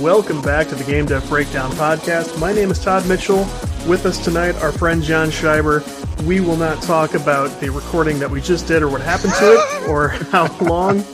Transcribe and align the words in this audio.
welcome 0.00 0.40
back 0.42 0.68
to 0.68 0.74
the 0.74 0.84
Game 0.84 1.06
Dev 1.06 1.26
Breakdown 1.28 1.70
podcast. 1.72 2.38
My 2.38 2.52
name 2.52 2.70
is 2.70 2.78
Todd 2.78 3.06
Mitchell. 3.08 3.38
With 3.86 4.06
us 4.06 4.22
tonight, 4.22 4.54
our 4.56 4.72
friend 4.72 5.02
John 5.02 5.30
Schreiber. 5.30 5.82
We 6.24 6.40
will 6.40 6.56
not 6.56 6.82
talk 6.82 7.14
about 7.14 7.60
the 7.60 7.70
recording 7.70 8.18
that 8.18 8.30
we 8.30 8.40
just 8.40 8.66
did 8.66 8.82
or 8.82 8.88
what 8.88 9.00
happened 9.00 9.32
to 9.34 9.52
it 9.52 9.88
or 9.88 10.08
how 10.30 10.56
long 10.58 11.04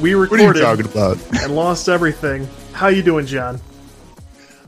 we 0.00 0.14
recorded 0.14 0.46
What 0.46 0.56
are 0.56 0.58
you 0.58 0.64
talking 0.64 0.86
about? 0.86 1.42
and 1.42 1.54
lost 1.54 1.88
everything. 1.88 2.48
How 2.72 2.88
you 2.88 3.02
doing, 3.02 3.26
John? 3.26 3.60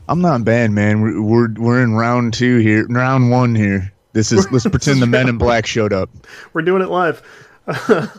I'm 0.09 0.21
not 0.21 0.43
bad, 0.43 0.71
man. 0.71 1.01
We're, 1.01 1.21
we're 1.21 1.53
we're 1.53 1.81
in 1.83 1.93
round 1.93 2.33
two 2.33 2.57
here, 2.59 2.85
round 2.87 3.31
one 3.31 3.55
here. 3.55 3.91
This 4.11 4.31
is 4.31 4.51
let's 4.51 4.67
pretend 4.67 5.01
the 5.01 5.07
Men 5.07 5.29
in 5.29 5.37
Black 5.37 5.65
showed 5.65 5.93
up. 5.93 6.09
We're 6.53 6.61
doing 6.61 6.83
it 6.83 6.89
live. 6.89 7.23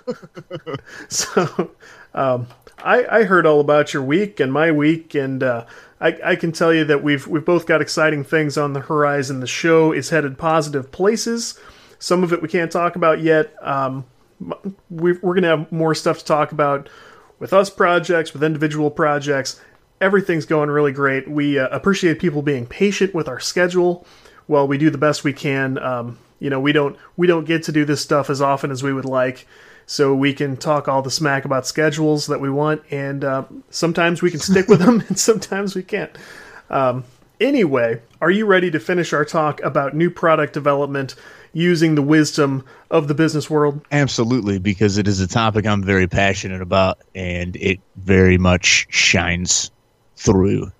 so, 1.08 1.70
um, 2.14 2.46
I, 2.78 3.04
I 3.20 3.24
heard 3.24 3.46
all 3.46 3.60
about 3.60 3.92
your 3.92 4.02
week 4.02 4.40
and 4.40 4.52
my 4.52 4.70
week, 4.70 5.14
and 5.14 5.42
uh, 5.42 5.64
I, 6.00 6.18
I 6.24 6.36
can 6.36 6.52
tell 6.52 6.72
you 6.72 6.84
that 6.84 7.02
we've 7.02 7.26
we've 7.26 7.44
both 7.44 7.66
got 7.66 7.80
exciting 7.80 8.24
things 8.24 8.58
on 8.58 8.72
the 8.72 8.80
horizon. 8.80 9.40
The 9.40 9.46
show 9.46 9.92
is 9.92 10.10
headed 10.10 10.38
positive 10.38 10.92
places. 10.92 11.58
Some 11.98 12.22
of 12.22 12.32
it 12.32 12.42
we 12.42 12.48
can't 12.48 12.70
talk 12.70 12.96
about 12.96 13.20
yet. 13.20 13.54
Um, 13.66 14.04
we 14.90 15.12
we're 15.12 15.34
going 15.34 15.42
to 15.42 15.48
have 15.48 15.72
more 15.72 15.94
stuff 15.94 16.18
to 16.18 16.24
talk 16.24 16.52
about 16.52 16.88
with 17.38 17.52
us 17.52 17.70
projects, 17.70 18.32
with 18.32 18.42
individual 18.44 18.90
projects. 18.90 19.60
Everything's 20.00 20.46
going 20.46 20.70
really 20.70 20.92
great. 20.92 21.28
We 21.28 21.58
uh, 21.58 21.68
appreciate 21.68 22.18
people 22.18 22.42
being 22.42 22.66
patient 22.66 23.14
with 23.14 23.28
our 23.28 23.40
schedule 23.40 24.06
while 24.46 24.68
we 24.68 24.76
do 24.76 24.90
the 24.90 24.98
best 24.98 25.24
we 25.24 25.32
can. 25.32 25.78
Um, 25.78 26.18
you 26.44 26.50
know, 26.50 26.60
we 26.60 26.72
don't 26.72 26.98
we 27.16 27.26
don't 27.26 27.46
get 27.46 27.62
to 27.64 27.72
do 27.72 27.86
this 27.86 28.02
stuff 28.02 28.28
as 28.28 28.42
often 28.42 28.70
as 28.70 28.82
we 28.82 28.92
would 28.92 29.06
like, 29.06 29.46
so 29.86 30.14
we 30.14 30.34
can 30.34 30.58
talk 30.58 30.88
all 30.88 31.00
the 31.00 31.10
smack 31.10 31.46
about 31.46 31.66
schedules 31.66 32.26
that 32.26 32.38
we 32.38 32.50
want, 32.50 32.82
and 32.90 33.24
uh, 33.24 33.44
sometimes 33.70 34.20
we 34.20 34.30
can 34.30 34.40
stick 34.40 34.68
with 34.68 34.80
them, 34.84 35.02
and 35.08 35.18
sometimes 35.18 35.74
we 35.74 35.82
can't. 35.82 36.10
Um, 36.68 37.04
anyway, 37.40 38.02
are 38.20 38.30
you 38.30 38.44
ready 38.44 38.70
to 38.72 38.78
finish 38.78 39.14
our 39.14 39.24
talk 39.24 39.62
about 39.62 39.96
new 39.96 40.10
product 40.10 40.52
development 40.52 41.14
using 41.54 41.94
the 41.94 42.02
wisdom 42.02 42.62
of 42.90 43.08
the 43.08 43.14
business 43.14 43.48
world? 43.48 43.80
Absolutely, 43.90 44.58
because 44.58 44.98
it 44.98 45.08
is 45.08 45.20
a 45.20 45.26
topic 45.26 45.66
I'm 45.66 45.82
very 45.82 46.08
passionate 46.08 46.60
about, 46.60 46.98
and 47.14 47.56
it 47.56 47.80
very 47.96 48.36
much 48.36 48.86
shines 48.90 49.70
through. 50.16 50.70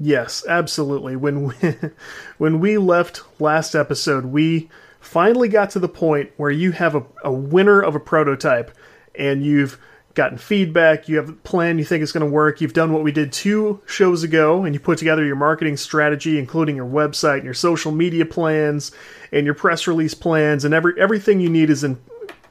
Yes, 0.00 0.44
absolutely. 0.48 1.14
When 1.14 1.44
we, 1.44 1.54
when 2.38 2.58
we 2.58 2.76
left 2.76 3.22
last 3.38 3.76
episode, 3.76 4.24
we 4.24 4.68
finally 5.06 5.48
got 5.48 5.70
to 5.70 5.78
the 5.78 5.88
point 5.88 6.30
where 6.36 6.50
you 6.50 6.72
have 6.72 6.94
a, 6.94 7.04
a 7.24 7.32
winner 7.32 7.80
of 7.80 7.94
a 7.94 8.00
prototype 8.00 8.76
and 9.14 9.44
you've 9.44 9.78
gotten 10.14 10.36
feedback, 10.36 11.08
you 11.08 11.16
have 11.16 11.28
a 11.28 11.32
plan 11.32 11.78
you 11.78 11.84
think 11.84 12.02
is 12.02 12.10
going 12.10 12.26
to 12.26 12.30
work, 12.30 12.60
you've 12.60 12.72
done 12.72 12.92
what 12.92 13.04
we 13.04 13.12
did 13.12 13.32
two 13.32 13.80
shows 13.86 14.22
ago, 14.22 14.64
and 14.64 14.74
you 14.74 14.80
put 14.80 14.98
together 14.98 15.24
your 15.24 15.36
marketing 15.36 15.76
strategy, 15.76 16.38
including 16.38 16.74
your 16.74 16.86
website 16.86 17.36
and 17.36 17.44
your 17.44 17.54
social 17.54 17.92
media 17.92 18.24
plans 18.24 18.92
and 19.30 19.44
your 19.44 19.54
press 19.54 19.86
release 19.86 20.14
plans, 20.14 20.64
and 20.64 20.74
every 20.74 20.98
everything 20.98 21.38
you 21.38 21.50
need 21.50 21.70
is 21.70 21.84
in 21.84 21.98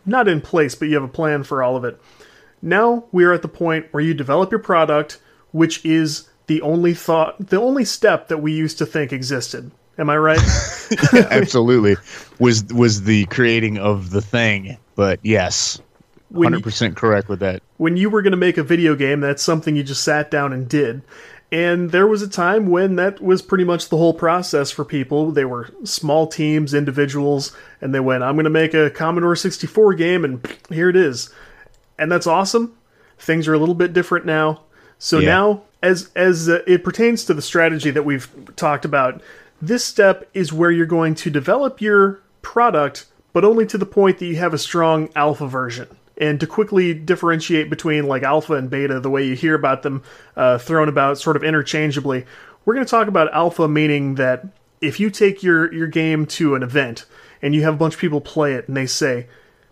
not 0.06 0.28
in 0.28 0.40
place, 0.40 0.76
but 0.76 0.88
you 0.88 0.94
have 0.94 1.04
a 1.04 1.08
plan 1.08 1.44
for 1.44 1.62
all 1.62 1.76
of 1.76 1.84
it. 1.84 2.00
Now 2.62 3.06
we 3.12 3.26
are 3.26 3.34
at 3.34 3.42
the 3.42 3.48
point 3.48 3.88
where 3.92 4.04
you 4.04 4.14
develop 4.14 4.52
your 4.52 4.60
product, 4.60 5.20
which 5.52 5.84
is 5.84 6.30
the 6.48 6.62
only 6.62 6.94
thought, 6.94 7.36
the 7.48 7.60
only 7.60 7.84
step 7.84 8.28
that 8.28 8.42
we 8.42 8.54
used 8.54 8.78
to 8.78 8.86
think 8.86 9.12
existed. 9.12 9.72
Am 9.98 10.10
I 10.10 10.18
right? 10.18 10.40
Absolutely, 11.14 11.96
was 12.40 12.66
was 12.66 13.04
the 13.04 13.26
creating 13.26 13.78
of 13.78 14.10
the 14.12 14.22
thing, 14.22 14.78
but 14.96 15.20
yes, 15.24 15.82
When 16.30 16.48
hundred 16.48 16.58
you- 16.58 16.64
percent 16.64 16.96
correct 16.98 17.30
with 17.30 17.40
that. 17.40 17.62
when 17.78 17.98
you 17.98 18.10
were 18.10 18.22
going 18.22 18.32
to 18.32 18.38
make 18.38 18.58
a 18.58 18.64
video 18.64 18.96
game, 18.96 19.20
that's 19.22 19.42
something 19.44 19.76
you 19.76 19.84
just 19.84 20.04
sat 20.04 20.30
down 20.32 20.54
and 20.54 20.68
did. 20.68 21.02
And 21.52 21.92
there 21.92 22.08
was 22.08 22.22
a 22.22 22.28
time 22.28 22.68
when 22.68 22.96
that 22.98 23.22
was 23.22 23.42
pretty 23.42 23.64
much 23.64 23.88
the 23.90 23.98
whole 23.98 24.14
process 24.16 24.72
for 24.72 24.84
people. 24.84 25.32
They 25.32 25.46
were 25.46 25.70
small 25.84 26.28
teams, 26.28 26.74
individuals, 26.74 27.56
and 27.82 27.94
they 27.96 28.00
went, 28.00 28.24
I'm 28.24 28.36
going 28.36 28.44
to 28.46 28.50
make 28.50 28.74
a 28.74 28.90
Commodore 28.90 29.36
64 29.36 29.94
game, 29.94 30.26
and 30.26 30.46
here 30.70 30.90
it 30.90 30.96
is. 30.98 31.30
And 31.98 32.12
that's 32.12 32.28
awesome. 32.28 32.76
Things 33.20 33.48
are 33.48 33.54
a 33.54 33.60
little 33.60 33.76
bit 33.76 33.94
different 33.94 34.26
now. 34.26 34.62
So 34.98 35.20
Yeah. 35.20 35.28
now, 35.30 35.62
as, 35.84 36.10
as 36.16 36.50
uh, 36.50 36.60
it 36.68 36.84
pertains 36.84 37.24
to 37.26 37.34
the 37.34 37.44
strategy 37.44 37.92
that 37.92 38.04
we've 38.04 38.28
talked 38.58 38.84
about, 38.84 39.22
this 39.62 39.86
step 39.86 40.30
is 40.34 40.54
where 40.54 40.72
you're 40.72 40.86
going 40.86 41.16
to 41.16 41.30
develop 41.30 41.82
your 41.82 42.22
product, 42.42 43.06
but 43.34 43.46
only 43.46 43.66
to 43.68 43.78
the 43.78 43.86
point 43.86 44.20
that 44.20 44.26
you 44.26 44.36
have 44.36 44.54
a 44.54 44.58
strong 44.58 45.10
alpha 45.16 45.48
version. 45.48 45.88
And 46.18 46.40
to 46.40 46.48
quickly 46.48 46.94
differentiate 46.94 47.70
between 47.70 48.08
like 48.08 48.24
alpha 48.24 48.54
and 48.54 48.70
beta, 48.70 49.00
the 49.00 49.10
way 49.10 49.26
you 49.26 49.36
hear 49.36 49.56
about 49.56 49.84
them 49.84 50.04
uh, 50.36 50.58
thrown 50.58 50.88
about 50.88 51.18
sort 51.18 51.36
of 51.36 51.44
interchangeably, 51.44 52.26
we're 52.64 52.74
going 52.74 52.86
to 52.86 52.90
talk 52.90 53.08
about 53.08 53.34
alpha, 53.34 53.68
meaning 53.68 54.16
that 54.16 54.46
if 54.82 55.00
you 55.00 55.10
take 55.10 55.44
your, 55.44 55.74
your 55.74 55.88
game 55.88 56.26
to 56.26 56.56
an 56.56 56.64
event 56.64 57.06
and 57.42 57.54
you 57.54 57.64
have 57.64 57.74
a 57.74 57.78
bunch 57.78 57.96
of 57.96 58.00
people 58.00 58.22
play 58.22 58.54
it 58.54 58.68
and 58.68 58.78
they 58.78 58.86
say, 58.86 59.28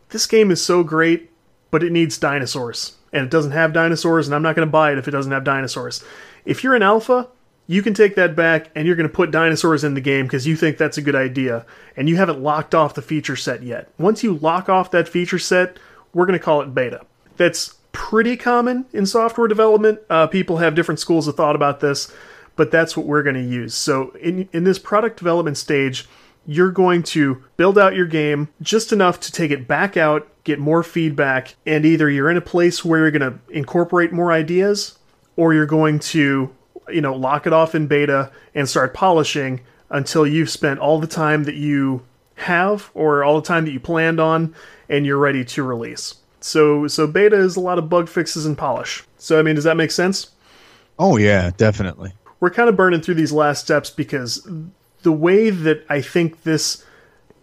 This 0.10 0.28
game 0.28 0.52
is 0.52 0.64
so 0.64 0.84
great, 0.84 1.32
but 1.72 1.84
it 1.84 1.92
needs 1.92 2.18
dinosaurs. 2.18 2.98
And 3.12 3.26
it 3.26 3.32
doesn't 3.32 3.52
have 3.52 3.74
dinosaurs, 3.74 4.28
and 4.28 4.36
I'm 4.36 4.42
not 4.42 4.56
going 4.56 4.68
to 4.68 4.72
buy 4.72 4.92
it 4.92 4.98
if 4.98 5.08
it 5.08 5.12
doesn't 5.12 5.32
have 5.32 5.44
dinosaurs. 5.44 6.04
If 6.46 6.64
you're 6.64 6.76
an 6.76 6.82
alpha, 6.82 7.30
you 7.68 7.82
can 7.82 7.94
take 7.94 8.16
that 8.16 8.36
back 8.36 8.70
and 8.76 8.86
you're 8.86 8.96
going 8.96 9.08
to 9.08 9.14
put 9.14 9.32
dinosaurs 9.32 9.84
in 9.84 9.94
the 9.94 10.02
game 10.02 10.26
because 10.26 10.46
you 10.46 10.56
think 10.56 10.78
that's 10.78 10.98
a 10.98 11.02
good 11.02 11.16
idea 11.16 11.66
and 11.96 12.10
you 12.10 12.18
haven't 12.18 12.42
locked 12.42 12.76
off 12.76 12.94
the 12.94 13.02
feature 13.02 13.36
set 13.36 13.64
yet. 13.64 13.90
Once 13.98 14.24
you 14.24 14.36
lock 14.36 14.68
off 14.68 14.92
that 14.92 15.08
feature 15.08 15.40
set, 15.40 15.78
we're 16.14 16.26
going 16.26 16.38
to 16.38 16.44
call 16.44 16.62
it 16.62 16.76
beta. 16.76 17.06
That's 17.38 17.76
pretty 17.94 18.36
common 18.36 18.86
in 18.92 19.06
software 19.06 19.48
development. 19.48 20.00
Uh, 20.10 20.28
people 20.28 20.58
have 20.58 20.76
different 20.76 21.00
schools 21.00 21.28
of 21.28 21.36
thought 21.36 21.56
about 21.56 21.80
this, 21.80 22.12
but 22.56 22.70
that's 22.70 22.98
what 22.98 23.06
we're 23.06 23.24
going 23.24 23.36
to 23.36 23.42
use. 23.42 23.74
So 23.74 24.12
in, 24.16 24.50
in 24.52 24.66
this 24.66 24.80
product 24.80 25.18
development 25.18 25.58
stage, 25.58 26.08
you're 26.46 26.72
going 26.72 27.04
to 27.04 27.44
build 27.56 27.78
out 27.78 27.96
your 27.96 28.06
game 28.06 28.50
just 28.62 28.92
enough 28.92 29.20
to 29.22 29.32
take 29.32 29.52
it 29.52 29.68
back 29.68 29.96
out, 29.96 30.28
get 30.44 30.60
more 30.60 30.84
feedback, 30.84 31.56
and 31.66 31.86
either 31.86 32.10
you're 32.10 32.30
in 32.30 32.36
a 32.36 32.42
place 32.42 32.84
where 32.84 33.00
you're 33.00 33.12
going 33.12 33.32
to 33.32 33.40
incorporate 33.50 34.12
more 34.12 34.32
ideas 34.32 35.00
or 35.38 35.54
you're 35.54 35.66
going 35.66 36.00
to 36.00 36.54
you 36.90 37.02
know 37.02 37.14
lock 37.16 37.46
it 37.48 37.54
off 37.54 37.76
in 37.76 37.88
beta 37.88 38.32
and 38.56 38.68
start 38.68 38.94
polishing 38.94 39.62
until 39.90 40.26
you've 40.26 40.50
spent 40.50 40.80
all 40.80 41.00
the 41.00 41.08
time 41.08 41.44
that 41.44 41.56
you 41.56 42.04
have 42.36 42.90
or 42.94 43.24
all 43.24 43.40
the 43.40 43.48
time 43.48 43.66
that 43.66 43.72
you 43.72 43.80
planned 43.80 44.20
on 44.20 44.54
and 44.90 45.06
you're 45.06 45.18
ready 45.18 45.46
to 45.46 45.64
release 45.64 46.16
so 46.42 46.88
so 46.88 47.06
beta 47.08 47.36
is 47.38 47.56
a 47.56 47.60
lot 47.60 47.78
of 47.78 47.90
bug 47.90 48.10
fixes 48.10 48.46
and 48.46 48.58
polish 48.58 49.04
so 49.18 49.40
i 49.40 49.42
mean 49.42 49.56
does 49.56 49.64
that 49.64 49.78
make 49.78 49.92
sense 49.92 50.32
Oh 51.00 51.18
yeah, 51.18 51.52
definitely. 51.58 52.14
we're 52.40 52.50
kind 52.52 52.70
of 52.70 52.76
burning 52.76 53.02
through 53.02 53.16
these 53.16 53.32
last 53.32 53.64
steps 53.64 53.90
because 53.90 54.48
the 55.02 55.12
way 55.12 55.50
that 55.50 55.86
I 55.90 56.02
think 56.02 56.44
this 56.44 56.84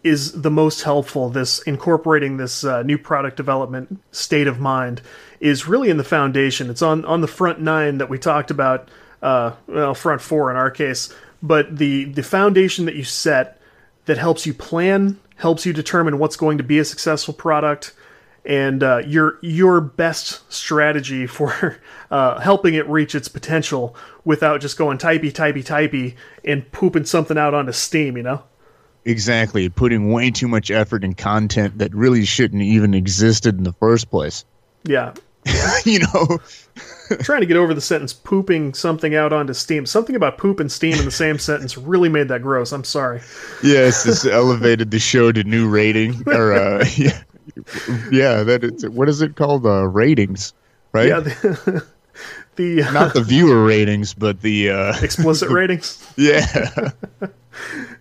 is 0.02 0.40
the 0.42 0.50
most 0.50 0.82
helpful, 0.82 1.28
this 1.28 1.60
incorporating 1.62 2.36
this 2.36 2.64
uh, 2.64 2.82
new 2.82 2.96
product 2.96 3.36
development 3.36 4.00
state 4.12 4.46
of 4.46 4.60
mind, 4.60 5.02
is 5.40 5.66
really 5.66 5.90
in 5.90 5.96
the 5.96 6.04
foundation. 6.04 6.70
It's 6.70 6.80
on 6.82 7.04
on 7.04 7.20
the 7.20 7.26
front 7.26 7.60
nine 7.60 7.98
that 7.98 8.08
we 8.08 8.18
talked 8.18 8.50
about, 8.50 8.88
uh, 9.22 9.52
well, 9.66 9.94
front 9.94 10.20
four 10.20 10.50
in 10.50 10.56
our 10.56 10.70
case, 10.70 11.14
but 11.42 11.76
the 11.76 12.04
the 12.04 12.22
foundation 12.22 12.86
that 12.86 12.94
you 12.94 13.04
set 13.04 13.60
that 14.06 14.18
helps 14.18 14.46
you 14.46 14.54
plan, 14.54 15.18
helps 15.36 15.64
you 15.66 15.72
determine 15.72 16.18
what's 16.18 16.36
going 16.36 16.58
to 16.58 16.64
be 16.64 16.78
a 16.78 16.84
successful 16.84 17.34
product, 17.34 17.94
and 18.44 18.82
uh, 18.82 19.02
your 19.06 19.38
your 19.42 19.80
best 19.80 20.50
strategy 20.52 21.26
for 21.28 21.78
uh, 22.10 22.40
helping 22.40 22.74
it 22.74 22.88
reach 22.88 23.14
its 23.14 23.28
potential 23.28 23.94
without 24.24 24.60
just 24.60 24.76
going 24.76 24.98
typey 24.98 25.32
typey 25.32 25.64
typey 25.64 26.14
and 26.44 26.70
pooping 26.72 27.04
something 27.04 27.38
out 27.38 27.54
onto 27.54 27.72
Steam. 27.72 28.16
You 28.16 28.22
know. 28.22 28.42
Exactly, 29.06 29.70
putting 29.70 30.12
way 30.12 30.30
too 30.30 30.46
much 30.46 30.70
effort 30.70 31.04
in 31.04 31.14
content 31.14 31.78
that 31.78 31.94
really 31.94 32.26
shouldn't 32.26 32.60
even 32.60 32.92
existed 32.92 33.56
in 33.56 33.64
the 33.64 33.72
first 33.72 34.10
place. 34.10 34.44
Yeah. 34.84 35.14
you 35.84 36.00
know, 36.00 36.38
Trying 37.22 37.40
to 37.40 37.46
get 37.46 37.56
over 37.56 37.74
the 37.74 37.80
sentence 37.80 38.12
pooping 38.12 38.72
something 38.74 39.16
out 39.16 39.32
onto 39.32 39.52
Steam. 39.52 39.84
Something 39.84 40.14
about 40.14 40.38
poop 40.38 40.60
and 40.60 40.70
Steam 40.70 40.96
in 40.96 41.04
the 41.04 41.10
same 41.10 41.38
sentence 41.40 41.76
really 41.76 42.08
made 42.08 42.28
that 42.28 42.42
gross. 42.42 42.72
I'm 42.72 42.84
sorry. 42.84 43.20
yes, 43.62 44.04
this 44.04 44.24
elevated 44.26 44.90
the 44.90 45.00
show 45.00 45.32
to 45.32 45.42
new 45.42 45.68
rating 45.68 46.22
or 46.28 46.52
uh, 46.52 46.84
yeah, 46.96 47.22
yeah. 48.12 48.42
That 48.44 48.60
is 48.62 48.88
what 48.88 49.08
is 49.08 49.22
it 49.22 49.36
called? 49.36 49.66
Uh, 49.66 49.88
ratings, 49.88 50.52
right? 50.92 51.08
Yeah. 51.08 51.20
The, 51.20 51.86
the 52.56 52.82
uh, 52.84 52.92
Not 52.92 53.14
the 53.14 53.22
viewer 53.22 53.64
ratings, 53.64 54.14
but 54.14 54.40
the 54.42 54.70
uh, 54.70 54.94
explicit 55.02 55.50
ratings. 55.50 56.12
yeah. 56.16 56.90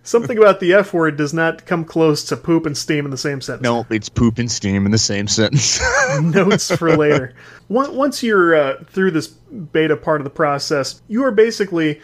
Something 0.02 0.38
about 0.38 0.60
the 0.60 0.72
F 0.72 0.92
word 0.92 1.16
does 1.16 1.34
not 1.34 1.66
come 1.66 1.84
close 1.84 2.24
to 2.24 2.36
poop 2.36 2.66
and 2.66 2.76
Steam 2.76 3.04
in 3.04 3.10
the 3.10 3.16
same 3.16 3.40
sentence. 3.40 3.62
No, 3.62 3.86
it's 3.90 4.08
poop 4.08 4.38
and 4.38 4.50
steam 4.50 4.86
in 4.86 4.92
the 4.92 4.98
same 4.98 5.28
sentence. 5.28 5.80
notes 6.20 6.74
for 6.74 6.96
later. 6.96 7.34
Once 7.68 8.22
you're 8.22 8.54
uh, 8.54 8.82
through 8.84 9.12
this 9.12 9.28
beta 9.28 9.96
part 9.96 10.20
of 10.20 10.24
the 10.24 10.30
process, 10.30 11.02
you 11.08 11.24
are 11.24 11.30
basically 11.30 12.00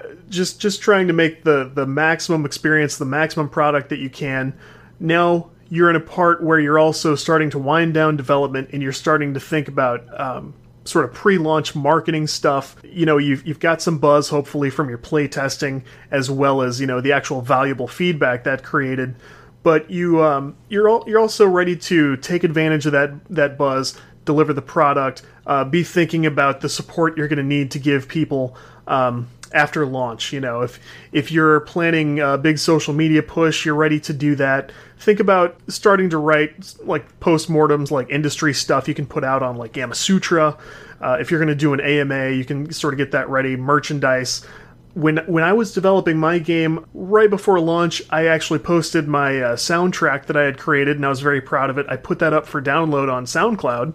uh, 0.00 0.08
just 0.28 0.60
just 0.60 0.80
trying 0.80 1.06
to 1.06 1.12
make 1.12 1.44
the 1.44 1.70
the 1.74 1.86
maximum 1.86 2.46
experience, 2.46 2.98
the 2.98 3.04
maximum 3.04 3.48
product 3.48 3.88
that 3.90 3.98
you 3.98 4.10
can. 4.10 4.54
Now 5.00 5.50
you're 5.68 5.90
in 5.90 5.96
a 5.96 6.00
part 6.00 6.42
where 6.42 6.60
you're 6.60 6.78
also 6.78 7.14
starting 7.14 7.50
to 7.50 7.58
wind 7.58 7.94
down 7.94 8.16
development, 8.16 8.70
and 8.72 8.82
you're 8.82 8.92
starting 8.92 9.34
to 9.34 9.40
think 9.40 9.68
about 9.68 10.04
um, 10.18 10.54
sort 10.84 11.04
of 11.04 11.12
pre-launch 11.12 11.74
marketing 11.74 12.26
stuff. 12.26 12.76
You 12.84 13.06
know, 13.06 13.18
you've 13.18 13.46
you've 13.46 13.60
got 13.60 13.82
some 13.82 13.98
buzz 13.98 14.28
hopefully 14.28 14.70
from 14.70 14.88
your 14.88 14.98
play 14.98 15.28
testing 15.28 15.84
as 16.10 16.30
well 16.30 16.62
as 16.62 16.80
you 16.80 16.86
know 16.86 17.00
the 17.00 17.12
actual 17.12 17.40
valuable 17.40 17.88
feedback 17.88 18.44
that 18.44 18.62
created. 18.62 19.14
But 19.62 19.90
you 19.90 20.22
um, 20.22 20.56
you're 20.68 21.02
you're 21.06 21.20
also 21.20 21.46
ready 21.46 21.76
to 21.76 22.16
take 22.16 22.44
advantage 22.44 22.86
of 22.86 22.92
that 22.92 23.12
that 23.30 23.56
buzz, 23.56 23.98
deliver 24.24 24.52
the 24.52 24.62
product, 24.62 25.22
uh, 25.46 25.64
be 25.64 25.84
thinking 25.84 26.26
about 26.26 26.60
the 26.60 26.68
support 26.68 27.16
you're 27.16 27.28
going 27.28 27.38
to 27.38 27.44
need 27.44 27.70
to 27.72 27.78
give 27.78 28.08
people. 28.08 28.56
Um, 28.86 29.28
after 29.54 29.86
launch. 29.86 30.32
You 30.32 30.40
know, 30.40 30.62
if 30.62 30.80
if 31.12 31.30
you're 31.30 31.60
planning 31.60 32.20
a 32.20 32.38
big 32.38 32.58
social 32.58 32.94
media 32.94 33.22
push, 33.22 33.64
you're 33.64 33.74
ready 33.74 34.00
to 34.00 34.12
do 34.12 34.34
that. 34.36 34.72
Think 35.02 35.18
about 35.18 35.56
starting 35.66 36.10
to 36.10 36.18
write 36.18 36.74
like 36.84 37.18
postmortems, 37.18 37.90
like 37.90 38.08
industry 38.08 38.54
stuff 38.54 38.86
you 38.86 38.94
can 38.94 39.04
put 39.04 39.24
out 39.24 39.42
on 39.42 39.56
like 39.56 39.72
Gamasutra. 39.72 40.56
Uh, 41.00 41.16
if 41.18 41.28
you're 41.28 41.40
going 41.40 41.48
to 41.48 41.56
do 41.56 41.74
an 41.74 41.80
AMA, 41.80 42.30
you 42.30 42.44
can 42.44 42.72
sort 42.72 42.94
of 42.94 42.98
get 42.98 43.10
that 43.10 43.28
ready. 43.28 43.56
Merchandise. 43.56 44.46
When 44.94 45.16
when 45.26 45.42
I 45.42 45.54
was 45.54 45.74
developing 45.74 46.18
my 46.18 46.38
game 46.38 46.86
right 46.94 47.28
before 47.28 47.58
launch, 47.58 48.00
I 48.10 48.26
actually 48.26 48.60
posted 48.60 49.08
my 49.08 49.40
uh, 49.40 49.56
soundtrack 49.56 50.26
that 50.26 50.36
I 50.36 50.44
had 50.44 50.56
created, 50.56 50.94
and 50.94 51.04
I 51.04 51.08
was 51.08 51.18
very 51.18 51.40
proud 51.40 51.68
of 51.68 51.78
it. 51.78 51.86
I 51.88 51.96
put 51.96 52.20
that 52.20 52.32
up 52.32 52.46
for 52.46 52.62
download 52.62 53.12
on 53.12 53.24
SoundCloud, 53.24 53.94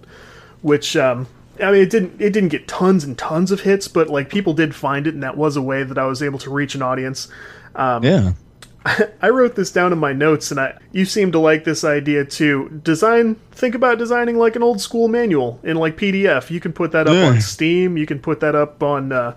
which 0.62 0.98
um, 0.98 1.28
I 1.64 1.72
mean, 1.72 1.84
it 1.84 1.90
didn't 1.90 2.20
it 2.20 2.32
didn't 2.32 2.50
get 2.50 2.68
tons 2.68 3.06
and 3.06 3.18
tons 3.18 3.52
of 3.52 3.62
hits, 3.62 3.88
but 3.88 4.10
like 4.10 4.30
people 4.30 4.54
did 4.54 4.76
find 4.76 5.08
it, 5.08 5.14
and 5.14 5.24
that 5.24 5.38
was 5.38 5.56
a 5.56 5.62
way 5.62 5.84
that 5.84 5.98
I 5.98 6.06
was 6.06 6.22
able 6.22 6.40
to 6.40 6.50
reach 6.50 6.76
an 6.76 6.82
audience. 6.82 7.30
Um, 7.76 8.04
yeah. 8.04 8.34
I 9.22 9.30
wrote 9.30 9.56
this 9.56 9.72
down 9.72 9.92
in 9.92 10.00
my 10.00 10.14
notes, 10.14 10.52
and 10.52 10.60
I 10.60 10.78
you 10.92 11.06
seem 11.06 11.32
to 11.34 11.40
like 11.40 11.64
this 11.64 11.84
idea 11.84 12.24
too. 12.26 12.70
Design, 12.84 13.36
think 13.52 13.76
about 13.76 13.98
designing 13.98 14.38
like 14.38 14.56
an 14.56 14.64
old 14.64 14.80
school 14.82 15.08
manual 15.08 15.60
in 15.64 15.78
like 15.78 15.98
PDF. 15.98 16.50
You 16.50 16.60
can 16.60 16.74
put 16.74 16.92
that 16.92 17.08
up 17.08 17.14
Yeah. 17.14 17.28
on 17.28 17.42
Steam. 17.42 17.98
You 17.98 18.06
can 18.06 18.20
put 18.20 18.40
that 18.40 18.56
up 18.56 18.82
on 18.84 19.12
uh, 19.12 19.36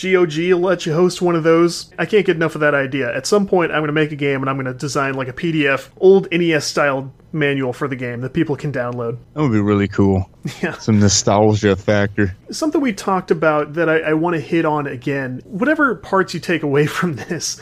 GOG. 0.00 0.36
Let 0.54 0.86
you 0.86 0.94
host 0.94 1.20
one 1.22 1.34
of 1.36 1.42
those. 1.42 1.90
I 1.98 2.06
can't 2.06 2.24
get 2.26 2.36
enough 2.36 2.54
of 2.54 2.60
that 2.60 2.74
idea. 2.74 3.14
At 3.14 3.26
some 3.26 3.46
point, 3.46 3.72
I'm 3.72 3.78
going 3.80 3.88
to 3.88 3.92
make 3.92 4.12
a 4.12 4.16
game, 4.16 4.40
and 4.42 4.48
I'm 4.50 4.56
going 4.56 4.66
to 4.66 4.74
design 4.74 5.14
like 5.14 5.28
a 5.28 5.32
PDF, 5.32 5.88
old 5.98 6.28
NES 6.30 6.64
style 6.66 7.12
manual 7.34 7.72
for 7.72 7.88
the 7.88 7.96
game 7.96 8.20
that 8.20 8.34
people 8.34 8.56
can 8.56 8.70
download. 8.72 9.16
That 9.34 9.40
would 9.42 9.52
be 9.52 9.60
really 9.60 9.88
cool. 9.88 10.28
Yeah. 10.60 10.72
Some 10.78 10.98
nostalgia 10.98 11.76
factor. 11.76 12.36
something 12.50 12.80
we 12.80 12.92
talked 12.92 13.30
about 13.30 13.74
that 13.74 13.88
I, 13.88 14.00
I 14.00 14.12
want 14.14 14.34
to 14.34 14.40
hit 14.40 14.64
on 14.64 14.88
again. 14.88 15.40
Whatever 15.44 15.94
parts 15.94 16.34
you 16.34 16.40
take 16.40 16.62
away 16.64 16.86
from 16.98 17.14
this, 17.14 17.60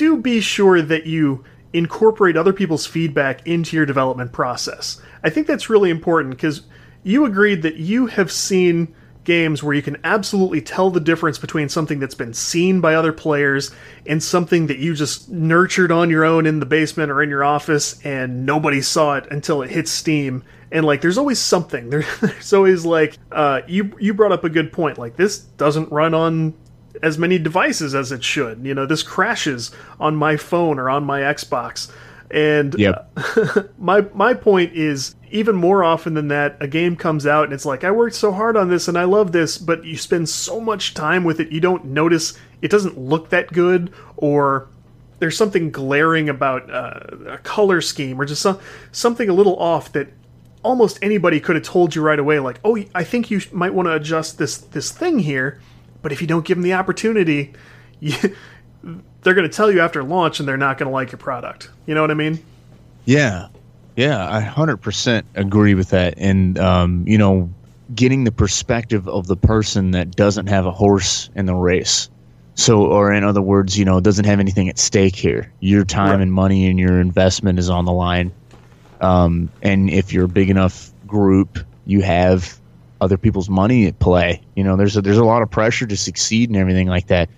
do 0.00 0.16
be 0.16 0.40
sure 0.40 0.80
that 0.80 1.04
you 1.04 1.44
incorporate 1.74 2.34
other 2.34 2.54
people's 2.54 2.86
feedback 2.86 3.46
into 3.46 3.76
your 3.76 3.84
development 3.84 4.32
process. 4.32 4.98
I 5.22 5.28
think 5.28 5.46
that's 5.46 5.68
really 5.68 5.90
important 5.90 6.34
because 6.34 6.62
you 7.02 7.26
agreed 7.26 7.60
that 7.62 7.76
you 7.76 8.06
have 8.06 8.32
seen 8.32 8.94
games 9.24 9.62
where 9.62 9.74
you 9.74 9.82
can 9.82 9.98
absolutely 10.02 10.62
tell 10.62 10.88
the 10.90 11.00
difference 11.00 11.36
between 11.36 11.68
something 11.68 11.98
that's 11.98 12.14
been 12.14 12.32
seen 12.32 12.80
by 12.80 12.94
other 12.94 13.12
players 13.12 13.72
and 14.06 14.22
something 14.22 14.68
that 14.68 14.78
you 14.78 14.94
just 14.94 15.28
nurtured 15.28 15.92
on 15.92 16.08
your 16.08 16.24
own 16.24 16.46
in 16.46 16.60
the 16.60 16.66
basement 16.66 17.10
or 17.10 17.22
in 17.22 17.28
your 17.28 17.44
office 17.44 18.00
and 18.02 18.46
nobody 18.46 18.80
saw 18.80 19.16
it 19.16 19.26
until 19.30 19.60
it 19.60 19.70
hits 19.70 19.90
Steam. 19.90 20.42
And 20.72 20.86
like, 20.86 21.02
there's 21.02 21.18
always 21.18 21.38
something. 21.38 21.90
There's 22.20 22.52
always 22.54 22.86
like, 22.86 23.18
uh, 23.30 23.60
you 23.66 23.94
you 23.98 24.14
brought 24.14 24.32
up 24.32 24.44
a 24.44 24.48
good 24.48 24.72
point. 24.72 24.98
Like, 24.98 25.16
this 25.16 25.40
doesn't 25.40 25.92
run 25.92 26.14
on 26.14 26.54
as 27.02 27.18
many 27.18 27.38
devices 27.38 27.94
as 27.94 28.12
it 28.12 28.22
should. 28.24 28.64
You 28.64 28.74
know, 28.74 28.86
this 28.86 29.02
crashes 29.02 29.70
on 29.98 30.16
my 30.16 30.36
phone 30.36 30.78
or 30.78 30.90
on 30.90 31.04
my 31.04 31.20
Xbox. 31.20 31.90
And 32.30 32.74
Yep. 32.78 33.10
uh, 33.16 33.62
my 33.78 34.02
my 34.14 34.34
point 34.34 34.72
is 34.74 35.14
even 35.32 35.56
more 35.56 35.82
often 35.82 36.14
than 36.14 36.28
that, 36.28 36.56
a 36.60 36.68
game 36.68 36.96
comes 36.96 37.26
out 37.26 37.44
and 37.44 37.52
it's 37.52 37.66
like 37.66 37.82
I 37.84 37.90
worked 37.90 38.14
so 38.16 38.32
hard 38.32 38.56
on 38.56 38.68
this 38.68 38.88
and 38.88 38.96
I 38.98 39.04
love 39.04 39.32
this, 39.32 39.58
but 39.58 39.84
you 39.84 39.96
spend 39.96 40.28
so 40.28 40.60
much 40.60 40.94
time 40.94 41.24
with 41.24 41.40
it, 41.40 41.50
you 41.50 41.60
don't 41.60 41.86
notice 41.86 42.38
it 42.62 42.70
doesn't 42.70 42.98
look 42.98 43.30
that 43.30 43.52
good 43.52 43.92
or 44.16 44.68
there's 45.18 45.36
something 45.36 45.70
glaring 45.70 46.28
about 46.28 46.70
uh, 46.70 47.00
a 47.28 47.38
color 47.38 47.80
scheme 47.80 48.20
or 48.20 48.24
just 48.24 48.42
some, 48.42 48.58
something 48.90 49.28
a 49.28 49.32
little 49.34 49.56
off 49.56 49.92
that 49.92 50.08
almost 50.62 50.98
anybody 51.02 51.40
could 51.40 51.56
have 51.56 51.64
told 51.64 51.94
you 51.94 52.02
right 52.02 52.18
away 52.18 52.38
like 52.38 52.60
oh 52.64 52.76
i 52.94 53.02
think 53.02 53.30
you 53.30 53.40
might 53.50 53.72
want 53.72 53.86
to 53.86 53.94
adjust 53.94 54.36
this 54.36 54.58
this 54.58 54.90
thing 54.90 55.18
here 55.18 55.58
but 56.02 56.12
if 56.12 56.20
you 56.20 56.26
don't 56.26 56.44
give 56.44 56.56
them 56.56 56.62
the 56.62 56.74
opportunity 56.74 57.52
you, 58.00 58.14
they're 59.22 59.34
going 59.34 59.48
to 59.48 59.54
tell 59.54 59.70
you 59.70 59.80
after 59.80 60.02
launch 60.02 60.40
and 60.40 60.48
they're 60.48 60.56
not 60.56 60.78
going 60.78 60.88
to 60.88 60.92
like 60.92 61.12
your 61.12 61.18
product 61.18 61.70
you 61.86 61.94
know 61.94 62.00
what 62.00 62.10
i 62.10 62.14
mean 62.14 62.38
Yeah, 63.06 63.48
yeah, 63.96 64.26
I 64.30 64.40
hundred 64.40 64.78
percent 64.78 65.26
agree 65.34 65.74
with 65.74 65.90
that. 65.90 66.14
And 66.16 66.58
um, 66.58 67.04
you 67.06 67.18
know, 67.18 67.50
getting 67.94 68.24
the 68.24 68.30
perspective 68.32 69.08
of 69.08 69.26
the 69.26 69.36
person 69.36 69.90
that 69.92 70.14
doesn't 70.14 70.46
have 70.46 70.64
a 70.66 70.70
horse 70.70 71.28
in 71.34 71.46
the 71.46 71.54
race. 71.54 72.08
So, 72.54 72.84
or 72.84 73.12
in 73.12 73.24
other 73.24 73.42
words, 73.42 73.78
you 73.78 73.84
know, 73.84 73.98
doesn't 74.00 74.26
have 74.26 74.38
anything 74.38 74.68
at 74.68 74.78
stake 74.78 75.16
here. 75.16 75.50
Your 75.60 75.84
time 75.84 76.10
Right. 76.12 76.20
and 76.20 76.32
money 76.32 76.68
and 76.68 76.78
your 76.78 77.00
investment 77.00 77.58
is 77.58 77.68
on 77.70 77.84
the 77.86 77.92
line. 77.92 78.32
Um, 79.00 79.50
and 79.62 79.90
if 79.90 80.12
you're 80.12 80.26
a 80.26 80.28
big 80.28 80.50
enough 80.50 80.90
group, 81.06 81.58
you 81.86 82.02
have 82.02 82.59
other 83.00 83.16
people's 83.16 83.48
money 83.48 83.86
at 83.86 83.98
play. 83.98 84.42
You 84.54 84.64
know, 84.64 84.76
there's 84.76 84.96
a, 84.96 85.02
there's 85.02 85.18
a 85.18 85.24
lot 85.24 85.42
of 85.42 85.50
pressure 85.50 85.86
to 85.86 85.96
succeed 85.96 86.50
and 86.50 86.56
everything 86.56 86.88
like 86.88 87.06
that. 87.08 87.28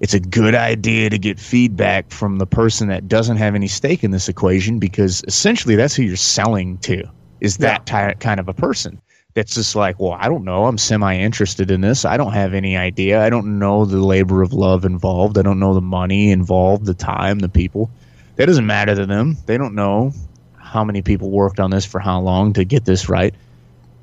It's 0.00 0.14
a 0.14 0.20
good 0.20 0.54
idea 0.54 1.10
to 1.10 1.18
get 1.18 1.38
feedback 1.38 2.10
from 2.10 2.38
the 2.38 2.46
person 2.46 2.88
that 2.88 3.08
doesn't 3.08 3.36
have 3.36 3.54
any 3.54 3.68
stake 3.68 4.04
in 4.04 4.10
this 4.10 4.28
equation 4.28 4.78
because 4.78 5.22
essentially 5.26 5.76
that's 5.76 5.94
who 5.94 6.02
you're 6.02 6.16
selling 6.16 6.78
to 6.78 7.04
is 7.40 7.58
that 7.58 7.86
ti 7.86 8.14
kind 8.20 8.40
of 8.40 8.48
a 8.48 8.54
person. 8.54 9.00
That's 9.34 9.54
just 9.54 9.74
like 9.74 9.98
well 9.98 10.12
i 10.12 10.28
don't 10.28 10.44
know. 10.44 10.66
I'm 10.66 10.78
semi 10.78 11.16
interested 11.16 11.70
in 11.70 11.80
this. 11.80 12.04
I 12.04 12.16
don't 12.16 12.32
have 12.32 12.54
any 12.54 12.76
idea. 12.76 13.22
I 13.22 13.30
don't 13.30 13.58
know 13.58 13.84
the 13.84 13.98
labor 13.98 14.42
of 14.42 14.52
love 14.52 14.84
involved. 14.84 15.38
I 15.38 15.42
don't 15.42 15.58
know 15.58 15.74
the 15.74 15.80
money 15.80 16.30
involved 16.30 16.86
the 16.86 16.94
time 16.94 17.38
the 17.38 17.48
people. 17.48 17.90
That 18.36 18.46
doesn't 18.46 18.66
matter 18.66 18.94
to 18.94 19.06
them. 19.06 19.36
They 19.46 19.58
don't 19.58 19.74
know 19.74 20.12
how 20.56 20.84
many 20.84 21.02
people 21.02 21.30
worked 21.30 21.60
on 21.60 21.70
this 21.70 21.84
for 21.84 22.00
how 22.00 22.20
long 22.20 22.52
to 22.54 22.64
get 22.64 22.84
this 22.84 23.08
right 23.08 23.34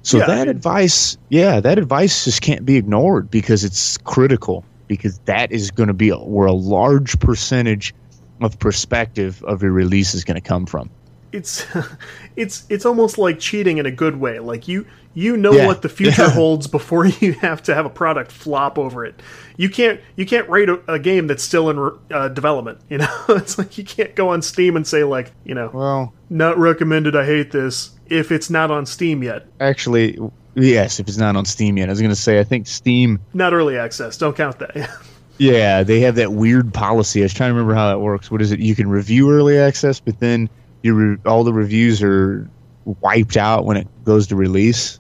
so 0.04 0.18
Yeah, 0.18 0.24
I 0.24 0.28
that 0.28 0.48
mean- 0.48 0.50
advice 0.50 1.18
yeah 1.30 1.60
that 1.60 1.78
advice 1.78 2.26
just 2.26 2.42
can't 2.42 2.66
be 2.66 2.78
ignored 2.78 3.30
because 3.30 3.64
it's 3.64 3.98
critical 4.00 4.64
because 4.88 5.20
that 5.26 5.52
is 5.52 5.72
going 5.72 5.88
to 5.88 5.94
be 5.94 6.10
where 6.10 6.48
a 6.48 6.52
large 6.54 7.20
percentage 7.20 7.94
of 8.42 8.58
perspective 8.60 9.44
of 9.44 9.62
your 9.62 9.72
release 9.72 10.14
is 10.14 10.24
going 10.24 10.36
to 10.36 10.42
come 10.48 10.66
from 10.66 10.90
it's 11.32 11.66
it's 12.36 12.66
it's 12.70 12.86
almost 12.86 13.18
like 13.18 13.40
cheating 13.40 13.78
in 13.78 13.86
a 13.86 13.92
good 13.92 14.20
way. 14.20 14.40
Like 14.40 14.68
you 14.68 14.86
you 15.14 15.36
know 15.36 15.52
Yeah. 15.52 15.68
what 15.68 15.82
the 15.82 15.90
future 15.90 16.30
holds 16.30 16.68
before 16.68 17.06
you 17.20 17.34
have 17.34 17.62
to 17.64 17.76
have 17.76 17.86
a 17.86 17.90
product 17.90 18.32
flop 18.32 18.78
over 18.80 19.06
it. 19.06 19.22
You 19.58 19.70
can't 19.70 20.00
you 20.16 20.26
can't 20.26 20.48
rate 20.50 20.70
a, 20.70 20.80
a 20.94 21.00
game 21.00 21.28
that's 21.28 21.44
still 21.44 21.70
in 21.70 22.00
uh, 22.12 22.30
development 22.30 22.80
you 22.90 22.98
know? 23.00 23.18
It's 23.30 23.58
like 23.58 23.78
you 23.78 23.84
can't 23.84 24.16
go 24.16 24.30
on 24.30 24.42
steam 24.42 24.76
and 24.76 24.88
say 24.88 25.04
like 25.04 25.32
you 25.44 25.54
know 25.54 25.70
well 25.74 26.14
not 26.30 26.58
recommended 26.58 27.16
i 27.16 27.26
hate 27.26 27.52
this 27.52 27.92
if 28.08 28.32
it's 28.32 28.50
not 28.50 28.72
on 28.72 28.86
steam 28.86 29.22
yet. 29.24 29.46
Actually 29.60 30.18
yes 30.56 31.00
if 31.00 31.08
it's 31.08 31.18
not 31.18 31.36
on 31.36 31.46
steam 31.46 31.78
yet. 31.78 31.90
I 31.90 31.92
was 31.92 32.00
going 32.00 32.10
to 32.10 32.16
say 32.16 32.40
i 32.40 32.44
think 32.44 32.68
steam 32.68 33.20
not 33.34 33.54
early 33.54 33.78
access 33.78 34.18
don't 34.18 34.36
count 34.36 34.60
that. 34.60 34.90
Yeah 35.38 35.84
they 35.84 36.00
have 36.02 36.16
that 36.16 36.32
weird 36.34 36.74
policy. 36.74 37.22
I 37.22 37.24
was 37.24 37.34
trying 37.34 37.50
to 37.50 37.54
remember 37.56 37.74
how 37.74 37.88
that 37.90 38.00
works. 38.00 38.30
What 38.32 38.42
is 38.42 38.52
it? 38.52 38.60
You 38.60 38.76
can 38.76 38.90
review 38.90 39.32
early 39.32 39.58
access 39.58 40.00
but 40.00 40.20
then 40.20 40.50
your 40.84 40.94
re- 40.96 41.18
all 41.26 41.44
the 41.44 41.54
reviews 41.54 42.02
are 42.04 42.50
wiped 42.86 43.38
out 43.38 43.66
when 43.66 43.78
it 43.78 43.88
goes 44.04 44.28
to 44.28 44.36
release 44.36 45.00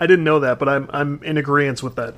i 0.00 0.06
didn't 0.06 0.24
know 0.24 0.40
that 0.40 0.58
but 0.58 0.68
i'm 0.68 0.88
i'm 0.92 1.22
in 1.22 1.36
agreement 1.36 1.82
with 1.82 1.96
that 1.96 2.14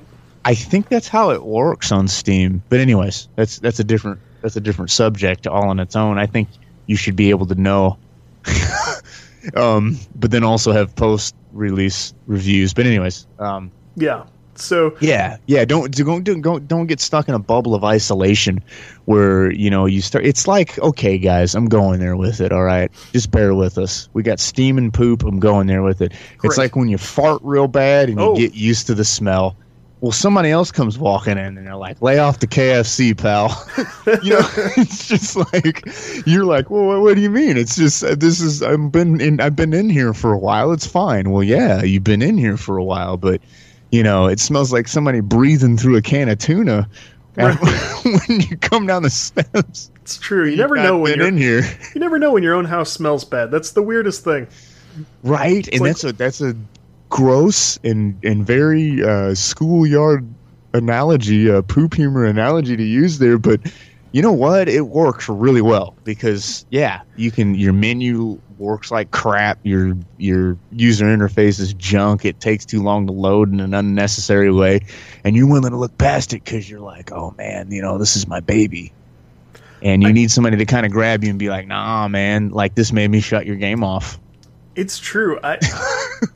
I 0.47 0.55
think 0.55 0.87
that's 0.87 1.09
how 1.09 1.31
it 1.31 1.43
works 1.43 1.91
on 1.91 2.07
Steam. 2.07 2.63
But 2.69 2.79
anyways, 2.79 3.27
that's 3.35 3.59
that's 3.59 3.81
a 3.81 3.83
different 3.83 4.21
that's 4.41 4.55
a 4.55 4.61
different 4.61 4.91
subject 4.91 5.45
all 5.45 5.67
on 5.69 5.81
its 5.81 5.93
own. 5.97 6.17
I 6.17 6.25
think 6.25 6.47
you 6.85 6.95
should 6.95 7.17
be 7.17 7.31
able 7.31 7.47
to 7.47 7.55
know. 7.55 7.97
um, 9.57 9.99
but 10.15 10.31
then 10.31 10.45
also 10.45 10.71
have 10.71 10.95
post 10.95 11.35
release 11.51 12.13
reviews. 12.27 12.73
But 12.73 12.85
anyways, 12.85 13.27
um, 13.39 13.71
yeah 13.97 14.23
so 14.59 14.95
yeah, 14.99 15.37
yeah. 15.45 15.65
Don't 15.65 15.93
don't 15.95 16.23
don't 16.23 16.41
don't 16.41 16.67
don't 16.67 16.87
get 16.87 16.99
stuck 16.99 17.27
in 17.27 17.33
a 17.33 17.39
bubble 17.39 17.75
of 17.75 17.83
isolation 17.83 18.63
where 19.05 19.51
you 19.51 19.69
know 19.69 19.85
you 19.85 20.01
start. 20.01 20.25
It's 20.25 20.47
like 20.47 20.77
okay, 20.79 21.17
guys, 21.17 21.55
I'm 21.55 21.65
going 21.67 21.99
there 21.99 22.15
with 22.15 22.41
it. 22.41 22.51
All 22.51 22.63
right, 22.63 22.91
just 23.13 23.31
bear 23.31 23.53
with 23.55 23.77
us. 23.77 24.09
We 24.13 24.23
got 24.23 24.39
steam 24.39 24.77
and 24.77 24.93
poop. 24.93 25.23
I'm 25.23 25.39
going 25.39 25.67
there 25.67 25.83
with 25.83 26.01
it. 26.01 26.11
Great. 26.37 26.49
It's 26.49 26.57
like 26.57 26.75
when 26.75 26.87
you 26.89 26.97
fart 26.97 27.41
real 27.43 27.67
bad 27.67 28.09
and 28.09 28.19
you 28.19 28.25
Oh. 28.25 28.35
get 28.35 28.53
used 28.53 28.87
to 28.87 28.93
the 28.95 29.05
smell. 29.05 29.55
Well, 29.99 30.11
somebody 30.11 30.51
else 30.51 30.71
comes 30.71 30.99
walking 30.99 31.39
in 31.39 31.57
and 31.57 31.65
they're 31.65 31.75
like, 31.75 31.99
"Lay 32.03 32.19
off 32.19 32.37
the 32.37 32.45
KFC, 32.45 33.17
pal." 33.17 33.49
you 34.21 34.29
know, 34.33 34.47
it's 34.77 35.07
just 35.07 35.35
like 35.51 35.87
you're 36.27 36.45
like, 36.45 36.69
"Well, 36.69 36.85
what, 36.85 37.01
what 37.01 37.15
do 37.15 37.21
you 37.21 37.31
mean?" 37.31 37.57
It's 37.57 37.75
just 37.75 38.03
uh, 38.03 38.13
this 38.13 38.39
is 38.39 38.61
I've 38.61 38.91
been 38.91 39.19
in 39.19 39.41
I've 39.41 39.55
been 39.55 39.73
in 39.73 39.89
here 39.89 40.13
for 40.13 40.33
a 40.33 40.37
while. 40.37 40.71
It's 40.71 40.85
fine. 40.85 41.31
Well, 41.31 41.41
yeah, 41.41 41.81
you've 41.81 42.03
been 42.03 42.21
in 42.21 42.37
here 42.37 42.57
for 42.57 42.77
a 42.77 42.83
while, 42.83 43.17
but 43.17 43.41
you 43.91 44.03
know, 44.03 44.27
it 44.27 44.39
smells 44.39 44.71
like 44.73 44.87
somebody 44.87 45.19
breathing 45.19 45.77
through 45.77 45.95
a 45.95 46.01
can 46.01 46.29
of 46.29 46.39
tuna. 46.39 46.87
Right. 47.35 47.55
when 48.03 48.41
you 48.41 48.57
come 48.57 48.87
down 48.87 49.03
the 49.03 49.11
steps, 49.11 49.91
it's 50.01 50.17
true 50.17 50.47
you 50.47 50.55
never 50.55 50.75
You've 50.75 50.85
know 50.85 50.97
when 50.97 51.19
you're 51.19 51.27
in 51.27 51.37
here, 51.37 51.61
you 51.93 52.01
never 52.01 52.17
know 52.17 52.31
when 52.31 52.41
your 52.41 52.55
own 52.55 52.65
house 52.65 52.91
smells 52.91 53.23
bad 53.23 53.51
that's 53.51 53.71
the 53.71 53.83
weirdest 53.83 54.23
thing 54.23 54.47
right? 55.23 55.67
And 55.71 55.81
like- 55.81 55.89
that's 55.89 56.03
a 56.03 56.13
that's 56.13 56.41
a 56.41 56.55
gross 57.09 57.77
and 57.83 58.17
and 58.23 58.45
very 58.45 59.03
uh, 59.03 59.35
schoolyard 59.35 60.27
analogy, 60.73 61.49
uh, 61.49 61.61
poop 61.63 61.93
humor 61.93 62.25
analogy 62.25 62.75
to 62.75 62.83
use 62.83 63.19
there, 63.19 63.37
but 63.37 63.59
you 64.11 64.21
know 64.21 64.31
what? 64.31 64.69
It 64.69 64.87
works 64.87 65.27
really 65.27 65.61
well 65.61 65.95
because 66.03 66.65
yeah, 66.69 67.01
you 67.15 67.31
can 67.31 67.55
your 67.55 67.73
menu 67.73 68.39
works 68.57 68.91
like 68.91 69.11
crap. 69.11 69.59
Your 69.63 69.97
your 70.17 70.57
user 70.71 71.05
interface 71.05 71.59
is 71.59 71.73
junk. 71.73 72.25
It 72.25 72.39
takes 72.39 72.65
too 72.65 72.81
long 72.81 73.07
to 73.07 73.13
load 73.13 73.51
in 73.51 73.59
an 73.59 73.73
unnecessary 73.73 74.51
way, 74.51 74.81
and 75.23 75.35
you're 75.35 75.49
willing 75.49 75.71
to 75.71 75.77
look 75.77 75.97
past 75.97 76.33
it 76.33 76.43
because 76.43 76.69
you're 76.69 76.79
like, 76.79 77.11
oh 77.11 77.33
man, 77.37 77.71
you 77.71 77.81
know 77.81 77.97
this 77.97 78.15
is 78.15 78.27
my 78.27 78.39
baby, 78.39 78.93
and 79.81 80.01
you 80.01 80.09
I, 80.09 80.13
need 80.13 80.31
somebody 80.31 80.57
to 80.57 80.65
kind 80.65 80.85
of 80.85 80.91
grab 80.91 81.23
you 81.23 81.29
and 81.29 81.39
be 81.39 81.49
like, 81.49 81.67
nah, 81.67 82.07
man, 82.07 82.49
like 82.49 82.75
this 82.75 82.91
made 82.91 83.09
me 83.09 83.19
shut 83.19 83.45
your 83.45 83.57
game 83.57 83.83
off. 83.83 84.19
It's 84.75 84.99
true. 84.99 85.39
I 85.43 85.57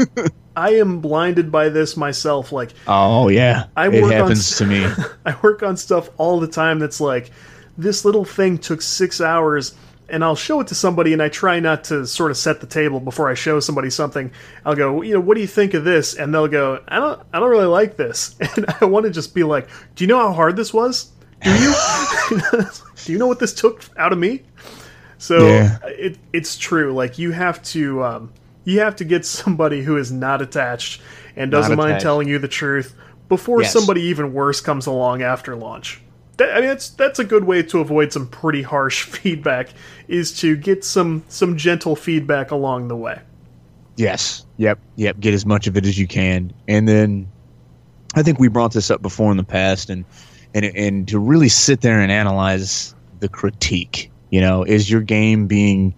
I 0.55 0.71
am 0.75 0.99
blinded 0.99 1.51
by 1.51 1.69
this 1.69 1.95
myself. 1.95 2.51
Like, 2.51 2.73
oh 2.87 3.29
yeah, 3.29 3.67
I 3.77 3.87
it 3.87 4.03
happens 4.11 4.61
on, 4.61 4.67
to 4.67 4.73
me. 4.73 5.05
I 5.25 5.37
work 5.41 5.63
on 5.63 5.77
stuff 5.77 6.09
all 6.17 6.39
the 6.39 6.47
time 6.47 6.79
that's 6.79 6.99
like 6.99 7.31
this 7.77 8.05
little 8.05 8.25
thing 8.25 8.57
took 8.57 8.81
six 8.81 9.21
hours 9.21 9.75
and 10.11 10.25
I'll 10.25 10.35
show 10.35 10.59
it 10.59 10.67
to 10.67 10.75
somebody 10.75 11.13
and 11.13 11.21
I 11.21 11.29
try 11.29 11.59
not 11.61 11.85
to 11.85 12.05
sort 12.05 12.31
of 12.31 12.37
set 12.37 12.59
the 12.59 12.67
table 12.67 12.99
before 12.99 13.29
I 13.29 13.33
show 13.33 13.59
somebody 13.61 13.89
something. 13.89 14.31
I'll 14.65 14.75
go, 14.75 15.01
you 15.01 15.13
know, 15.13 15.21
what 15.21 15.35
do 15.35 15.41
you 15.41 15.47
think 15.47 15.73
of 15.73 15.85
this? 15.85 16.15
And 16.15 16.33
they'll 16.33 16.49
go, 16.49 16.83
I 16.87 16.99
don't 16.99 17.21
I 17.33 17.39
don't 17.39 17.49
really 17.49 17.65
like 17.65 17.95
this. 17.95 18.35
And 18.55 18.65
I 18.81 18.85
want 18.85 19.05
to 19.05 19.11
just 19.11 19.33
be 19.33 19.43
like, 19.43 19.69
do 19.95 20.03
you 20.03 20.07
know 20.07 20.19
how 20.19 20.33
hard 20.33 20.57
this 20.57 20.73
was? 20.73 21.11
Do 21.41 21.51
you? 21.51 21.73
do 23.05 23.11
you 23.11 23.17
know 23.17 23.27
what 23.27 23.39
this 23.39 23.53
took 23.53 23.83
out 23.97 24.11
of 24.11 24.19
me? 24.19 24.43
So 25.17 25.47
yeah. 25.47 25.77
it 25.85 26.17
it's 26.33 26.57
true. 26.57 26.93
Like 26.93 27.17
you 27.17 27.31
have 27.31 27.63
to 27.63 28.03
um, 28.03 28.33
you 28.65 28.81
have 28.81 28.97
to 28.97 29.05
get 29.05 29.25
somebody 29.25 29.81
who 29.81 29.97
is 29.97 30.11
not 30.11 30.41
attached 30.41 31.01
and 31.37 31.49
doesn't 31.49 31.77
mind 31.77 32.01
telling 32.01 32.27
you 32.27 32.37
the 32.37 32.47
truth 32.49 32.95
before 33.29 33.61
yes. 33.61 33.71
somebody 33.71 34.01
even 34.01 34.33
worse 34.33 34.59
comes 34.59 34.87
along 34.87 35.21
after 35.21 35.55
launch 35.55 36.01
that, 36.37 36.51
I 36.51 36.59
mean, 36.59 36.69
that's 36.69 36.89
that's 36.89 37.19
a 37.19 37.23
good 37.23 37.43
way 37.43 37.63
to 37.63 37.79
avoid 37.79 38.13
some 38.13 38.27
pretty 38.27 38.61
harsh 38.61 39.03
feedback. 39.05 39.69
Is 40.07 40.37
to 40.39 40.55
get 40.55 40.83
some 40.83 41.23
some 41.27 41.57
gentle 41.57 41.95
feedback 41.95 42.51
along 42.51 42.87
the 42.87 42.95
way. 42.95 43.19
Yes. 43.97 44.45
Yep. 44.57 44.79
Yep. 44.95 45.19
Get 45.19 45.33
as 45.33 45.45
much 45.45 45.67
of 45.67 45.77
it 45.77 45.85
as 45.85 45.97
you 45.97 46.07
can, 46.07 46.53
and 46.67 46.87
then 46.87 47.31
I 48.15 48.23
think 48.23 48.39
we 48.39 48.47
brought 48.47 48.73
this 48.73 48.89
up 48.91 49.01
before 49.01 49.31
in 49.31 49.37
the 49.37 49.43
past, 49.43 49.89
and 49.89 50.05
and 50.53 50.65
and 50.65 51.07
to 51.09 51.19
really 51.19 51.49
sit 51.49 51.81
there 51.81 51.99
and 51.99 52.11
analyze 52.11 52.95
the 53.19 53.29
critique. 53.29 54.11
You 54.29 54.41
know, 54.41 54.63
is 54.63 54.89
your 54.89 55.01
game 55.01 55.47
being 55.47 55.93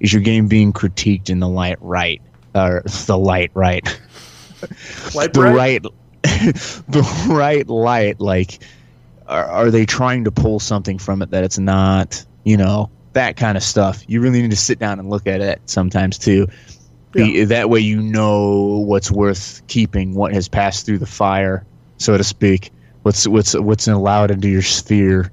is 0.00 0.12
your 0.12 0.22
game 0.22 0.48
being 0.48 0.72
critiqued 0.72 1.30
in 1.30 1.40
the 1.40 1.48
light 1.48 1.78
right 1.80 2.22
or 2.54 2.82
the 3.06 3.18
light 3.18 3.50
right? 3.54 3.84
Light 5.14 5.32
the 5.32 5.42
right 5.42 5.82
the 6.22 7.26
right 7.28 7.68
light 7.68 8.20
like 8.20 8.58
are, 9.26 9.44
are 9.44 9.70
they 9.70 9.86
trying 9.86 10.24
to 10.24 10.32
pull 10.32 10.60
something 10.60 10.98
from 10.98 11.22
it 11.22 11.30
that 11.30 11.44
it's 11.44 11.58
not? 11.58 12.24
You 12.44 12.56
know, 12.56 12.90
that 13.14 13.36
kind 13.36 13.56
of 13.56 13.62
stuff. 13.62 14.04
You 14.06 14.20
really 14.20 14.42
need 14.42 14.50
to 14.50 14.56
sit 14.56 14.78
down 14.78 14.98
and 14.98 15.08
look 15.08 15.26
at 15.26 15.40
it 15.40 15.60
sometimes 15.66 16.18
too. 16.18 16.48
Yeah. 17.14 17.44
that 17.46 17.70
way, 17.70 17.80
you 17.80 18.02
know 18.02 18.84
what's 18.86 19.10
worth 19.10 19.62
keeping, 19.68 20.14
what 20.14 20.32
has 20.34 20.48
passed 20.48 20.84
through 20.84 20.98
the 20.98 21.06
fire, 21.06 21.64
so 21.96 22.16
to 22.16 22.24
speak. 22.24 22.72
What's 23.02 23.28
what's 23.28 23.54
what's 23.54 23.86
allowed 23.86 24.30
into 24.30 24.48
your 24.48 24.62
sphere 24.62 25.30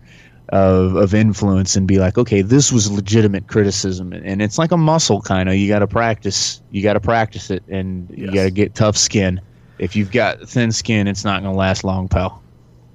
of 0.49 0.95
of 0.95 1.13
influence, 1.13 1.75
and 1.75 1.87
be 1.87 1.97
like, 1.97 2.17
okay, 2.17 2.41
this 2.41 2.71
was 2.71 2.91
legitimate 2.91 3.47
criticism, 3.47 4.13
and 4.13 4.41
it's 4.41 4.57
like 4.57 4.71
a 4.71 4.77
muscle, 4.77 5.21
kind 5.21 5.49
of. 5.49 5.55
You 5.55 5.67
got 5.67 5.79
to 5.79 5.87
practice. 5.87 6.61
You 6.69 6.83
got 6.83 6.93
to 6.93 6.99
practice 6.99 7.49
it, 7.49 7.63
and 7.67 8.07
yes. 8.09 8.19
you 8.19 8.31
got 8.31 8.43
to 8.43 8.51
get 8.51 8.75
tough 8.75 8.97
skin. 8.97 9.41
If 9.79 9.95
you've 9.95 10.11
got 10.11 10.47
thin 10.47 10.71
skin, 10.71 11.07
it's 11.07 11.23
not 11.23 11.41
going 11.41 11.53
to 11.53 11.57
last 11.57 11.83
long, 11.83 12.07
pal. 12.07 12.43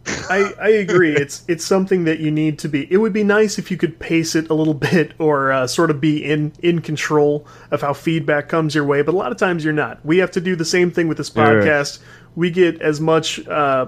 I, 0.07 0.53
I 0.61 0.69
agree. 0.69 1.15
It's 1.15 1.45
it's 1.49 1.65
something 1.65 2.05
that 2.05 2.21
you 2.21 2.31
need 2.31 2.59
to 2.61 2.69
be. 2.69 2.91
It 2.93 2.99
would 2.99 3.13
be 3.13 3.25
nice 3.25 3.59
if 3.59 3.71
you 3.71 3.77
could 3.77 3.99
pace 3.99 4.35
it 4.35 4.49
a 4.51 4.55
little 4.55 4.75
bit, 4.93 5.13
or 5.19 5.53
uh, 5.53 5.67
sort 5.67 5.91
of 5.91 6.01
be 6.01 6.25
in 6.25 6.53
in 6.63 6.81
control 6.81 7.47
of 7.71 7.81
how 7.81 7.93
feedback 7.93 8.49
comes 8.49 8.75
your 8.75 8.85
way. 8.85 9.03
But 9.03 9.15
a 9.15 9.17
lot 9.17 9.33
of 9.33 9.39
times 9.39 9.65
you're 9.65 9.73
not. 9.73 10.05
We 10.05 10.19
have 10.19 10.31
to 10.33 10.41
do 10.41 10.57
the 10.57 10.65
same 10.65 10.91
thing 10.91 11.09
with 11.09 11.19
this 11.19 11.31
podcast. 11.31 11.99
Right. 11.99 12.09
We 12.37 12.51
get 12.51 12.81
as 12.83 13.01
much, 13.01 13.47
uh, 13.49 13.87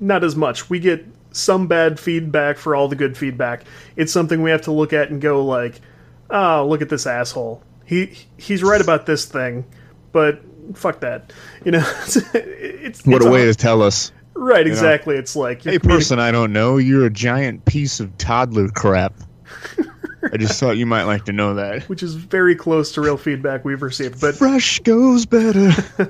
not 0.00 0.24
as 0.24 0.36
much. 0.36 0.70
We 0.70 0.78
get 0.78 1.06
some 1.32 1.66
bad 1.66 1.98
feedback 2.00 2.56
for 2.56 2.74
all 2.74 2.88
the 2.88 2.96
good 2.96 3.16
feedback. 3.16 3.64
It's 3.96 4.12
something 4.12 4.42
we 4.42 4.50
have 4.50 4.62
to 4.62 4.72
look 4.72 4.92
at 4.92 5.10
and 5.10 5.20
go 5.20 5.44
like, 5.44 5.80
oh, 6.30 6.66
look 6.66 6.80
at 6.80 6.88
this 6.88 7.06
asshole. 7.06 7.62
He 7.84 8.16
he's 8.38 8.62
right 8.62 8.80
about 8.80 9.06
this 9.06 9.26
thing, 9.26 9.64
but 10.12 10.40
fuck 10.74 11.00
that. 11.00 11.32
You 11.64 11.72
know, 11.72 11.84
it's, 12.02 12.16
it's 12.34 13.06
what 13.06 13.24
a 13.24 13.30
way 13.30 13.44
to 13.44 13.54
tell 13.54 13.82
us. 13.82 14.12
Right, 14.34 14.66
exactly. 14.66 15.14
know? 15.14 15.20
It's 15.20 15.36
like 15.36 15.62
hey, 15.62 15.78
person 15.78 16.18
I 16.18 16.30
don't 16.30 16.52
know, 16.52 16.76
you're 16.76 17.06
a 17.06 17.10
giant 17.10 17.64
piece 17.64 18.00
of 18.00 18.16
toddler 18.18 18.68
crap. 18.68 19.14
I 20.32 20.36
just 20.36 20.58
thought 20.58 20.76
you 20.76 20.86
might 20.86 21.04
like 21.04 21.26
to 21.26 21.32
know 21.32 21.54
that. 21.54 21.84
Which 21.88 22.02
is 22.02 22.14
very 22.14 22.54
close 22.54 22.92
to 22.92 23.00
real 23.00 23.16
feedback 23.16 23.64
we've 23.64 23.82
received. 23.82 24.20
But 24.20 24.34
fresh 24.34 24.78
goes 24.80 25.26
better. 25.26 25.70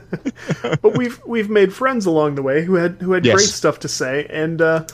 but 0.82 0.96
we've 0.96 1.20
we've 1.26 1.50
made 1.50 1.72
friends 1.72 2.06
along 2.06 2.36
the 2.36 2.42
way 2.42 2.64
who 2.64 2.74
had 2.74 3.00
who 3.00 3.12
had 3.12 3.24
yes. 3.24 3.34
great 3.34 3.48
stuff 3.48 3.80
to 3.80 3.88
say, 3.88 4.26
and 4.30 4.62
uh, 4.62 4.86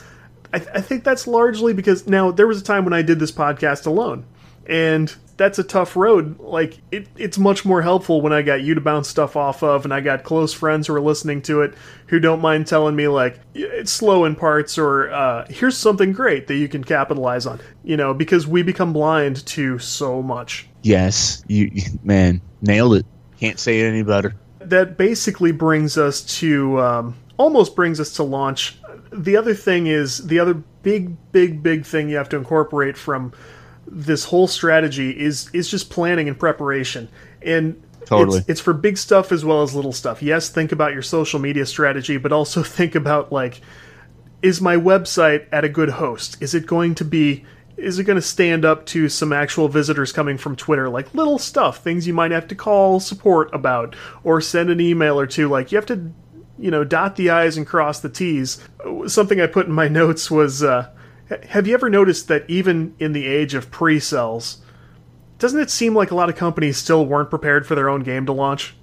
I, 0.53 0.59
th- 0.59 0.71
I 0.73 0.81
think 0.81 1.03
that's 1.03 1.27
largely 1.27 1.73
because 1.73 2.07
now 2.07 2.31
there 2.31 2.47
was 2.47 2.59
a 2.59 2.63
time 2.63 2.83
when 2.83 2.93
I 2.93 3.01
did 3.01 3.19
this 3.19 3.31
podcast 3.31 3.85
alone, 3.85 4.25
and 4.67 5.13
that's 5.37 5.57
a 5.57 5.63
tough 5.63 5.95
road. 5.95 6.39
Like 6.39 6.77
it, 6.91 7.07
it's 7.17 7.37
much 7.37 7.65
more 7.65 7.81
helpful 7.81 8.21
when 8.21 8.31
I 8.31 8.43
got 8.43 8.61
you 8.61 8.75
to 8.75 8.81
bounce 8.81 9.09
stuff 9.09 9.35
off 9.35 9.63
of, 9.63 9.85
and 9.85 9.93
I 9.93 9.99
got 9.99 10.23
close 10.23 10.53
friends 10.53 10.87
who 10.87 10.93
are 10.93 11.01
listening 11.01 11.41
to 11.43 11.61
it 11.61 11.73
who 12.07 12.19
don't 12.19 12.41
mind 12.41 12.67
telling 12.67 12.95
me 12.95 13.07
like 13.07 13.39
it's 13.55 13.91
slow 13.91 14.25
in 14.25 14.35
parts 14.35 14.77
or 14.77 15.11
uh, 15.11 15.47
here's 15.49 15.77
something 15.77 16.13
great 16.13 16.47
that 16.47 16.57
you 16.57 16.67
can 16.67 16.83
capitalize 16.83 17.45
on. 17.45 17.59
You 17.83 17.97
know, 17.97 18.13
because 18.13 18.45
we 18.45 18.61
become 18.61 18.93
blind 18.93 19.45
to 19.47 19.79
so 19.79 20.21
much. 20.21 20.69
Yes, 20.83 21.43
you 21.47 21.71
man 22.03 22.41
nailed 22.61 22.95
it. 22.95 23.05
Can't 23.39 23.59
say 23.59 23.81
it 23.81 23.85
any 23.85 24.03
better. 24.03 24.35
That 24.59 24.95
basically 24.95 25.51
brings 25.51 25.97
us 25.97 26.21
to 26.39 26.79
um, 26.79 27.15
almost 27.37 27.75
brings 27.75 27.99
us 27.99 28.13
to 28.13 28.23
launch. 28.23 28.77
The 29.11 29.35
other 29.35 29.55
thing 29.55 29.87
is 29.87 30.27
the 30.27 30.39
other 30.39 30.53
big, 30.53 31.31
big, 31.31 31.63
big 31.63 31.85
thing 31.85 32.09
you 32.09 32.17
have 32.17 32.29
to 32.29 32.37
incorporate 32.37 32.95
from 32.95 33.33
this 33.91 34.23
whole 34.23 34.47
strategy 34.47 35.11
is 35.11 35.49
is 35.53 35.69
just 35.69 35.89
planning 35.89 36.29
and 36.29 36.39
preparation. 36.39 37.09
And 37.41 37.83
totally. 38.05 38.39
it's, 38.39 38.49
it's, 38.49 38.61
for 38.61 38.73
big 38.73 38.97
stuff 38.97 39.31
as 39.31 39.43
well 39.43 39.61
as 39.61 39.75
little 39.75 39.91
stuff. 39.91 40.23
Yes 40.23 40.49
think 40.49 40.71
about 40.71 40.93
your 40.93 41.01
social 41.01 41.39
media 41.39 41.65
strategy 41.65 42.17
but 42.17 42.31
also 42.31 42.63
think 42.77 42.95
about 42.95 43.31
like 43.31 43.61
is 44.41 44.61
my 44.61 44.75
website 44.75 45.45
at 45.51 45.63
a 45.63 45.69
good 45.69 45.89
host? 45.89 46.41
Is 46.41 46.55
it 46.55 46.65
going 46.65 46.95
to 46.95 47.05
be 47.05 47.45
is 47.77 47.99
it 47.99 48.03
going 48.03 48.15
to 48.15 48.21
stand 48.21 48.63
up 48.63 48.85
to 48.85 49.09
some 49.09 49.33
actual 49.33 49.67
visitors 49.67 50.13
coming 50.13 50.37
from 50.37 50.55
twitter? 50.55 50.87
Like 50.89 51.13
little 51.13 51.37
stuff 51.37 51.83
things 51.83 52.07
you 52.07 52.13
might 52.13 52.31
have 52.31 52.47
to 52.47 52.55
call 52.55 53.01
support 53.01 53.53
about 53.53 53.95
or 54.23 54.39
send 54.39 54.69
an 54.69 54.79
email 54.79 55.19
or 55.19 55.27
two. 55.27 55.49
Like 55.49 55.71
you 55.71 55.77
have 55.77 55.85
to 55.87 56.11
you 56.57 56.71
know 56.71 56.85
dot 56.85 57.17
the 57.17 57.29
i's 57.29 57.57
and 57.57 57.67
cross 57.67 57.99
the 57.99 58.09
t's. 58.09 58.65
Something 59.07 59.41
i 59.41 59.47
put 59.47 59.67
in 59.67 59.73
my 59.73 59.87
notes 59.89 60.31
was 60.31 60.63
uh 60.63 60.89
have 61.49 61.67
you 61.67 61.73
ever 61.73 61.89
noticed 61.89 62.27
that 62.27 62.43
even 62.47 62.95
in 62.99 63.13
the 63.13 63.27
age 63.27 63.53
of 63.53 63.71
pre-sales, 63.71 64.61
doesn't 65.39 65.59
it 65.59 65.69
seem 65.69 65.95
like 65.95 66.11
a 66.11 66.15
lot 66.15 66.29
of 66.29 66.35
companies 66.35 66.77
still 66.77 67.05
weren't 67.05 67.29
prepared 67.29 67.65
for 67.65 67.75
their 67.75 67.89
own 67.89 68.03
game 68.03 68.25
to 68.25 68.31
launch? 68.31 68.75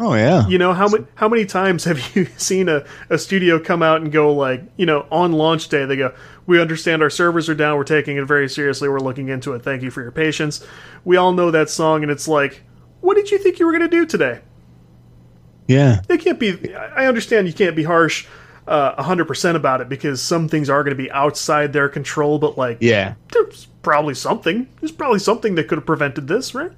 Oh 0.00 0.14
yeah. 0.14 0.46
You 0.46 0.58
know 0.58 0.72
how 0.72 0.86
many 0.88 1.04
how 1.16 1.28
many 1.28 1.44
times 1.44 1.84
have 1.84 2.14
you 2.14 2.26
seen 2.36 2.68
a, 2.68 2.84
a 3.10 3.18
studio 3.18 3.58
come 3.58 3.82
out 3.82 4.00
and 4.00 4.12
go 4.12 4.32
like 4.32 4.62
you 4.76 4.86
know 4.86 5.06
on 5.10 5.32
launch 5.32 5.68
day 5.68 5.84
they 5.84 5.96
go 5.96 6.14
we 6.46 6.60
understand 6.60 7.02
our 7.02 7.10
servers 7.10 7.48
are 7.48 7.54
down 7.54 7.76
we're 7.76 7.84
taking 7.84 8.16
it 8.16 8.24
very 8.24 8.48
seriously 8.48 8.88
we're 8.88 9.00
looking 9.00 9.28
into 9.28 9.52
it 9.54 9.62
thank 9.62 9.82
you 9.82 9.90
for 9.90 10.00
your 10.00 10.12
patience 10.12 10.64
we 11.04 11.16
all 11.16 11.32
know 11.32 11.50
that 11.50 11.68
song 11.68 12.02
and 12.02 12.12
it's 12.12 12.28
like 12.28 12.62
what 13.00 13.16
did 13.16 13.30
you 13.30 13.38
think 13.38 13.58
you 13.58 13.66
were 13.66 13.72
going 13.72 13.82
to 13.82 13.88
do 13.88 14.06
today 14.06 14.40
yeah 15.66 16.00
it 16.08 16.20
can't 16.20 16.38
be 16.38 16.74
I 16.74 17.06
understand 17.06 17.48
you 17.48 17.52
can't 17.52 17.74
be 17.74 17.82
harsh 17.82 18.26
uh, 18.68 19.02
100% 19.02 19.54
about 19.56 19.80
it 19.80 19.88
because 19.88 20.20
some 20.20 20.48
things 20.48 20.68
are 20.68 20.84
going 20.84 20.96
to 20.96 21.02
be 21.02 21.10
outside 21.10 21.72
their 21.72 21.88
control, 21.88 22.38
but 22.38 22.58
like, 22.58 22.78
yeah, 22.80 23.14
there's 23.32 23.66
probably 23.82 24.14
something. 24.14 24.68
There's 24.80 24.92
probably 24.92 25.20
something 25.20 25.54
that 25.54 25.68
could 25.68 25.78
have 25.78 25.86
prevented 25.86 26.28
this, 26.28 26.54
right? 26.54 26.72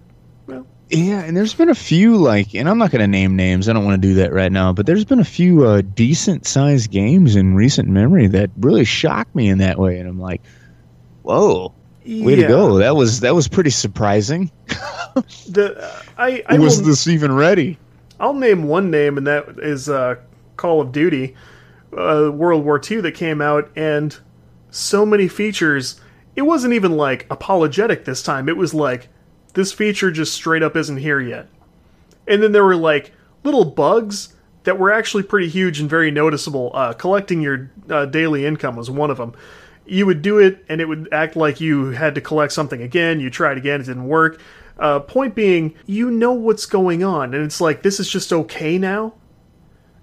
Well, 0.47 0.67
yeah, 0.89 1.23
and 1.23 1.37
there's 1.37 1.53
been 1.53 1.69
a 1.69 1.75
few 1.75 2.17
like, 2.17 2.55
and 2.55 2.69
I'm 2.69 2.79
not 2.79 2.93
going 2.93 3.01
to 3.01 3.09
name 3.09 3.35
names. 3.35 3.69
I 3.69 3.73
don't 3.73 3.85
want 3.85 4.01
to 4.01 4.09
do 4.09 4.15
that 4.15 4.33
right 4.33 4.53
now, 4.53 4.73
but 4.73 4.87
there's 4.87 5.05
been 5.05 5.21
a 5.21 5.25
few 5.25 5.67
uh, 5.67 5.83
decent 5.83 6.47
sized 6.47 6.91
games 6.91 7.35
in 7.35 7.55
recent 7.55 7.89
memory 7.89 8.29
that 8.29 8.51
really 8.59 8.85
shocked 8.85 9.35
me 9.35 9.49
in 9.49 9.59
that 9.59 9.79
way, 9.79 9.99
and 9.99 10.09
I'm 10.09 10.21
like, 10.21 10.43
whoa. 11.23 11.75
Way 12.07 12.35
yeah. 12.35 12.47
to 12.47 12.49
go! 12.49 12.79
That 12.79 12.97
was 12.97 13.21
that 13.21 13.35
was 13.35 13.47
pretty 13.47 13.69
surprising. 13.69 14.51
the 15.49 15.77
uh, 15.79 16.03
I, 16.17 16.43
I 16.47 16.59
was 16.59 16.79
will, 16.79 16.87
this 16.87 17.07
even 17.07 17.31
ready? 17.31 17.79
I'll 18.19 18.33
name 18.33 18.65
one 18.65 18.91
name, 18.91 19.19
and 19.19 19.27
that 19.27 19.59
is 19.59 19.91
uh, 19.91 20.17
Call 20.57 20.81
of 20.81 20.93
Duty 20.93 21.37
uh, 21.97 22.31
World 22.33 22.65
War 22.65 22.81
II 22.89 23.01
that 23.03 23.13
came 23.13 23.41
out, 23.41 23.71
and 23.77 24.17
so 24.71 25.05
many 25.05 25.29
features. 25.29 26.01
It 26.37 26.43
wasn't 26.43 26.75
even 26.75 26.97
like 26.97 27.27
apologetic 27.31 28.05
this 28.05 28.23
time. 28.23 28.49
It 28.49 28.57
was 28.57 28.73
like 28.73 29.09
this 29.55 29.73
feature 29.73 30.11
just 30.11 30.33
straight 30.33 30.63
up 30.63 30.77
isn't 30.77 30.99
here 30.99 31.21
yet. 31.21 31.49
And 32.27 32.43
then 32.43 32.53
there 32.53 32.65
were 32.65 32.77
like 32.77 33.13
little 33.43 33.65
bugs 33.65 34.35
that 34.65 34.79
were 34.79 34.93
actually 34.93 35.23
pretty 35.23 35.49
huge 35.49 35.81
and 35.81 35.89
very 35.89 36.11
noticeable. 36.11 36.71
Uh, 36.75 36.93
collecting 36.93 37.41
your 37.41 37.71
uh, 37.89 38.07
daily 38.07 38.47
income 38.47 38.77
was 38.77 38.91
one 38.91 39.11
of 39.11 39.17
them. 39.17 39.35
You 39.87 40.07
would 40.07 40.23
do 40.23 40.39
it, 40.39 40.65
and 40.69 40.81
it 40.81 40.87
would 40.87 41.09
act 41.11 41.35
like 41.35 41.61
you 41.61 41.87
had 41.87 42.15
to 42.15 42.21
collect 42.21 42.53
something 42.53 42.81
again. 42.81 43.19
You 43.19 43.31
tried 43.31 43.59
again, 43.59 43.81
it 43.81 43.85
didn't 43.85 44.07
work. 44.07 44.41
Uh, 44.79 45.01
point 45.01 45.35
being, 45.35 45.75
you 45.87 46.11
know 46.11 46.33
what's 46.33 46.67
going 46.67 47.03
on, 47.03 47.35
and 47.35 47.45
it's 47.45 47.61
like 47.61 47.83
this 47.83 47.99
is 47.99 48.09
just 48.09 48.33
okay 48.33 48.79
now. 48.79 49.15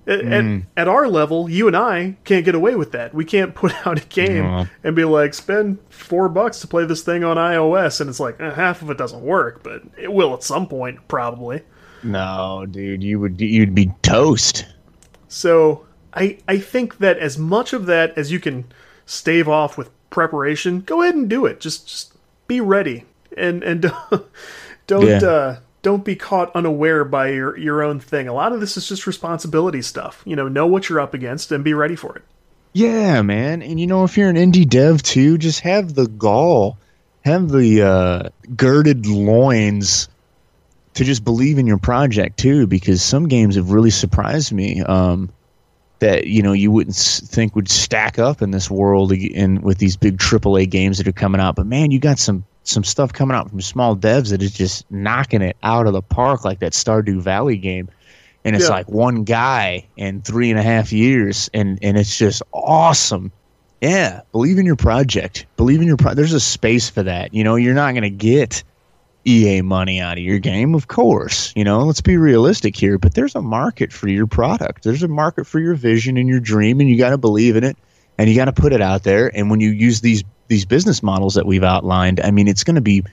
At, 0.07 0.21
Mm. 0.21 0.61
at, 0.77 0.81
at 0.83 0.87
our 0.87 1.07
level, 1.09 1.49
you 1.49 1.67
and 1.67 1.75
I 1.75 2.15
can't 2.23 2.45
get 2.45 2.55
away 2.55 2.75
with 2.75 2.93
that. 2.93 3.13
We 3.13 3.25
can't 3.25 3.53
put 3.61 3.73
out 3.85 4.01
a 4.01 4.05
game 4.07 4.69
and 4.83 4.95
be 4.95 5.03
like, 5.03 5.33
spend 5.33 5.79
four 5.89 6.29
bucks 6.29 6.61
to 6.61 6.67
play 6.67 6.85
this 6.85 7.01
thing 7.03 7.25
on 7.25 7.35
iOS, 7.35 7.99
and 7.99 8.09
it's 8.09 8.19
like 8.19 8.39
eh, 8.39 8.53
half 8.53 8.81
of 8.81 8.89
it 8.89 8.97
doesn't 8.97 9.21
work, 9.21 9.63
but 9.63 9.81
it 9.97 10.13
will 10.13 10.33
at 10.33 10.43
some 10.43 10.65
point, 10.67 11.05
probably. 11.09 11.61
No, 12.03 12.65
dude, 12.69 13.03
you 13.03 13.19
would 13.19 13.41
you'd 13.41 13.75
be 13.75 13.91
toast. 14.01 14.65
So 15.27 15.85
I 16.13 16.37
I 16.47 16.57
think 16.57 16.99
that 16.99 17.17
as 17.19 17.37
much 17.37 17.73
of 17.73 17.85
that 17.87 18.17
as 18.17 18.31
you 18.31 18.39
can 18.39 18.63
stave 19.05 19.49
off 19.49 19.77
with 19.77 19.89
preparation, 20.09 20.81
go 20.81 21.01
ahead 21.01 21.15
and 21.15 21.29
do 21.29 21.45
it. 21.45 21.59
Just 21.59 21.87
just 21.87 22.13
be 22.47 22.61
ready 22.61 23.03
and 23.35 23.61
and 23.63 23.91
don't 24.87 25.05
Yeah. 25.07 25.17
uh, 25.27 25.57
don't 25.81 26.03
be 26.03 26.15
caught 26.15 26.55
unaware 26.55 27.05
by 27.05 27.29
your 27.29 27.57
your 27.57 27.83
own 27.83 27.99
thing. 27.99 28.27
A 28.27 28.33
lot 28.33 28.51
of 28.51 28.59
this 28.59 28.77
is 28.77 28.87
just 28.87 29.07
responsibility 29.07 29.81
stuff. 29.81 30.21
You 30.25 30.35
know, 30.35 30.47
know 30.47 30.67
what 30.67 30.89
you're 30.89 30.99
up 30.99 31.13
against 31.13 31.51
and 31.51 31.63
be 31.63 31.73
ready 31.73 31.95
for 31.95 32.15
it. 32.15 32.23
Yeah, 32.73 33.21
man. 33.21 33.61
And 33.61 33.79
you 33.79 33.87
know, 33.87 34.03
if 34.03 34.17
you're 34.17 34.29
an 34.29 34.35
indie 34.35 34.67
dev 34.67 35.01
too, 35.01 35.37
just 35.37 35.61
have 35.61 35.93
the 35.93 36.07
gall, 36.07 36.77
have 37.21 37.49
the 37.49 37.81
uh, 37.81 38.29
girded 38.55 39.05
loins 39.05 40.09
to 40.95 41.03
just 41.03 41.23
believe 41.23 41.57
in 41.57 41.67
your 41.67 41.77
project 41.77 42.37
too, 42.37 42.67
because 42.67 43.01
some 43.01 43.27
games 43.27 43.55
have 43.55 43.71
really 43.71 43.91
surprised 43.91 44.51
me. 44.51 44.81
Um, 44.81 45.31
that 45.99 46.27
you 46.27 46.43
know 46.43 46.53
you 46.53 46.71
wouldn't 46.71 46.95
think 46.95 47.55
would 47.55 47.69
stack 47.69 48.19
up 48.19 48.41
in 48.41 48.51
this 48.51 48.69
world 48.69 49.11
and 49.11 49.63
with 49.63 49.77
these 49.77 49.97
big 49.97 50.17
AAA 50.17 50.69
games 50.69 50.97
that 50.97 51.07
are 51.07 51.13
coming 51.13 51.41
out. 51.41 51.55
But 51.55 51.65
man, 51.65 51.91
you 51.91 51.99
got 51.99 52.19
some 52.19 52.45
some 52.67 52.83
stuff 52.83 53.13
coming 53.13 53.35
out 53.35 53.49
from 53.49 53.61
small 53.61 53.95
devs 53.95 54.29
that 54.31 54.41
is 54.41 54.51
just 54.51 54.89
knocking 54.91 55.41
it 55.41 55.55
out 55.63 55.87
of 55.87 55.93
the 55.93 56.01
park, 56.01 56.43
like 56.45 56.59
that 56.59 56.73
Stardew 56.73 57.21
Valley 57.21 57.57
game. 57.57 57.89
And 58.43 58.55
it's 58.55 58.65
Yeah. 58.65 58.71
like 58.75 58.89
one 58.89 59.23
guy 59.23 59.85
in 59.97 60.21
three 60.21 60.49
and 60.51 60.59
a 60.59 60.63
half 60.63 60.91
years, 60.93 61.49
and 61.53 61.79
and 61.81 61.97
it's 61.97 62.17
just 62.17 62.41
awesome. 62.53 63.31
Yeah, 63.81 64.21
believe 64.31 64.57
in 64.57 64.65
your 64.65 64.75
project. 64.75 65.45
Believe 65.55 65.81
in 65.81 65.87
your 65.87 65.97
pro- 65.97 66.13
There's 66.13 66.33
a 66.33 66.39
space 66.39 66.89
for 66.89 67.03
that. 67.03 67.33
You 67.33 67.43
know, 67.43 67.55
you're 67.55 67.75
not 67.75 67.91
going 67.91 68.03
to 68.03 68.09
get 68.09 68.63
EA 69.25 69.61
money 69.61 69.99
out 69.99 70.17
of 70.17 70.23
your 70.23 70.39
game, 70.39 70.73
of 70.75 70.87
course. 70.87 71.51
You 71.55 71.63
know, 71.63 71.83
let's 71.83 72.01
be 72.01 72.17
realistic 72.17 72.75
here, 72.75 72.97
but 72.97 73.13
there's 73.13 73.35
a 73.35 73.41
market 73.41 73.91
for 73.91 74.07
your 74.07 74.27
product. 74.27 74.83
There's 74.83 75.03
a 75.03 75.07
market 75.07 75.45
for 75.45 75.59
your 75.59 75.75
vision 75.75 76.17
and 76.17 76.27
your 76.29 76.39
dream, 76.39 76.79
and 76.79 76.89
you 76.89 76.97
got 76.97 77.09
to 77.09 77.17
believe 77.17 77.55
in 77.55 77.63
it, 77.63 77.77
and 78.17 78.29
you 78.29 78.35
got 78.35 78.45
to 78.45 78.53
put 78.53 78.71
it 78.73 78.81
out 78.81 79.03
there. 79.03 79.29
And 79.35 79.49
when 79.49 79.59
you 79.59 79.69
use 79.71 79.99
these 80.01 80.23
these 80.47 80.65
business 80.65 81.03
models 81.03 81.35
that 81.35 81.45
we've 81.45 81.63
outlined, 81.63 82.19
I 82.19 82.31
mean, 82.31 82.47
it's 82.47 82.63
going 82.63 82.75
to 82.75 82.81
be, 82.81 83.03